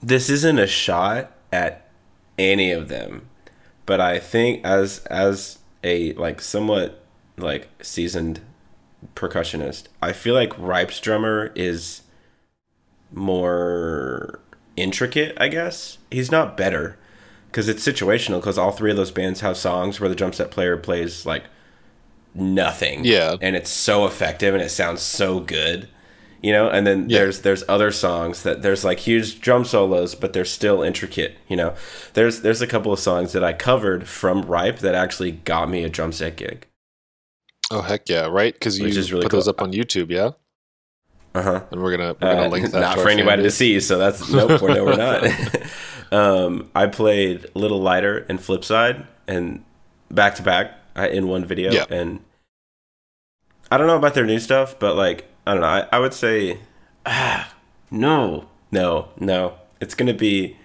this 0.02 0.30
isn't 0.30 0.60
a 0.60 0.68
shot 0.68 1.32
at 1.54 1.90
any 2.38 2.72
of 2.72 2.90
them. 2.90 3.28
But 3.86 4.02
I 4.02 4.20
think 4.20 4.66
as 4.66 5.06
as 5.06 5.60
a 5.84 6.14
like 6.14 6.42
somewhat 6.42 6.99
like 7.42 7.68
seasoned 7.82 8.42
percussionist, 9.16 9.86
I 10.02 10.12
feel 10.14 10.34
like 10.36 10.58
Ripe's 10.58 11.00
drummer 11.00 11.52
is 11.56 12.02
more 13.12 14.40
intricate, 14.76 15.36
I 15.38 15.48
guess. 15.48 15.98
He's 16.12 16.32
not 16.32 16.56
better 16.58 16.98
cuz 17.52 17.68
it's 17.68 17.86
situational 17.86 18.42
cuz 18.44 18.58
all 18.60 18.72
three 18.72 18.92
of 18.92 18.98
those 18.98 19.10
bands 19.12 19.40
have 19.42 19.58
songs 19.58 20.00
where 20.00 20.08
the 20.10 20.16
drum 20.16 20.32
set 20.32 20.52
player 20.52 20.78
plays 20.78 21.26
like 21.26 21.46
nothing 22.36 23.04
Yeah. 23.04 23.38
and 23.42 23.56
it's 23.56 23.72
so 23.72 24.06
effective 24.06 24.54
and 24.54 24.64
it 24.64 24.70
sounds 24.70 25.02
so 25.02 25.40
good 25.40 25.88
you 26.44 26.52
know 26.52 26.70
and 26.70 26.86
then 26.86 27.10
Yeah. 27.10 27.20
there's 27.20 27.40
there's 27.42 27.64
other 27.68 27.92
songs 27.92 28.44
that 28.44 28.62
there's 28.62 28.86
like 28.86 29.00
huge 29.00 29.42
drum 29.42 29.66
solos 29.66 30.14
but 30.14 30.32
they're 30.34 30.46
still 30.46 30.84
intricate 30.84 31.38
you 31.48 31.56
know 31.58 31.74
there's 32.14 32.42
there's 32.42 32.62
a 32.62 32.68
couple 32.68 32.94
of 32.94 33.00
songs 33.00 33.34
that 33.34 33.44
i 33.44 33.52
covered 33.52 34.08
from 34.08 34.44
ripe 34.44 34.78
that 34.80 34.94
actually 34.94 35.32
got 35.32 35.72
me 35.72 35.84
a 35.84 35.90
drum 35.90 36.12
set 36.12 36.36
gig 36.36 36.68
Oh 37.72 37.82
heck 37.82 38.10
yeah, 38.10 38.28
right? 38.28 38.54
Because 38.54 38.80
you 38.80 38.86
really 38.88 39.24
put 39.24 39.32
those 39.32 39.48
up 39.48 39.62
on 39.62 39.72
YouTube, 39.74 40.10
yeah? 40.10 40.32
uh-huh 41.36 41.62
And 41.72 41.82
we're 41.82 41.96
gonna 41.96 42.14
we're 42.20 42.34
gonna 42.34 42.48
uh, 42.48 42.50
link 42.50 42.72
that 42.72 42.80
not 42.80 42.98
for 43.00 43.08
anybody 43.08 43.44
to 43.44 43.52
see 43.52 43.80
so 43.80 44.00
that's 44.00 44.32
nope 44.32 44.60
we're, 44.62 44.74
no 44.74 44.84
we're 44.84 44.96
not 44.96 45.24
um 46.12 46.72
i 46.74 46.88
played 46.88 47.46
little 47.54 47.80
lighter 47.80 48.26
and 48.30 48.40
flipside 48.40 49.06
and 49.28 49.64
back 50.10 50.34
to 50.36 50.42
back 50.42 50.72
uh, 50.98 51.08
in 51.08 51.28
one 51.28 51.46
video 51.46 51.72
Yeah. 51.72 51.86
and 51.92 52.22
i 53.72 53.78
don't 53.78 53.86
know 53.86 53.96
about 53.98 54.16
their 54.16 54.26
new 54.26 54.40
stuff 54.40 54.80
but 54.80 54.96
like 54.96 55.30
i 55.46 55.52
don't 55.54 55.62
know 55.62 55.68
i, 55.68 55.88
I 55.92 56.00
would 56.00 56.16
say 56.16 56.58
ah, 57.06 57.54
no 57.92 58.48
no 58.72 59.10
no 59.20 59.54
it's 59.80 59.94
gonna 59.94 60.16
be 60.16 60.58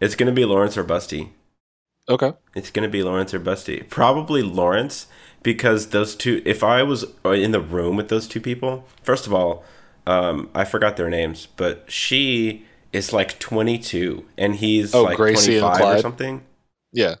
it's 0.00 0.14
gonna 0.14 0.32
be 0.32 0.44
lawrence 0.44 0.76
or 0.76 0.84
busty 0.84 1.30
Okay. 2.10 2.34
it's 2.54 2.70
gonna 2.70 2.88
be 2.90 3.02
lawrence 3.02 3.32
or 3.32 3.40
busty 3.40 3.88
probably 3.88 4.42
lawrence 4.42 5.06
because 5.42 5.88
those 5.88 6.14
two 6.14 6.42
if 6.44 6.62
i 6.62 6.82
was 6.82 7.04
in 7.24 7.52
the 7.52 7.60
room 7.60 7.96
with 7.96 8.08
those 8.08 8.26
two 8.28 8.40
people 8.40 8.84
first 9.02 9.26
of 9.26 9.32
all 9.34 9.64
um, 10.06 10.48
i 10.54 10.64
forgot 10.64 10.96
their 10.96 11.10
names 11.10 11.46
but 11.56 11.84
she 11.88 12.64
is 12.92 13.12
like 13.12 13.38
22 13.38 14.24
and 14.36 14.56
he's 14.56 14.94
Oh, 14.94 15.02
like 15.04 15.16
Gracie 15.16 15.58
and 15.58 15.66
25 15.66 15.96
or 15.96 16.00
something 16.00 16.42
Yeah. 16.92 17.14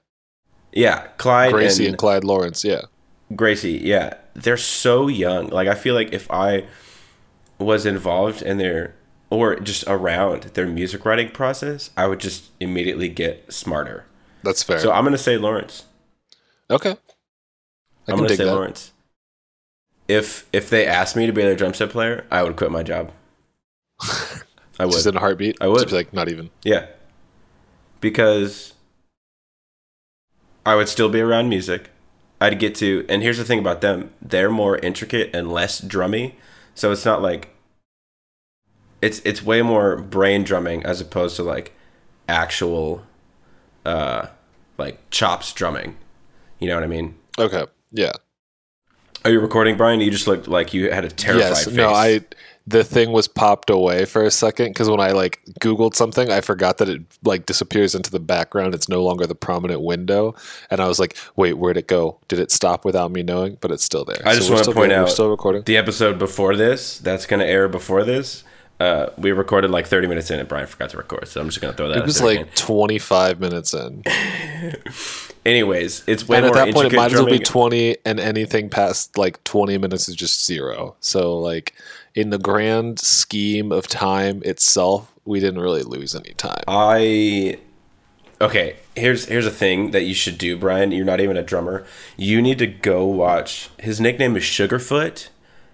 yeah 0.72 1.06
clyde 1.18 1.52
Gracie 1.52 1.84
and, 1.84 1.90
and 1.94 1.98
Clyde 1.98 2.24
Lawrence, 2.24 2.64
yeah. 2.64 2.82
gracie 3.36 3.78
yeah 3.82 4.14
they're 4.34 4.56
so 4.56 5.06
young 5.08 5.46
like 5.48 5.68
i 5.68 5.74
feel 5.74 5.94
like 5.94 6.12
if 6.12 6.30
i 6.30 6.64
was 7.58 7.86
involved 7.86 8.42
in 8.42 8.58
their 8.58 8.94
or 9.28 9.54
just 9.60 9.84
around 9.86 10.42
their 10.54 10.66
music 10.66 11.04
writing 11.04 11.30
process 11.30 11.90
i 11.96 12.06
would 12.06 12.18
just 12.18 12.50
immediately 12.58 13.08
get 13.08 13.52
smarter 13.52 14.04
That's 14.42 14.62
fair. 14.64 14.78
so 14.80 14.90
i'm 14.92 15.04
gonna 15.04 15.18
say 15.18 15.36
lawrence 15.36 15.84
okay. 16.70 16.96
I 18.10 18.14
I'm 18.14 18.18
gonna 18.18 18.28
say 18.36 18.44
that. 18.44 18.54
Lawrence. 18.54 18.92
If 20.08 20.48
if 20.52 20.68
they 20.70 20.86
asked 20.86 21.16
me 21.16 21.26
to 21.26 21.32
be 21.32 21.42
their 21.42 21.54
drum 21.56 21.74
set 21.74 21.90
player, 21.90 22.26
I 22.30 22.42
would 22.42 22.56
quit 22.56 22.70
my 22.70 22.82
job. 22.82 23.12
I 24.78 24.86
would. 24.86 24.92
Just 24.92 25.06
in 25.06 25.16
a 25.16 25.20
heartbeat. 25.20 25.58
I 25.60 25.68
would. 25.68 25.82
Just 25.82 25.92
like, 25.92 26.12
not 26.12 26.28
even. 26.28 26.50
yeah. 26.64 26.86
Because 28.00 28.72
I 30.64 30.74
would 30.74 30.88
still 30.88 31.08
be 31.08 31.20
around 31.20 31.48
music. 31.48 31.90
I'd 32.40 32.58
get 32.58 32.74
to 32.76 33.04
and 33.08 33.22
here's 33.22 33.36
the 33.36 33.44
thing 33.44 33.58
about 33.58 33.82
them. 33.82 34.12
They're 34.22 34.50
more 34.50 34.78
intricate 34.78 35.34
and 35.34 35.52
less 35.52 35.80
drummy. 35.80 36.34
So 36.74 36.90
it's 36.92 37.04
not 37.04 37.20
like 37.20 37.54
it's 39.02 39.20
it's 39.24 39.42
way 39.42 39.60
more 39.62 39.96
brain 39.96 40.44
drumming 40.44 40.82
as 40.84 41.00
opposed 41.00 41.36
to 41.36 41.42
like 41.42 41.72
actual 42.28 43.02
uh 43.84 44.28
like 44.78 44.98
chops 45.10 45.52
drumming. 45.52 45.96
You 46.58 46.68
know 46.68 46.74
what 46.76 46.84
I 46.84 46.88
mean? 46.88 47.16
Okay. 47.38 47.66
Yeah. 47.92 48.12
Are 49.24 49.30
you 49.30 49.40
recording, 49.40 49.76
Brian? 49.76 50.00
You 50.00 50.10
just 50.10 50.26
looked 50.26 50.48
like 50.48 50.72
you 50.72 50.90
had 50.90 51.04
a 51.04 51.10
terrified 51.10 51.48
yes. 51.48 51.64
face. 51.66 51.74
No, 51.74 51.90
I 51.90 52.20
the 52.66 52.84
thing 52.84 53.10
was 53.10 53.26
popped 53.26 53.68
away 53.68 54.04
for 54.04 54.24
a 54.24 54.30
second 54.30 54.68
because 54.68 54.88
when 54.88 55.00
I 55.00 55.10
like 55.10 55.40
Googled 55.60 55.94
something, 55.94 56.30
I 56.30 56.40
forgot 56.40 56.78
that 56.78 56.88
it 56.88 57.02
like 57.24 57.46
disappears 57.46 57.94
into 57.94 58.10
the 58.10 58.20
background. 58.20 58.74
It's 58.74 58.88
no 58.88 59.02
longer 59.02 59.26
the 59.26 59.34
prominent 59.34 59.82
window, 59.82 60.34
and 60.70 60.80
I 60.80 60.86
was 60.86 60.98
like, 61.00 61.16
"Wait, 61.36 61.54
where'd 61.54 61.76
it 61.76 61.88
go? 61.88 62.18
Did 62.28 62.38
it 62.38 62.50
stop 62.50 62.84
without 62.84 63.10
me 63.10 63.22
knowing?" 63.22 63.58
But 63.60 63.72
it's 63.72 63.84
still 63.84 64.04
there. 64.04 64.22
I 64.24 64.34
just 64.34 64.48
we're 64.48 64.56
wanna 64.56 64.72
point 64.72 64.90
good. 64.90 64.92
out- 64.92 65.04
we're 65.06 65.10
still 65.10 65.30
recording. 65.30 65.62
The 65.64 65.76
episode 65.76 66.18
before 66.18 66.56
this, 66.56 66.98
that's 66.98 67.26
going 67.26 67.40
to 67.40 67.46
air 67.46 67.68
before 67.68 68.04
this. 68.04 68.44
Uh, 68.78 69.10
we 69.18 69.30
recorded 69.30 69.70
like 69.70 69.86
30 69.86 70.06
minutes 70.06 70.30
in, 70.30 70.38
and 70.38 70.48
Brian 70.48 70.66
forgot 70.66 70.88
to 70.90 70.96
record. 70.96 71.28
So 71.28 71.40
I'm 71.40 71.48
just 71.48 71.60
going 71.60 71.72
to 71.72 71.76
throw 71.76 71.88
that. 71.88 71.98
It 71.98 72.04
was 72.04 72.18
there 72.18 72.28
like 72.28 72.40
again. 72.40 72.54
25 72.54 73.38
minutes 73.38 73.74
in, 73.74 74.02
Anyways, 75.46 76.04
it's 76.06 76.28
way 76.28 76.36
and 76.36 76.46
at 76.46 76.52
that 76.54 76.74
point, 76.74 76.92
it 76.92 76.96
might 76.96 77.12
as 77.12 77.14
well 77.14 77.26
be 77.26 77.38
20, 77.38 77.96
and 78.04 78.20
anything 78.20 78.68
past 78.68 79.16
like 79.16 79.42
20 79.44 79.78
minutes 79.78 80.08
is 80.08 80.14
just 80.14 80.44
zero. 80.44 80.96
So 81.00 81.38
like 81.38 81.74
in 82.14 82.30
the 82.30 82.38
grand 82.38 82.98
scheme 82.98 83.72
of 83.72 83.86
time 83.86 84.42
itself, 84.44 85.12
we 85.24 85.40
didn't 85.40 85.60
really 85.60 85.82
lose 85.82 86.14
any 86.14 86.34
time. 86.34 86.62
I 86.68 87.58
okay. 88.40 88.76
Here's 88.94 89.26
here's 89.26 89.46
a 89.46 89.50
thing 89.50 89.92
that 89.92 90.02
you 90.02 90.12
should 90.12 90.36
do, 90.36 90.56
Brian. 90.58 90.92
You're 90.92 91.06
not 91.06 91.20
even 91.20 91.36
a 91.36 91.42
drummer. 91.42 91.86
You 92.16 92.42
need 92.42 92.58
to 92.58 92.66
go 92.66 93.06
watch. 93.06 93.70
His 93.78 94.00
nickname 94.00 94.36
is 94.36 94.42
Sugarfoot. 94.42 95.28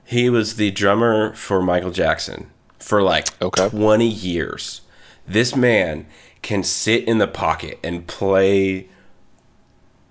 He 0.04 0.30
was 0.30 0.54
the 0.56 0.70
drummer 0.70 1.32
for 1.34 1.60
Michael 1.60 1.90
Jackson 1.90 2.50
for 2.78 3.02
like 3.02 3.26
Okay. 3.42 3.68
20 3.68 4.06
years. 4.06 4.82
This 5.26 5.56
man 5.56 6.06
can 6.42 6.62
sit 6.62 7.02
in 7.08 7.18
the 7.18 7.26
pocket 7.26 7.80
and 7.82 8.06
play 8.06 8.88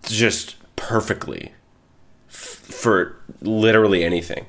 just 0.10 0.56
perfectly 0.76 1.54
f- 2.30 2.36
for 2.36 3.16
literally 3.42 4.04
anything. 4.04 4.46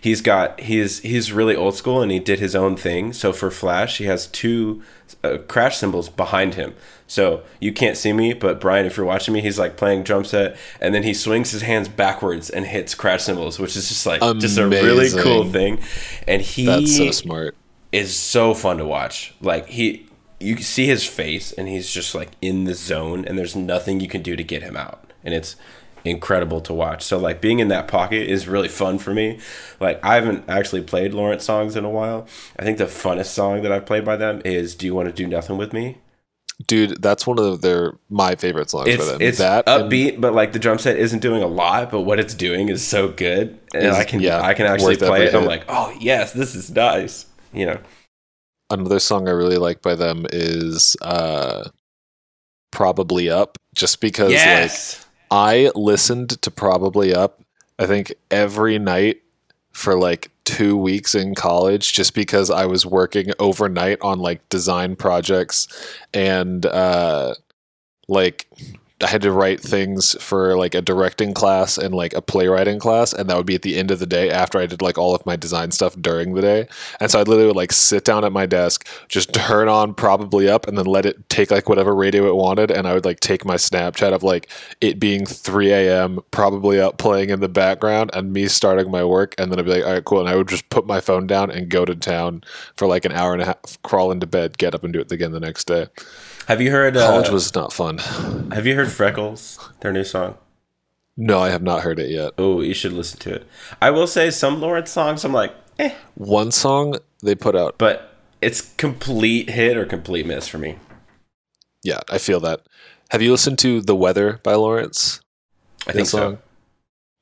He's 0.00 0.20
got 0.20 0.60
he's 0.60 1.00
he's 1.00 1.32
really 1.32 1.56
old 1.56 1.74
school 1.76 2.02
and 2.02 2.12
he 2.12 2.18
did 2.18 2.38
his 2.38 2.54
own 2.54 2.76
thing. 2.76 3.12
So 3.14 3.32
for 3.32 3.50
Flash, 3.50 3.96
he 3.98 4.04
has 4.04 4.26
two 4.26 4.82
uh, 5.22 5.38
crash 5.48 5.78
cymbals 5.78 6.10
behind 6.10 6.54
him. 6.54 6.74
So 7.06 7.42
you 7.58 7.72
can't 7.72 7.96
see 7.96 8.12
me, 8.12 8.34
but 8.34 8.60
Brian, 8.60 8.84
if 8.86 8.96
you're 8.96 9.06
watching 9.06 9.32
me, 9.32 9.40
he's 9.40 9.58
like 9.58 9.76
playing 9.78 10.02
drum 10.02 10.24
set, 10.24 10.56
and 10.80 10.94
then 10.94 11.04
he 11.04 11.14
swings 11.14 11.52
his 11.52 11.62
hands 11.62 11.88
backwards 11.88 12.50
and 12.50 12.66
hits 12.66 12.94
crash 12.94 13.22
cymbals, 13.22 13.58
which 13.58 13.76
is 13.76 13.88
just 13.88 14.04
like 14.06 14.20
just 14.40 14.58
a 14.58 14.66
really 14.66 15.10
cool 15.22 15.50
thing. 15.50 15.80
And 16.28 16.42
he 16.42 16.66
That's 16.66 16.96
so 16.96 17.10
smart. 17.10 17.56
is 17.92 18.14
so 18.14 18.52
fun 18.52 18.76
to 18.78 18.84
watch. 18.84 19.34
Like 19.40 19.68
he, 19.68 20.03
you 20.44 20.54
can 20.54 20.64
see 20.64 20.86
his 20.86 21.06
face, 21.06 21.52
and 21.52 21.68
he's 21.68 21.90
just 21.90 22.14
like 22.14 22.30
in 22.40 22.64
the 22.64 22.74
zone, 22.74 23.24
and 23.24 23.38
there's 23.38 23.56
nothing 23.56 24.00
you 24.00 24.08
can 24.08 24.22
do 24.22 24.36
to 24.36 24.44
get 24.44 24.62
him 24.62 24.76
out, 24.76 25.12
and 25.24 25.34
it's 25.34 25.56
incredible 26.04 26.60
to 26.60 26.74
watch. 26.74 27.02
So 27.02 27.18
like 27.18 27.40
being 27.40 27.60
in 27.60 27.68
that 27.68 27.88
pocket 27.88 28.28
is 28.28 28.46
really 28.46 28.68
fun 28.68 28.98
for 28.98 29.14
me. 29.14 29.40
Like 29.80 30.04
I 30.04 30.16
haven't 30.16 30.44
actually 30.48 30.82
played 30.82 31.14
Lawrence 31.14 31.44
songs 31.44 31.76
in 31.76 31.84
a 31.84 31.90
while. 31.90 32.26
I 32.58 32.62
think 32.62 32.78
the 32.78 32.84
funnest 32.84 33.26
song 33.26 33.62
that 33.62 33.72
I've 33.72 33.86
played 33.86 34.04
by 34.04 34.16
them 34.16 34.42
is 34.44 34.74
"Do 34.74 34.86
You 34.86 34.94
Want 34.94 35.08
to 35.08 35.14
Do 35.14 35.26
Nothing 35.26 35.56
with 35.56 35.72
Me." 35.72 35.98
Dude, 36.68 37.02
that's 37.02 37.26
one 37.26 37.38
of 37.40 37.62
their 37.62 37.94
my 38.08 38.36
favorite 38.36 38.70
songs 38.70 38.88
It's 38.88 39.04
for 39.04 39.12
them. 39.12 39.20
it's 39.22 39.38
that 39.38 39.64
and- 39.66 39.90
upbeat, 39.90 40.20
but 40.20 40.34
like 40.34 40.52
the 40.52 40.58
drum 40.60 40.78
set 40.78 40.96
isn't 40.98 41.18
doing 41.20 41.42
a 41.42 41.48
lot, 41.48 41.90
but 41.90 42.02
what 42.02 42.20
it's 42.20 42.34
doing 42.34 42.68
is 42.68 42.86
so 42.86 43.08
good, 43.08 43.58
and 43.74 43.88
I 43.88 44.04
can 44.04 44.20
yeah, 44.20 44.40
I 44.40 44.54
can 44.54 44.66
actually 44.66 44.96
play 44.96 45.26
it. 45.26 45.34
I'm 45.34 45.46
like, 45.46 45.64
oh 45.68 45.92
yes, 45.98 46.32
this 46.32 46.54
is 46.54 46.70
nice. 46.70 47.26
You 47.52 47.66
know. 47.66 47.78
Another 48.80 49.00
song 49.00 49.28
I 49.28 49.32
really 49.32 49.58
like 49.58 49.82
by 49.82 49.94
them 49.94 50.26
is 50.32 50.96
uh 51.02 51.68
Probably 52.70 53.30
Up 53.30 53.58
just 53.74 54.00
because 54.00 54.32
like 55.00 55.06
I 55.30 55.70
listened 55.74 56.40
to 56.42 56.50
Probably 56.50 57.14
Up 57.14 57.42
I 57.78 57.86
think 57.86 58.14
every 58.30 58.78
night 58.78 59.22
for 59.72 59.98
like 59.98 60.30
2 60.44 60.76
weeks 60.76 61.14
in 61.14 61.34
college 61.34 61.92
just 61.92 62.14
because 62.14 62.50
I 62.50 62.66
was 62.66 62.84
working 62.86 63.32
overnight 63.38 63.98
on 64.02 64.18
like 64.18 64.48
design 64.48 64.94
projects 64.96 65.66
and 66.12 66.64
uh 66.66 67.34
like 68.08 68.46
I 69.00 69.08
had 69.08 69.22
to 69.22 69.32
write 69.32 69.60
things 69.60 70.14
for 70.22 70.56
like 70.56 70.74
a 70.74 70.80
directing 70.80 71.34
class 71.34 71.76
and 71.78 71.92
like 71.92 72.14
a 72.14 72.22
playwriting 72.22 72.78
class, 72.78 73.12
and 73.12 73.28
that 73.28 73.36
would 73.36 73.44
be 73.44 73.56
at 73.56 73.62
the 73.62 73.76
end 73.76 73.90
of 73.90 73.98
the 73.98 74.06
day 74.06 74.30
after 74.30 74.58
I 74.58 74.66
did 74.66 74.82
like 74.82 74.96
all 74.96 75.16
of 75.16 75.26
my 75.26 75.34
design 75.34 75.72
stuff 75.72 75.96
during 76.00 76.34
the 76.34 76.40
day. 76.40 76.68
And 77.00 77.10
so 77.10 77.18
I 77.18 77.22
literally 77.24 77.48
would 77.48 77.56
like 77.56 77.72
sit 77.72 78.04
down 78.04 78.24
at 78.24 78.30
my 78.30 78.46
desk, 78.46 78.86
just 79.08 79.34
turn 79.34 79.68
on 79.68 79.94
probably 79.94 80.48
up, 80.48 80.68
and 80.68 80.78
then 80.78 80.86
let 80.86 81.06
it 81.06 81.28
take 81.28 81.50
like 81.50 81.68
whatever 81.68 81.92
radio 81.92 82.28
it 82.28 82.36
wanted. 82.36 82.70
And 82.70 82.86
I 82.86 82.94
would 82.94 83.04
like 83.04 83.18
take 83.18 83.44
my 83.44 83.56
Snapchat 83.56 84.12
of 84.12 84.22
like 84.22 84.48
it 84.80 85.00
being 85.00 85.26
3 85.26 85.72
a.m., 85.72 86.20
probably 86.30 86.78
up 86.78 86.96
playing 86.96 87.30
in 87.30 87.40
the 87.40 87.48
background, 87.48 88.10
and 88.14 88.32
me 88.32 88.46
starting 88.46 88.92
my 88.92 89.02
work. 89.02 89.34
And 89.38 89.50
then 89.50 89.58
I'd 89.58 89.64
be 89.64 89.72
like, 89.72 89.84
all 89.84 89.92
right, 89.92 90.04
cool. 90.04 90.20
And 90.20 90.28
I 90.28 90.36
would 90.36 90.48
just 90.48 90.70
put 90.70 90.86
my 90.86 91.00
phone 91.00 91.26
down 91.26 91.50
and 91.50 91.68
go 91.68 91.84
to 91.84 91.96
town 91.96 92.44
for 92.76 92.86
like 92.86 93.04
an 93.04 93.12
hour 93.12 93.32
and 93.32 93.42
a 93.42 93.46
half, 93.46 93.82
crawl 93.82 94.12
into 94.12 94.26
bed, 94.26 94.56
get 94.56 94.72
up 94.72 94.84
and 94.84 94.92
do 94.92 95.00
it 95.00 95.10
again 95.10 95.32
the 95.32 95.40
next 95.40 95.64
day. 95.66 95.88
Have 96.46 96.60
you 96.60 96.70
heard? 96.70 96.96
Uh, 96.96 97.06
College 97.06 97.30
was 97.30 97.54
not 97.54 97.72
fun. 97.72 97.98
Have 98.52 98.66
you 98.66 98.74
heard 98.74 98.90
Freckles? 98.90 99.58
Their 99.80 99.92
new 99.92 100.04
song. 100.04 100.36
No, 101.16 101.38
I 101.38 101.50
have 101.50 101.62
not 101.62 101.82
heard 101.82 101.98
it 101.98 102.10
yet. 102.10 102.32
Oh, 102.38 102.60
you 102.60 102.74
should 102.74 102.92
listen 102.92 103.18
to 103.20 103.34
it. 103.34 103.46
I 103.80 103.90
will 103.90 104.06
say 104.06 104.30
some 104.30 104.60
Lawrence 104.60 104.90
songs 104.90 105.24
I'm 105.24 105.32
like, 105.32 105.54
eh, 105.78 105.94
One 106.16 106.50
song 106.50 106.96
they 107.22 107.34
put 107.34 107.54
out. 107.54 107.76
but 107.78 108.10
it's 108.42 108.60
complete 108.76 109.48
hit 109.50 109.76
or 109.76 109.86
complete 109.86 110.26
miss 110.26 110.48
for 110.48 110.58
me. 110.58 110.76
Yeah, 111.82 112.00
I 112.10 112.18
feel 112.18 112.40
that. 112.40 112.62
Have 113.10 113.22
you 113.22 113.30
listened 113.30 113.58
to 113.60 113.80
The 113.80 113.94
Weather 113.94 114.40
by 114.42 114.54
Lawrence? 114.54 115.20
I 115.86 115.92
think 115.92 116.08
so. 116.08 116.38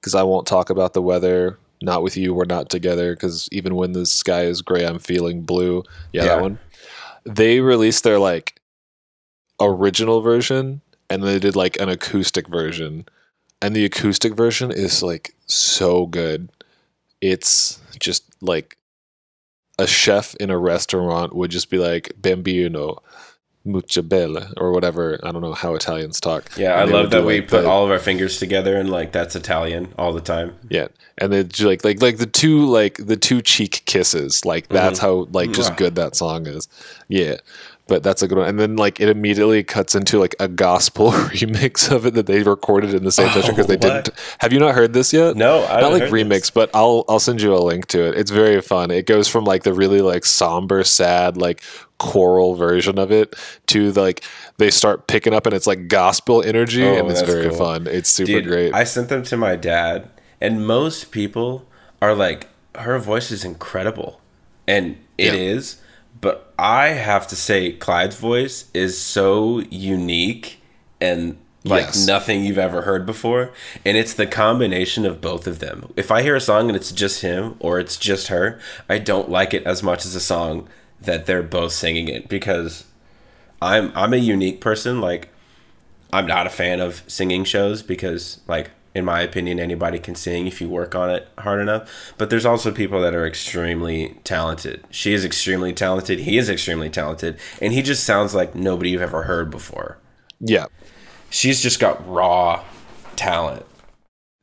Because 0.00 0.14
I 0.14 0.22
won't 0.22 0.46
talk 0.46 0.70
about 0.70 0.94
the 0.94 1.02
weather. 1.02 1.58
Not 1.82 2.02
with 2.02 2.16
you, 2.16 2.32
we're 2.32 2.44
not 2.44 2.70
together. 2.70 3.14
Because 3.14 3.48
even 3.52 3.74
when 3.74 3.92
the 3.92 4.06
sky 4.06 4.42
is 4.44 4.62
gray, 4.62 4.84
I'm 4.84 4.98
feeling 5.00 5.42
blue. 5.42 5.82
Yeah, 6.12 6.22
Yeah. 6.24 6.28
that 6.36 6.42
one. 6.42 6.58
They 7.24 7.60
released 7.60 8.02
their 8.04 8.18
like 8.18 8.58
original 9.64 10.20
version 10.20 10.80
and 11.12 11.22
they 11.22 11.38
did 11.38 11.54
like 11.56 11.78
an 11.78 11.88
acoustic 11.88 12.48
version. 12.48 13.06
And 13.60 13.76
the 13.76 13.84
acoustic 13.84 14.34
version 14.34 14.70
is 14.72 15.02
like 15.02 15.34
so 15.46 16.06
good. 16.06 16.50
It's 17.20 17.80
just 18.00 18.24
like 18.40 18.76
a 19.78 19.86
chef 19.86 20.34
in 20.36 20.50
a 20.50 20.58
restaurant 20.58 21.34
would 21.34 21.50
just 21.50 21.70
be 21.70 21.78
like 21.78 22.12
bambino 22.16 23.02
mucha 23.64 24.02
bella 24.02 24.52
or 24.56 24.72
whatever. 24.72 25.20
I 25.22 25.30
don't 25.30 25.42
know 25.42 25.52
how 25.52 25.74
italians 25.74 26.18
talk. 26.18 26.50
Yeah, 26.56 26.72
I 26.72 26.82
And 26.82 26.90
love 26.92 27.10
that 27.10 27.24
we 27.24 27.40
like, 27.40 27.48
put 27.48 27.62
the- 27.62 27.68
all 27.68 27.84
of 27.84 27.90
our 27.90 27.98
fingers 27.98 28.38
together 28.38 28.76
and 28.76 28.90
like 28.90 29.12
that's 29.12 29.36
Italian 29.36 29.92
all 29.98 30.12
the 30.12 30.20
time. 30.20 30.56
yeah. 30.68 30.88
And 31.18 31.32
they 31.32 31.44
like 31.64 31.84
like 31.84 32.02
like 32.02 32.16
the 32.16 32.26
two 32.26 32.66
like 32.66 32.96
the 32.96 33.16
two 33.16 33.42
cheek 33.42 33.82
kisses. 33.84 34.44
Like 34.44 34.68
that's 34.68 34.98
mm-hmm. 34.98 35.06
how 35.06 35.28
like 35.30 35.52
just 35.52 35.76
good 35.76 35.94
that 35.96 36.16
song 36.16 36.46
is. 36.46 36.68
Yeah 37.08 37.36
but 37.92 38.02
that's 38.02 38.22
a 38.22 38.28
good 38.28 38.38
one 38.38 38.48
and 38.48 38.58
then 38.58 38.74
like 38.76 39.00
it 39.00 39.08
immediately 39.10 39.62
cuts 39.62 39.94
into 39.94 40.18
like 40.18 40.34
a 40.40 40.48
gospel 40.48 41.10
remix 41.36 41.90
of 41.94 42.06
it 42.06 42.14
that 42.14 42.26
they 42.26 42.42
recorded 42.42 42.94
in 42.94 43.04
the 43.04 43.12
same 43.12 43.28
session 43.36 43.50
because 43.54 43.66
they 43.66 43.74
Oh, 43.74 43.88
what? 43.88 44.04
didn't 44.06 44.18
have 44.38 44.52
you 44.52 44.58
not 44.58 44.74
heard 44.74 44.92
this 44.94 45.12
yet 45.12 45.36
No, 45.36 45.64
I 45.66 45.80
not 45.80 45.92
like 45.92 46.04
remix, 46.04 46.28
this. 46.40 46.50
but 46.50 46.70
I'll 46.72 47.04
I'll 47.08 47.20
send 47.20 47.42
you 47.42 47.54
a 47.54 47.60
link 47.70 47.86
to 47.88 48.00
it. 48.08 48.14
It's 48.18 48.30
very 48.30 48.60
fun. 48.62 48.90
It 48.90 49.06
goes 49.06 49.28
from 49.28 49.44
like 49.44 49.62
the 49.64 49.74
really 49.74 50.00
like 50.00 50.24
somber, 50.24 50.82
sad, 50.84 51.36
like 51.36 51.62
choral 51.98 52.54
version 52.54 52.98
of 52.98 53.12
it 53.12 53.36
to 53.68 53.92
the, 53.92 54.00
like 54.00 54.24
they 54.58 54.70
start 54.70 55.06
picking 55.06 55.34
up 55.34 55.46
and 55.46 55.54
it's 55.54 55.66
like 55.66 55.88
gospel 55.88 56.42
energy 56.42 56.84
Oh, 56.84 56.94
and 56.98 57.10
it's 57.10 57.22
very 57.22 57.48
cool. 57.48 57.58
fun. 57.58 57.86
It's 57.86 58.08
super 58.08 58.26
Dude, 58.40 58.46
great. 58.46 58.74
I 58.74 58.84
sent 58.84 59.08
them 59.08 59.22
to 59.24 59.36
my 59.36 59.54
dad, 59.56 60.08
and 60.40 60.66
most 60.66 61.10
people 61.10 61.66
are 62.00 62.14
like, 62.14 62.48
her 62.76 62.98
voice 62.98 63.30
is 63.30 63.44
incredible. 63.44 64.20
And 64.66 64.96
it 65.18 65.34
is, 65.34 65.76
Yeah. 65.76 65.81
But 66.20 66.52
I 66.58 66.88
have 66.88 67.26
to 67.28 67.36
say, 67.36 67.72
Clyde's 67.72 68.16
voice 68.16 68.66
is 68.74 69.00
so 69.00 69.60
unique 69.70 70.60
and 71.00 71.36
like 71.64 71.86
Yes. 71.86 72.06
nothing 72.06 72.44
you've 72.44 72.58
ever 72.58 72.82
heard 72.82 73.06
before. 73.06 73.52
And 73.84 73.96
it's 73.96 74.14
the 74.14 74.26
combination 74.26 75.06
of 75.06 75.20
both 75.20 75.46
of 75.46 75.58
them. 75.60 75.92
If 75.96 76.10
I 76.10 76.22
hear 76.22 76.34
a 76.36 76.40
song 76.40 76.68
and 76.68 76.76
it's 76.76 76.90
just 76.92 77.22
him 77.22 77.54
or 77.60 77.78
it's 77.78 77.96
just 77.96 78.28
her, 78.28 78.60
I 78.88 78.98
don't 78.98 79.30
like 79.30 79.54
it 79.54 79.64
as 79.64 79.82
much 79.82 80.04
as 80.04 80.14
a 80.14 80.20
song 80.20 80.68
that 81.00 81.26
they're 81.26 81.42
both 81.42 81.72
singing 81.72 82.08
it 82.08 82.28
because 82.28 82.84
I'm 83.60 83.92
I'm 83.94 84.12
a 84.12 84.16
unique 84.18 84.60
person. 84.60 85.00
Like 85.00 85.28
I'm 86.12 86.26
not 86.26 86.46
a 86.46 86.50
fan 86.50 86.80
of 86.80 87.02
singing 87.06 87.44
shows 87.44 87.82
because, 87.82 88.40
like, 88.46 88.70
in 88.94 89.04
my 89.04 89.20
opinion, 89.20 89.58
anybody 89.58 89.98
can 89.98 90.14
sing 90.14 90.46
if 90.46 90.60
you 90.60 90.68
work 90.68 90.94
on 90.94 91.10
it 91.10 91.28
hard 91.38 91.60
enough. 91.60 92.14
But 92.18 92.30
there's 92.30 92.46
also 92.46 92.70
people 92.70 93.00
that 93.02 93.14
are 93.14 93.26
extremely 93.26 94.20
talented. 94.24 94.84
She 94.90 95.14
is 95.14 95.24
extremely 95.24 95.72
talented. 95.72 96.20
He 96.20 96.38
is 96.38 96.48
extremely 96.50 96.90
talented. 96.90 97.38
And 97.60 97.72
he 97.72 97.82
just 97.82 98.04
sounds 98.04 98.34
like 98.34 98.54
nobody 98.54 98.90
you've 98.90 99.02
ever 99.02 99.22
heard 99.24 99.50
before. 99.50 99.98
yeah. 100.40 100.66
She's 101.30 101.62
just 101.62 101.80
got 101.80 102.06
raw 102.06 102.62
talent. 103.16 103.64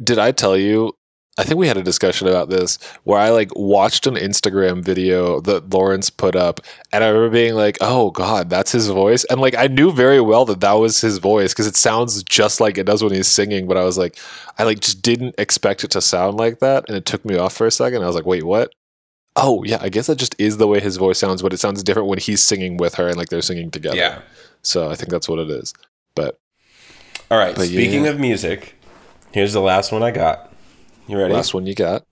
Did 0.04 0.18
I 0.18 0.32
tell 0.32 0.58
you? 0.58 0.95
I 1.40 1.44
think 1.44 1.58
we 1.58 1.70
had 1.70 1.78
a 1.78 1.84
discussion 1.84 2.28
about 2.28 2.50
this 2.50 2.78
where 3.06 3.18
I 3.18 3.30
like 3.30 3.56
watched 3.56 4.06
an 4.06 4.16
Instagram 4.16 4.84
video 4.84 5.40
that 5.42 5.74
Lawrence 5.74 6.10
put 6.10 6.36
up, 6.36 6.60
and 6.92 7.02
I 7.02 7.08
remember 7.08 7.30
being 7.30 7.56
like, 7.56 7.78
"Oh 7.80 8.12
God, 8.12 8.50
that's 8.50 8.74
his 8.74 8.88
voice," 8.88 9.24
and 9.24 9.40
like 9.40 9.56
I 9.56 9.68
knew 9.68 9.92
very 9.94 10.20
well 10.20 10.44
that 10.46 10.60
that 10.60 10.74
was 10.74 11.00
his 11.00 11.18
voice 11.18 11.54
because 11.54 11.66
it 11.66 11.78
sounds 11.78 12.22
just 12.24 12.60
like 12.60 12.78
it 12.78 12.86
does 12.86 13.02
when 13.02 13.14
he's 13.14 13.30
singing. 13.30 13.68
But 13.68 13.78
I 13.78 13.86
was 13.86 13.98
like, 13.98 14.18
I 14.58 14.64
like 14.66 14.82
just 14.82 15.02
didn't 15.02 15.36
expect 15.38 15.86
it 15.86 15.92
to 15.92 16.02
sound 16.02 16.36
like 16.36 16.60
that, 16.60 16.84
and 16.90 16.98
it 16.98 17.06
took 17.06 17.24
me 17.24 17.38
off 17.38 17.56
for 17.56 17.66
a 17.66 17.72
second. 17.72 18.04
I 18.04 18.08
was 18.08 18.18
like, 18.18 18.26
"Wait, 18.26 18.44
what?" 18.44 18.74
Oh 19.38 19.64
yeah, 19.64 19.78
I 19.80 19.88
guess 19.88 20.08
that 20.08 20.18
just 20.18 20.36
is 20.38 20.58
the 20.58 20.68
way 20.68 20.82
his 20.82 20.98
voice 20.98 21.20
sounds, 21.20 21.42
but 21.42 21.54
it 21.54 21.60
sounds 21.60 21.82
different 21.84 22.10
when 22.10 22.20
he's 22.20 22.44
singing 22.44 22.76
with 22.76 22.96
her 22.96 23.08
and 23.08 23.16
like 23.16 23.30
they're 23.30 23.42
singing 23.42 23.72
together. 23.72 23.96
Yeah. 23.96 24.22
So 24.62 24.92
I 24.92 24.96
think 24.96 25.10
that's 25.10 25.30
what 25.30 25.40
it 25.40 25.50
is. 25.50 25.74
But 26.16 26.38
All 27.32 27.38
right. 27.38 27.56
But 27.56 27.68
speaking 27.68 28.04
yeah. 28.04 28.10
of 28.12 28.20
music, 28.20 28.76
here's 29.32 29.54
the 29.54 29.62
last 29.62 29.94
one 29.94 30.04
I 30.04 30.12
got. 30.12 30.49
You 31.10 31.18
ready? 31.18 31.34
last 31.34 31.55
one 31.55 31.66
you 31.66 31.74
got. 31.74 32.05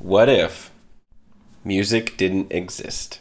What 0.00 0.28
if 0.28 0.72
music 1.64 2.16
didn't 2.16 2.50
exist? 2.52 3.20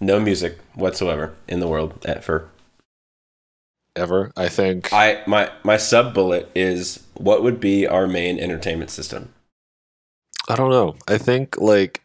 No 0.00 0.20
music 0.20 0.58
whatsoever 0.74 1.34
in 1.48 1.60
the 1.60 1.66
world 1.66 1.98
ever. 2.04 2.50
Ever. 3.96 4.32
I 4.36 4.50
think 4.50 4.92
I 4.92 5.22
my 5.26 5.50
my 5.62 5.78
sub 5.78 6.12
bullet 6.12 6.50
is 6.54 7.04
what 7.14 7.42
would 7.42 7.58
be 7.58 7.86
our 7.86 8.06
main 8.06 8.38
entertainment 8.38 8.90
system? 8.90 9.32
I 10.46 10.56
don't 10.56 10.68
know. 10.70 10.96
I 11.08 11.16
think 11.16 11.56
like 11.58 12.02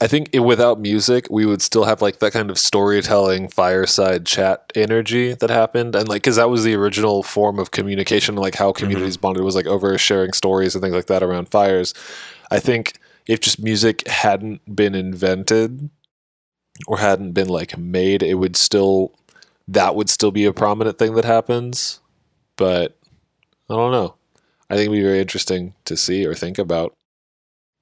I 0.00 0.06
think 0.06 0.30
i- 0.34 0.38
without 0.38 0.80
music, 0.80 1.26
we 1.30 1.46
would 1.46 1.62
still 1.62 1.84
have 1.84 2.02
like 2.02 2.18
that 2.18 2.32
kind 2.32 2.50
of 2.50 2.58
storytelling 2.58 3.48
fireside 3.48 4.26
chat 4.26 4.72
energy 4.74 5.34
that 5.34 5.50
happened, 5.50 5.94
and 5.94 6.08
like 6.08 6.22
because 6.22 6.36
that 6.36 6.50
was 6.50 6.64
the 6.64 6.74
original 6.74 7.22
form 7.22 7.58
of 7.58 7.70
communication, 7.70 8.36
like 8.36 8.54
how 8.54 8.70
mm-hmm. 8.70 8.84
communities 8.84 9.16
bonded 9.16 9.44
was 9.44 9.56
like 9.56 9.66
over 9.66 9.96
sharing 9.98 10.32
stories 10.32 10.74
and 10.74 10.82
things 10.82 10.94
like 10.94 11.06
that 11.06 11.22
around 11.22 11.48
fires. 11.48 11.94
I 12.50 12.60
think 12.60 12.98
if 13.26 13.40
just 13.40 13.60
music 13.60 14.06
hadn't 14.06 14.74
been 14.74 14.94
invented 14.94 15.90
or 16.86 16.98
hadn't 16.98 17.32
been 17.32 17.48
like 17.48 17.76
made, 17.78 18.22
it 18.22 18.34
would 18.34 18.56
still 18.56 19.12
that 19.68 19.96
would 19.96 20.08
still 20.08 20.30
be 20.30 20.44
a 20.44 20.52
prominent 20.52 20.98
thing 20.98 21.14
that 21.14 21.24
happens. 21.24 22.00
But 22.56 22.96
I 23.68 23.74
don't 23.74 23.92
know. 23.92 24.14
I 24.70 24.74
think 24.74 24.90
it'd 24.90 24.98
be 24.98 25.02
very 25.02 25.20
interesting 25.20 25.74
to 25.84 25.96
see 25.96 26.26
or 26.26 26.34
think 26.34 26.58
about 26.58 26.92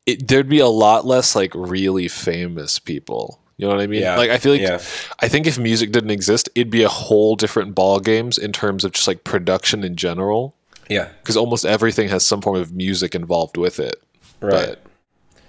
it, 0.07 0.29
there'd 0.29 0.49
be 0.49 0.59
a 0.59 0.69
lot 0.69 1.07
less 1.07 1.35
like 1.35 1.53
really 1.55 2.09
famous 2.09 2.79
people. 2.79 3.41
You 3.57 3.69
know 3.69 3.75
what 3.75 3.83
I 3.83 3.87
mean? 3.87 4.03
Yeah. 4.03 4.17
Like 4.17 4.31
I 4.31 4.39
feel 4.39 4.53
like 4.53 4.61
yeah. 4.61 4.81
I 5.21 5.29
think 5.29 5.47
if 5.47 5.59
music 5.59 5.93
didn't 5.93 6.11
exist, 6.11 6.49
it'd 6.55 6.71
be 6.71 6.83
a 6.83 6.89
whole 6.89 7.37
different 7.37 7.75
ball 7.75 8.01
games 8.01 8.37
in 8.37 8.53
terms 8.53 8.85
of 8.85 8.93
just 8.93 9.07
like 9.07 9.25
production 9.25 9.85
in 9.85 9.97
general. 9.97 10.57
Yeah. 10.89 11.09
Because 11.23 11.37
almost 11.37 11.65
everything 11.65 12.09
has 12.09 12.27
some 12.27 12.43
form 12.43 12.57
of 12.57 12.73
music 12.73 13.15
involved 13.15 13.57
with 13.57 13.79
it. 13.79 14.03
Right. 14.41 14.77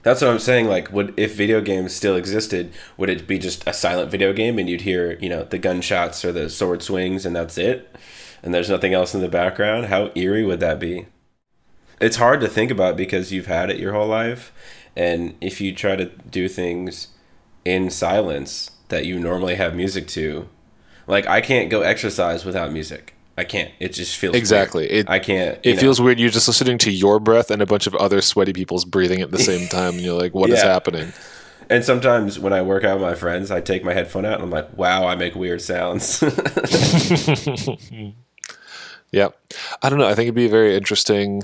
That's 0.03 0.21
what 0.21 0.29
I'm 0.29 0.39
saying. 0.39 0.67
Like, 0.67 0.91
would 0.91 1.15
if 1.17 1.35
video 1.35 1.61
games 1.61 1.95
still 1.95 2.15
existed, 2.15 2.71
would 2.95 3.09
it 3.09 3.27
be 3.27 3.39
just 3.39 3.67
a 3.67 3.73
silent 3.73 4.11
video 4.11 4.33
game 4.33 4.59
and 4.59 4.69
you'd 4.69 4.81
hear, 4.81 5.17
you 5.19 5.27
know, 5.27 5.43
the 5.43 5.57
gunshots 5.57 6.23
or 6.23 6.31
the 6.31 6.47
sword 6.47 6.83
swings 6.83 7.25
and 7.25 7.35
that's 7.35 7.57
it, 7.57 7.93
and 8.43 8.53
there's 8.53 8.69
nothing 8.69 8.93
else 8.93 9.15
in 9.15 9.21
the 9.21 9.27
background? 9.27 9.87
How 9.87 10.11
eerie 10.13 10.45
would 10.45 10.59
that 10.59 10.79
be? 10.79 11.07
It's 12.01 12.17
hard 12.17 12.41
to 12.41 12.47
think 12.47 12.71
about 12.71 12.97
because 12.97 13.31
you've 13.31 13.47
had 13.47 13.69
it 13.69 13.79
your 13.79 13.93
whole 13.93 14.07
life, 14.07 14.51
and 14.95 15.35
if 15.41 15.61
you 15.61 15.73
try 15.73 15.95
to 15.95 16.05
do 16.29 16.47
things 16.47 17.07
in 17.63 17.89
silence 17.89 18.71
that 18.89 19.05
you 19.05 19.17
normally 19.19 19.55
have 19.55 19.73
music 19.75 20.07
to, 20.09 20.47
like 21.07 21.25
I 21.27 21.41
can't 21.41 21.69
go 21.69 21.81
exercise 21.81 22.45
without 22.45 22.71
music. 22.71 23.13
I 23.37 23.43
can't. 23.43 23.71
It 23.79 23.89
just 23.93 24.15
feels 24.15 24.31
weird. 24.31 24.39
Exactly. 24.41 24.89
It 24.89 25.09
I 25.09 25.19
can't. 25.19 25.59
it 25.63 25.75
know. 25.75 25.81
feels 25.81 25.99
weird. 26.01 26.19
You're 26.19 26.29
just 26.29 26.47
listening 26.47 26.77
to 26.79 26.91
your 26.91 27.19
breath 27.19 27.51
and 27.51 27.61
a 27.61 27.65
bunch 27.65 27.85
of 27.87 27.93
other 27.95 28.21
sweaty 28.21 28.53
people's 28.53 28.85
breathing 28.85 29.21
at 29.21 29.31
the 29.31 29.39
same 29.39 29.67
time, 29.69 29.93
and 29.95 30.01
you're 30.01 30.19
like, 30.19 30.33
"What 30.33 30.49
is 30.49 30.59
Yeah. 30.63 30.71
happening?" 30.71 31.11
And 31.69 31.83
sometimes 31.83 32.37
when 32.37 32.53
I 32.53 32.61
work 32.61 32.83
out 32.83 32.99
with 32.99 33.09
my 33.09 33.15
friends, 33.15 33.49
I 33.51 33.59
take 33.59 33.83
my 33.83 33.93
headphone 33.93 34.23
out 34.23 34.35
and 34.35 34.43
I'm 34.43 34.51
like, 34.51 34.77
wow, 34.77 35.07
I 35.07 35.15
make 35.15 35.33
weird 35.33 35.61
sounds. 35.63 36.21
Yeah, 39.11 39.29
I 39.81 39.89
don't 39.89 39.97
know. 39.99 40.07
I 40.07 40.13
think 40.13 40.25
it'd 40.25 40.35
be 40.35 40.47
very 40.47 40.75
interesting 40.75 41.41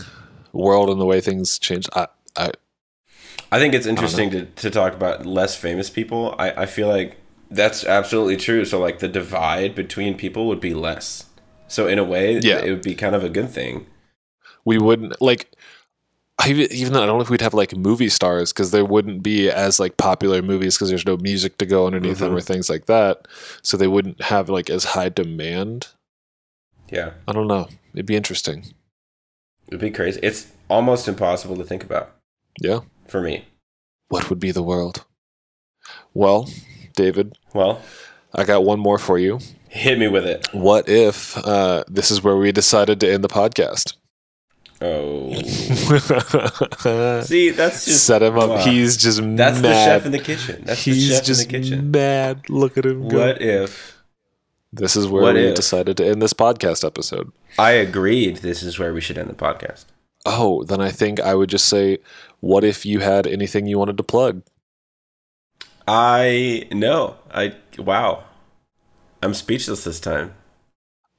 world 0.54 0.90
and 0.90 1.00
the 1.00 1.06
way 1.06 1.22
things 1.22 1.58
change. 1.60 1.88
I, 1.96 2.08
I 2.36 2.52
I 3.52 3.60
think 3.60 3.74
it's 3.74 3.86
interesting 3.86 4.30
to, 4.32 4.46
to 4.46 4.70
talk 4.70 4.94
about 4.94 5.26
less 5.26 5.56
famous 5.56 5.90
people. 5.90 6.36
I, 6.40 6.52
I 6.64 6.66
feel 6.66 6.88
like 6.88 7.18
that's 7.50 7.84
absolutely 7.86 8.38
true. 8.38 8.64
So, 8.64 8.80
like, 8.80 9.00
the 9.00 9.10
divide 9.10 9.76
between 9.76 10.16
people 10.16 10.48
would 10.48 10.62
be 10.62 10.74
less. 10.74 11.26
So, 11.68 11.86
in 11.88 12.00
a 12.00 12.04
way, 12.04 12.40
Yeah. 12.40 12.60
it 12.60 12.70
would 12.72 12.82
be 12.82 12.96
kind 12.96 13.14
of 13.16 13.24
a 13.26 13.30
good 13.30 13.50
thing. 13.50 13.88
we 14.64 14.78
wouldn't 14.78 15.20
like 15.22 15.52
I, 16.40 16.50
even 16.52 16.94
though 16.94 17.04
I 17.04 17.06
don't 17.06 17.18
know 17.18 17.24
if 17.24 17.30
we'd 17.30 17.42
have 17.42 17.54
like 17.54 17.76
movie 17.76 18.10
stars 18.10 18.52
because 18.54 18.72
there 18.72 18.86
wouldn't 18.86 19.22
be 19.22 19.50
as 19.50 19.80
like 19.80 19.98
popular 19.98 20.42
movies 20.42 20.76
because 20.76 20.90
there's 20.90 21.06
no 21.06 21.18
music 21.18 21.58
to 21.58 21.66
go 21.66 21.86
underneath 21.88 22.18
them 22.20 22.32
Mhm. 22.32 22.38
or 22.38 22.42
things 22.42 22.68
like 22.70 22.86
that 22.88 23.28
so 23.62 23.76
they 23.78 23.88
wouldn't 23.88 24.22
have 24.22 24.50
like 24.50 24.70
as 24.70 24.84
high 24.86 25.10
demand 25.10 25.88
Yeah. 26.92 27.12
i 27.28 27.32
don't 27.32 27.48
know 27.48 27.68
it'd 27.94 28.06
be 28.08 28.16
interesting 28.16 28.66
It'd 29.72 29.80
be 29.82 29.90
crazy. 29.90 30.20
It's 30.22 30.52
almost 30.70 31.08
impossible 31.08 31.56
to 31.58 31.64
think 31.64 31.84
about 31.84 32.12
yeah 32.62 32.80
for 33.08 33.22
me. 33.22 33.46
what 34.10 34.30
would 34.30 34.40
be 34.40 34.52
the 34.52 34.64
world 34.64 35.06
well 36.14 36.48
david 36.96 37.34
Well, 37.54 37.82
i 38.34 38.44
got 38.44 38.64
one 38.66 38.80
more 38.80 38.98
for 38.98 39.18
you 39.18 39.40
hit 39.70 39.98
me 40.00 40.08
with 40.10 40.26
it. 40.26 40.48
what 40.54 40.88
if 40.90 41.38
uh, 41.38 41.84
this 41.88 42.12
is 42.12 42.22
where 42.24 42.36
we 42.38 42.52
decided 42.52 43.00
to 43.02 43.12
end 43.12 43.24
the 43.24 43.30
podcast 43.30 43.96
Oh. 44.84 45.32
See, 47.24 47.52
that's 47.52 47.86
just. 47.86 48.04
set 48.06 48.24
him 48.24 48.36
up 48.40 48.50
wow. 48.50 48.58
he's 48.66 48.98
just 48.98 49.20
That's 49.38 49.62
mad 49.62 49.64
the 49.64 49.74
chef 49.74 50.06
in 50.08 50.12
the 50.12 50.18
kitchen. 50.20 50.64
That's 50.66 50.84
he's 50.84 51.08
the 51.08 51.16
chef 51.18 51.24
just 51.26 51.42
in 51.44 51.48
the 51.52 51.60
kitchen. 51.60 51.92
mad 51.92 52.50
look 52.50 52.78
at 52.80 52.86
him 52.88 53.08
go 53.08 53.20
What 53.28 53.42
if 53.44 54.01
This 54.74 54.96
is 54.96 55.08
where 55.08 55.24
What 55.24 55.36
we 55.36 55.48
if? 55.48 55.56
decided 55.56 55.98
to 55.98 56.06
end 56.06 56.22
this 56.22 56.34
podcast 56.34 56.86
episode. 56.86 57.32
I 57.60 57.72
agreed 57.72 58.38
this 58.38 58.64
is 58.64 58.80
where 58.80 58.94
we 58.94 59.02
should 59.02 59.18
end 59.18 59.30
the 59.30 59.34
podcast? 59.34 59.86
Oh, 60.26 60.64
then 60.64 60.80
I 60.80 60.92
think 60.92 61.20
I 61.20 61.36
would 61.36 61.50
just 61.50 61.66
say, 61.66 61.98
what 62.40 62.64
if 62.64 62.86
you 62.86 63.00
had 63.00 63.28
anything 63.28 63.68
you 63.68 63.78
wanted 63.78 63.98
to 63.98 64.04
plug? 64.04 64.44
I 65.88 66.68
no. 66.72 67.18
I 67.32 67.56
wow. 67.78 68.24
I'm 69.22 69.34
speechless 69.34 69.84
this 69.84 70.00
time. 70.00 70.34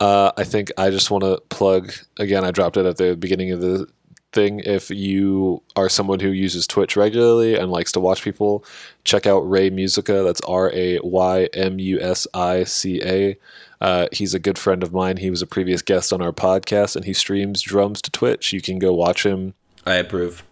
Uh, 0.01 0.33
I 0.37 0.45
think 0.45 0.71
I 0.79 0.91
just 0.91 1.11
want 1.11 1.25
to 1.25 1.41
plug 1.49 1.93
again. 2.19 2.45
I 2.45 2.51
dropped 2.51 2.77
it 2.77 2.87
at 2.87 2.97
the 2.97 3.17
beginning 3.17 3.53
of 3.53 3.61
the 3.61 3.87
thing. 4.33 4.61
If 4.61 4.91
you 4.91 5.63
are 5.77 5.89
someone 5.89 6.21
who 6.21 6.29
uses 6.31 6.67
Twitch 6.67 6.97
regularly 6.97 7.57
and 7.57 7.71
likes 7.71 7.93
to 7.93 8.01
watch 8.01 8.23
people, 8.23 8.65
check 9.05 9.27
out 9.27 9.41
Ray 9.41 9.71
Musica. 9.71 10.23
That's 10.23 10.41
R 10.43 10.71
A 10.73 10.99
Y 11.01 11.45
M 11.55 11.79
U 11.79 12.01
S 12.01 12.27
I 12.35 12.65
C 12.65 13.01
A. 13.03 13.37
Uh, 13.81 14.07
he's 14.13 14.35
a 14.35 14.39
good 14.39 14.59
friend 14.59 14.83
of 14.83 14.93
mine. 14.93 15.17
He 15.17 15.31
was 15.31 15.43
a 15.43 15.47
previous 15.47 15.83
guest 15.83 16.13
on 16.13 16.23
our 16.23 16.33
podcast, 16.33 16.95
and 16.97 17.05
he 17.05 17.13
streams 17.13 17.63
drums 17.63 18.01
to 18.03 18.11
Twitch. 18.11 18.53
You 18.53 18.61
can 18.61 18.79
go 18.79 18.93
watch 18.93 19.25
him 19.27 19.55
I 19.85 19.95
approve. 19.97 20.45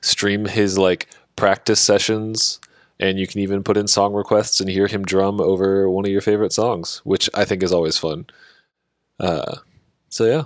stream 0.00 0.46
his 0.46 0.78
like 0.78 1.08
practice 1.36 1.80
sessions 1.80 2.60
and 3.00 3.18
you 3.18 3.26
can 3.26 3.40
even 3.40 3.64
put 3.64 3.76
in 3.76 3.88
song 3.88 4.14
requests 4.14 4.60
and 4.60 4.70
hear 4.70 4.86
him 4.86 5.04
drum 5.04 5.40
over 5.40 5.90
one 5.90 6.04
of 6.04 6.12
your 6.12 6.20
favorite 6.20 6.52
songs 6.52 7.00
which 7.04 7.28
i 7.34 7.44
think 7.44 7.60
is 7.60 7.72
always 7.72 7.98
fun 7.98 8.24
uh, 9.18 9.56
so 10.08 10.24
yeah 10.24 10.44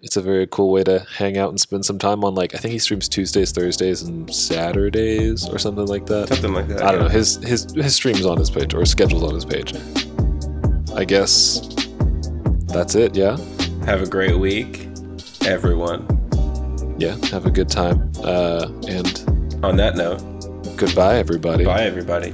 it's 0.00 0.16
a 0.16 0.22
very 0.22 0.46
cool 0.46 0.70
way 0.70 0.84
to 0.84 1.00
hang 1.16 1.36
out 1.38 1.48
and 1.50 1.60
spend 1.60 1.84
some 1.84 1.98
time 1.98 2.24
on 2.24 2.34
like 2.34 2.54
i 2.54 2.58
think 2.58 2.72
he 2.72 2.78
streams 2.78 3.08
tuesdays 3.08 3.50
thursdays 3.52 4.02
and 4.02 4.32
saturdays 4.32 5.48
or 5.48 5.58
something 5.58 5.86
like 5.86 6.06
that 6.06 6.28
Something 6.28 6.52
like 6.54 6.68
that. 6.68 6.82
i 6.82 6.92
don't 6.92 7.00
yeah. 7.00 7.06
know 7.06 7.12
his 7.12 7.36
his 7.38 7.72
his 7.74 7.94
streams 7.94 8.24
on 8.24 8.38
his 8.38 8.50
page 8.50 8.74
or 8.74 8.80
his 8.80 8.90
schedules 8.90 9.22
on 9.24 9.34
his 9.34 9.44
page 9.44 9.74
i 10.94 11.04
guess 11.04 11.60
that's 12.66 12.94
it 12.94 13.16
yeah 13.16 13.36
Have 13.86 14.02
a 14.02 14.06
great 14.06 14.38
week, 14.38 14.86
everyone. 15.46 16.06
yeah 16.98 17.16
have 17.30 17.46
a 17.46 17.50
good 17.50 17.68
time 17.68 18.10
uh, 18.22 18.70
and 18.86 19.24
On 19.64 19.76
that 19.76 19.96
note, 19.96 20.20
goodbye 20.76 21.16
everybody 21.18 21.64
bye 21.64 21.82
everybody. 21.82 22.32